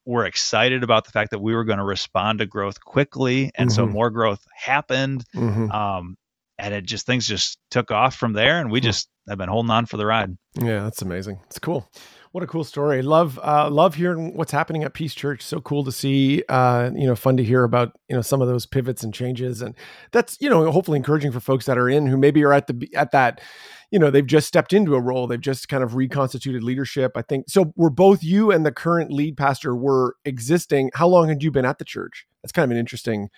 were 0.05 0.25
excited 0.25 0.83
about 0.83 1.05
the 1.05 1.11
fact 1.11 1.31
that 1.31 1.39
we 1.39 1.53
were 1.53 1.63
going 1.63 1.79
to 1.79 1.85
respond 1.85 2.39
to 2.39 2.45
growth 2.45 2.83
quickly, 2.83 3.51
and 3.55 3.69
mm-hmm. 3.69 3.75
so 3.75 3.85
more 3.85 4.09
growth 4.09 4.45
happened. 4.55 5.23
Mm-hmm. 5.35 5.71
Um, 5.71 6.17
and 6.59 6.73
it 6.73 6.85
just 6.85 7.05
things 7.05 7.27
just 7.27 7.57
took 7.71 7.91
off 7.91 8.15
from 8.15 8.33
there 8.33 8.59
and 8.59 8.71
we 8.71 8.79
hmm. 8.79 8.85
just 8.85 9.09
have 9.27 9.37
been 9.37 9.49
holding 9.49 9.71
on 9.71 9.85
for 9.85 9.97
the 9.97 10.05
ride. 10.05 10.37
Yeah 10.55 10.83
that's 10.83 11.01
amazing. 11.01 11.39
It's 11.47 11.59
cool. 11.59 11.89
What 12.31 12.43
a 12.43 12.47
cool 12.47 12.63
story. 12.63 13.01
Love 13.01 13.39
uh, 13.41 13.71
love 13.71 13.95
hearing 13.95 14.37
what's 14.37 14.51
happening 14.51 14.83
at 14.83 14.93
peace 14.93 15.15
church. 15.15 15.41
So 15.41 15.59
cool 15.61 15.83
to 15.83 15.91
see 15.91 16.43
uh, 16.47 16.91
you 16.93 17.07
know 17.07 17.15
fun 17.15 17.37
to 17.37 17.43
hear 17.43 17.63
about 17.63 17.93
you 18.07 18.15
know 18.15 18.21
some 18.21 18.39
of 18.39 18.47
those 18.47 18.67
pivots 18.67 19.03
and 19.03 19.11
changes. 19.11 19.63
And 19.63 19.73
that's 20.11 20.37
you 20.39 20.47
know 20.47 20.71
hopefully 20.71 20.97
encouraging 20.97 21.31
for 21.31 21.39
folks 21.39 21.65
that 21.65 21.77
are 21.77 21.89
in 21.89 22.05
who 22.05 22.17
maybe 22.17 22.43
are 22.43 22.53
at 22.53 22.67
the 22.67 22.87
at 22.93 23.11
that 23.11 23.41
you 23.89 23.97
know 23.97 24.11
they've 24.11 24.25
just 24.25 24.47
stepped 24.47 24.73
into 24.73 24.93
a 24.93 25.01
role. 25.01 25.25
They've 25.25 25.41
just 25.41 25.69
kind 25.69 25.83
of 25.83 25.95
reconstituted 25.95 26.61
leadership 26.63 27.13
i 27.15 27.23
think. 27.23 27.45
So 27.49 27.73
were 27.75 27.89
both 27.89 28.23
you 28.23 28.51
and 28.51 28.63
the 28.63 28.71
current 28.71 29.11
lead 29.11 29.35
pastor 29.35 29.75
were 29.75 30.15
existing? 30.23 30.91
How 30.93 31.07
long 31.07 31.29
had 31.29 31.41
you 31.41 31.49
been 31.49 31.65
at 31.65 31.79
the 31.79 31.85
church? 31.85 32.27
That's 32.43 32.51
kind 32.51 32.65
of 32.65 32.71
an 32.71 32.77
interesting 32.77 33.29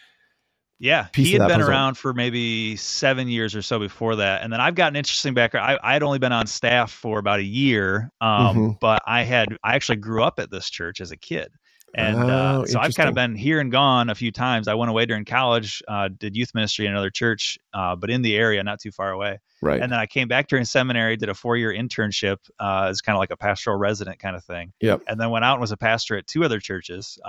yeah, 0.81 1.07
he 1.13 1.33
had 1.33 1.47
been 1.47 1.59
puzzle. 1.59 1.69
around 1.69 1.95
for 1.95 2.11
maybe 2.11 2.75
seven 2.75 3.27
years 3.27 3.55
or 3.55 3.61
so 3.61 3.77
before 3.77 4.15
that, 4.15 4.41
and 4.41 4.51
then 4.51 4.59
I've 4.59 4.73
got 4.73 4.87
an 4.91 4.95
interesting 4.95 5.35
background. 5.35 5.79
I, 5.83 5.93
had 5.93 6.01
only 6.01 6.17
been 6.17 6.31
on 6.31 6.47
staff 6.47 6.91
for 6.91 7.19
about 7.19 7.39
a 7.39 7.43
year, 7.43 8.09
um, 8.19 8.31
mm-hmm. 8.31 8.69
but 8.81 9.03
I 9.05 9.21
had 9.21 9.49
I 9.63 9.75
actually 9.75 9.97
grew 9.97 10.23
up 10.23 10.39
at 10.39 10.49
this 10.49 10.71
church 10.71 10.99
as 10.99 11.11
a 11.11 11.17
kid, 11.17 11.51
and 11.93 12.15
uh, 12.17 12.21
oh, 12.21 12.61
uh, 12.61 12.65
so 12.65 12.79
I've 12.79 12.95
kind 12.95 13.09
of 13.09 13.15
been 13.15 13.35
here 13.35 13.59
and 13.59 13.71
gone 13.71 14.09
a 14.09 14.15
few 14.15 14.31
times. 14.31 14.67
I 14.67 14.73
went 14.73 14.89
away 14.89 15.05
during 15.05 15.23
college, 15.23 15.83
uh, 15.87 16.09
did 16.17 16.35
youth 16.35 16.49
ministry 16.55 16.87
in 16.87 16.93
another 16.93 17.11
church, 17.11 17.59
uh, 17.75 17.95
but 17.95 18.09
in 18.09 18.23
the 18.23 18.35
area, 18.35 18.63
not 18.63 18.79
too 18.79 18.91
far 18.91 19.11
away. 19.11 19.39
Right. 19.61 19.79
And 19.79 19.91
then 19.91 19.99
I 19.99 20.07
came 20.07 20.27
back 20.27 20.47
during 20.47 20.65
seminary, 20.65 21.17
did 21.17 21.29
a 21.29 21.35
four 21.35 21.57
year 21.57 21.71
internship 21.71 22.37
uh, 22.59 22.87
as 22.89 23.01
kind 23.01 23.15
of 23.15 23.19
like 23.19 23.31
a 23.31 23.37
pastoral 23.37 23.77
resident 23.77 24.17
kind 24.19 24.35
of 24.35 24.43
thing. 24.43 24.73
Yep. 24.81 25.03
And 25.07 25.19
then 25.19 25.29
went 25.29 25.45
out 25.45 25.53
and 25.53 25.61
was 25.61 25.71
a 25.71 25.77
pastor 25.77 26.17
at 26.17 26.25
two 26.25 26.43
other 26.43 26.59
churches. 26.59 27.19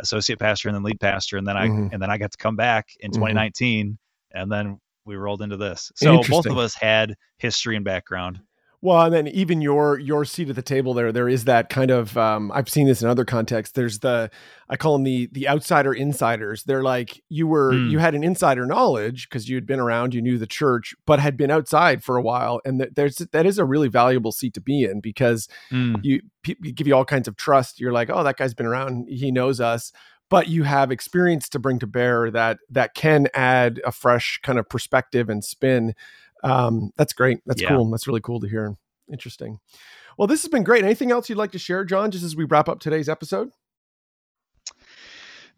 Associate 0.00 0.38
pastor 0.38 0.68
and 0.68 0.76
then 0.76 0.82
lead 0.82 1.00
pastor, 1.00 1.36
and 1.36 1.46
then 1.46 1.56
I 1.56 1.68
mm-hmm. 1.68 1.88
and 1.92 2.02
then 2.02 2.10
I 2.10 2.18
got 2.18 2.32
to 2.32 2.38
come 2.38 2.56
back 2.56 2.88
in 3.00 3.10
2019, 3.12 3.86
mm-hmm. 3.86 4.38
and 4.38 4.50
then 4.50 4.78
we 5.04 5.16
rolled 5.16 5.42
into 5.42 5.56
this. 5.56 5.90
So 5.96 6.22
both 6.28 6.46
of 6.46 6.58
us 6.58 6.74
had 6.74 7.14
history 7.38 7.76
and 7.76 7.84
background. 7.84 8.40
Well, 8.82 9.02
and 9.02 9.12
then 9.12 9.28
even 9.28 9.60
your 9.60 9.98
your 9.98 10.24
seat 10.24 10.48
at 10.48 10.56
the 10.56 10.62
table 10.62 10.94
there, 10.94 11.12
there 11.12 11.28
is 11.28 11.44
that 11.44 11.68
kind 11.68 11.90
of 11.90 12.16
um, 12.16 12.50
I've 12.54 12.68
seen 12.68 12.86
this 12.86 13.02
in 13.02 13.08
other 13.08 13.26
contexts. 13.26 13.74
There's 13.74 13.98
the 13.98 14.30
I 14.70 14.76
call 14.76 14.94
them 14.94 15.02
the 15.02 15.28
the 15.32 15.48
outsider 15.48 15.92
insiders. 15.92 16.64
They're 16.64 16.82
like 16.82 17.22
you 17.28 17.46
were 17.46 17.72
mm. 17.72 17.90
you 17.90 17.98
had 17.98 18.14
an 18.14 18.24
insider 18.24 18.64
knowledge 18.64 19.28
because 19.28 19.50
you 19.50 19.56
had 19.56 19.66
been 19.66 19.80
around, 19.80 20.14
you 20.14 20.22
knew 20.22 20.38
the 20.38 20.46
church, 20.46 20.94
but 21.04 21.20
had 21.20 21.36
been 21.36 21.50
outside 21.50 22.02
for 22.02 22.16
a 22.16 22.22
while, 22.22 22.62
and 22.64 22.80
th- 22.80 22.92
there's 22.94 23.16
that 23.16 23.44
is 23.44 23.58
a 23.58 23.66
really 23.66 23.88
valuable 23.88 24.32
seat 24.32 24.54
to 24.54 24.62
be 24.62 24.84
in 24.84 25.00
because 25.00 25.46
mm. 25.70 26.02
you 26.02 26.22
people 26.42 26.70
give 26.72 26.86
you 26.86 26.94
all 26.94 27.04
kinds 27.04 27.28
of 27.28 27.36
trust. 27.36 27.80
You're 27.80 27.92
like, 27.92 28.08
oh, 28.08 28.24
that 28.24 28.38
guy's 28.38 28.54
been 28.54 28.66
around, 28.66 29.08
he 29.08 29.30
knows 29.30 29.60
us 29.60 29.92
but 30.30 30.46
you 30.46 30.62
have 30.62 30.92
experience 30.92 31.48
to 31.48 31.58
bring 31.58 31.80
to 31.80 31.88
bear 31.88 32.30
that 32.30 32.58
that 32.70 32.94
can 32.94 33.26
add 33.34 33.80
a 33.84 33.90
fresh 33.90 34.38
kind 34.44 34.60
of 34.60 34.68
perspective 34.68 35.28
and 35.28 35.44
spin 35.44 35.92
um, 36.42 36.90
that's 36.96 37.12
great. 37.12 37.40
That's 37.46 37.62
yeah. 37.62 37.68
cool. 37.68 37.90
That's 37.90 38.06
really 38.06 38.20
cool 38.20 38.40
to 38.40 38.48
hear. 38.48 38.76
Interesting. 39.10 39.58
Well, 40.16 40.26
this 40.26 40.42
has 40.42 40.50
been 40.50 40.64
great. 40.64 40.84
Anything 40.84 41.10
else 41.10 41.28
you'd 41.28 41.38
like 41.38 41.52
to 41.52 41.58
share, 41.58 41.84
Jon, 41.84 42.10
just 42.10 42.24
as 42.24 42.36
we 42.36 42.44
wrap 42.44 42.68
up 42.68 42.80
today's 42.80 43.08
episode? 43.08 43.50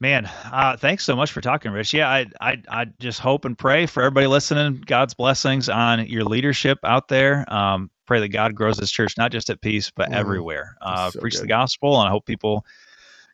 Man, 0.02 0.28
uh, 0.50 0.76
thanks 0.76 1.04
so 1.04 1.14
much 1.14 1.30
for 1.30 1.40
talking, 1.40 1.70
Rich. 1.70 1.94
Yeah, 1.94 2.08
I, 2.08 2.26
I, 2.40 2.62
I 2.68 2.86
just 2.98 3.20
hope 3.20 3.44
and 3.44 3.56
pray 3.56 3.86
for 3.86 4.02
everybody 4.02 4.26
listening. 4.26 4.82
God's 4.84 5.14
blessings 5.14 5.68
on 5.68 6.06
your 6.06 6.24
leadership 6.24 6.78
out 6.82 7.06
there. 7.06 7.44
Um, 7.52 7.88
pray 8.06 8.18
that 8.18 8.30
God 8.30 8.56
grows 8.56 8.78
His 8.78 8.90
church 8.90 9.16
not 9.16 9.30
just 9.30 9.48
at 9.48 9.60
peace, 9.60 9.92
but 9.94 10.10
mm, 10.10 10.14
everywhere. 10.14 10.76
Uh, 10.80 11.10
so 11.10 11.20
preach 11.20 11.34
good. 11.34 11.44
the 11.44 11.48
gospel, 11.48 12.00
and 12.00 12.08
I 12.08 12.10
hope 12.10 12.26
people 12.26 12.66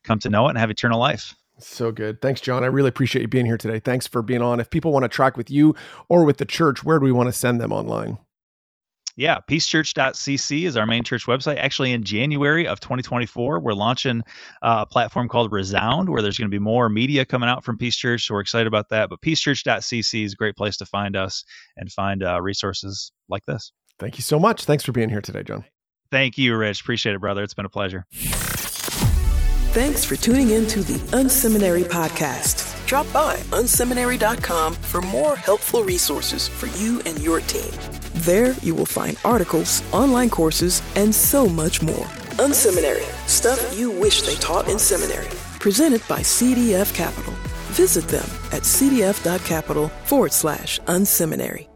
come 0.05 0.19
to 0.19 0.29
know 0.29 0.47
it 0.47 0.51
and 0.51 0.59
have 0.59 0.71
eternal 0.71 1.01
life. 1.01 1.35
So 1.59 1.90
good. 1.90 2.21
Thanks, 2.21 2.40
Jon. 2.40 2.62
I 2.62 2.68
really 2.68 2.88
appreciate 2.88 3.23
you 3.23 3.29
being 3.29 3.47
here 3.47 3.59
today. 3.59 3.81
Thanks 3.81 4.07
for 4.07 4.23
being 4.23 4.42
on. 4.42 4.61
If 4.61 4.71
people 4.71 4.92
want 4.92 5.05
to 5.05 5.09
track 5.09 5.37
with 5.37 5.51
you 5.51 5.75
or 6.09 6.25
with 6.25 6.38
the 6.38 6.44
church, 6.44 6.85
where 6.85 6.99
do 6.99 7.05
we 7.05 7.12
want 7.12 7.29
to 7.29 7.33
send 7.33 7.61
them 7.61 7.73
online? 7.73 8.18
yeah, 9.18 9.40
peacechurch.cc 9.51 10.62
is 10.64 10.77
our 10.77 10.87
main 10.87 11.03
church 11.03 11.27
website. 11.27 11.57
Actually, 11.57 11.90
in 11.90 12.05
January 12.05 12.68
of 12.68 12.79
2024, 12.79 13.59
we're 13.59 13.73
launching 13.73 14.23
uh, 14.62 14.85
a 14.85 14.87
platform 14.87 15.29
called 15.29 15.51
Resound, 15.51 16.09
where 16.09 16.23
there's 16.23 16.38
going 16.38 16.49
to 16.49 16.55
be 16.55 16.61
more 16.61 16.88
media 16.88 17.25
coming 17.25 17.49
out 17.49 17.64
from 17.64 17.77
Peace 17.77 17.97
Church. 17.97 18.27
So 18.27 18.35
we're 18.35 18.40
excited 18.40 18.68
about 18.68 18.90
that. 18.90 19.11
But 19.11 19.21
peacechurch.cc 19.21 20.25
is 20.25 20.35
a 20.35 20.37
great 20.37 20.55
place 20.55 20.77
to 20.77 20.87
find 20.87 21.16
us 21.16 21.44
and 21.77 21.90
find 21.90 22.23
uh, 22.23 22.40
resources 22.40 23.11
like 23.29 23.44
this. 23.47 23.73
Thank 23.99 24.18
you 24.18 24.23
so 24.23 24.38
much. 24.38 24.64
Thanks 24.64 24.85
for 24.85 24.92
being 24.92 25.09
here 25.09 25.21
today, 25.21 25.42
Jon. 25.42 25.64
Thank 26.12 26.38
you, 26.38 26.57
Rich. 26.57 26.83
Appreciate 26.83 27.16
it, 27.16 27.21
brother. 27.21 27.42
It's 27.42 27.55
been 27.55 27.66
a 27.66 27.71
pleasure. 27.71 28.07
Thanks 29.79 30.05
for 30.05 30.17
tuning 30.17 30.51
in 30.51 30.67
to 30.75 30.83
the 30.83 30.99
Unseminary 31.17 31.85
Podcast. 31.85 32.85
Drop 32.87 33.07
by 33.12 33.37
unseminary.com 33.53 34.75
for 34.75 35.01
more 35.01 35.37
helpful 35.37 35.85
resources 35.85 36.49
for 36.49 36.67
you 36.77 37.01
and 37.07 37.17
your 37.21 37.41
team. 37.43 37.71
There 38.27 38.55
you 38.55 38.75
will 38.75 38.87
find 38.87 39.17
articles, 39.25 39.85
online 39.93 40.31
courses, 40.31 40.83
and 40.97 41.14
so 41.14 41.49
much 41.49 41.81
more. 41.81 42.07
Unseminary, 42.41 43.07
stuff 43.29 43.79
you 43.79 43.93
wish 43.93 44.23
they 44.23 44.35
taught 44.35 44.69
in 44.69 44.81
seminary. 44.81 45.29
Presented 45.61 46.03
by 46.09 46.23
CDF 46.23 46.93
Capital. 46.93 47.35
Visit 47.71 48.09
them 48.09 48.29
at 48.51 48.62
cdf.capital 48.64 49.91
forward 50.07 50.33
slash 50.33 50.81
unseminary. 50.88 51.68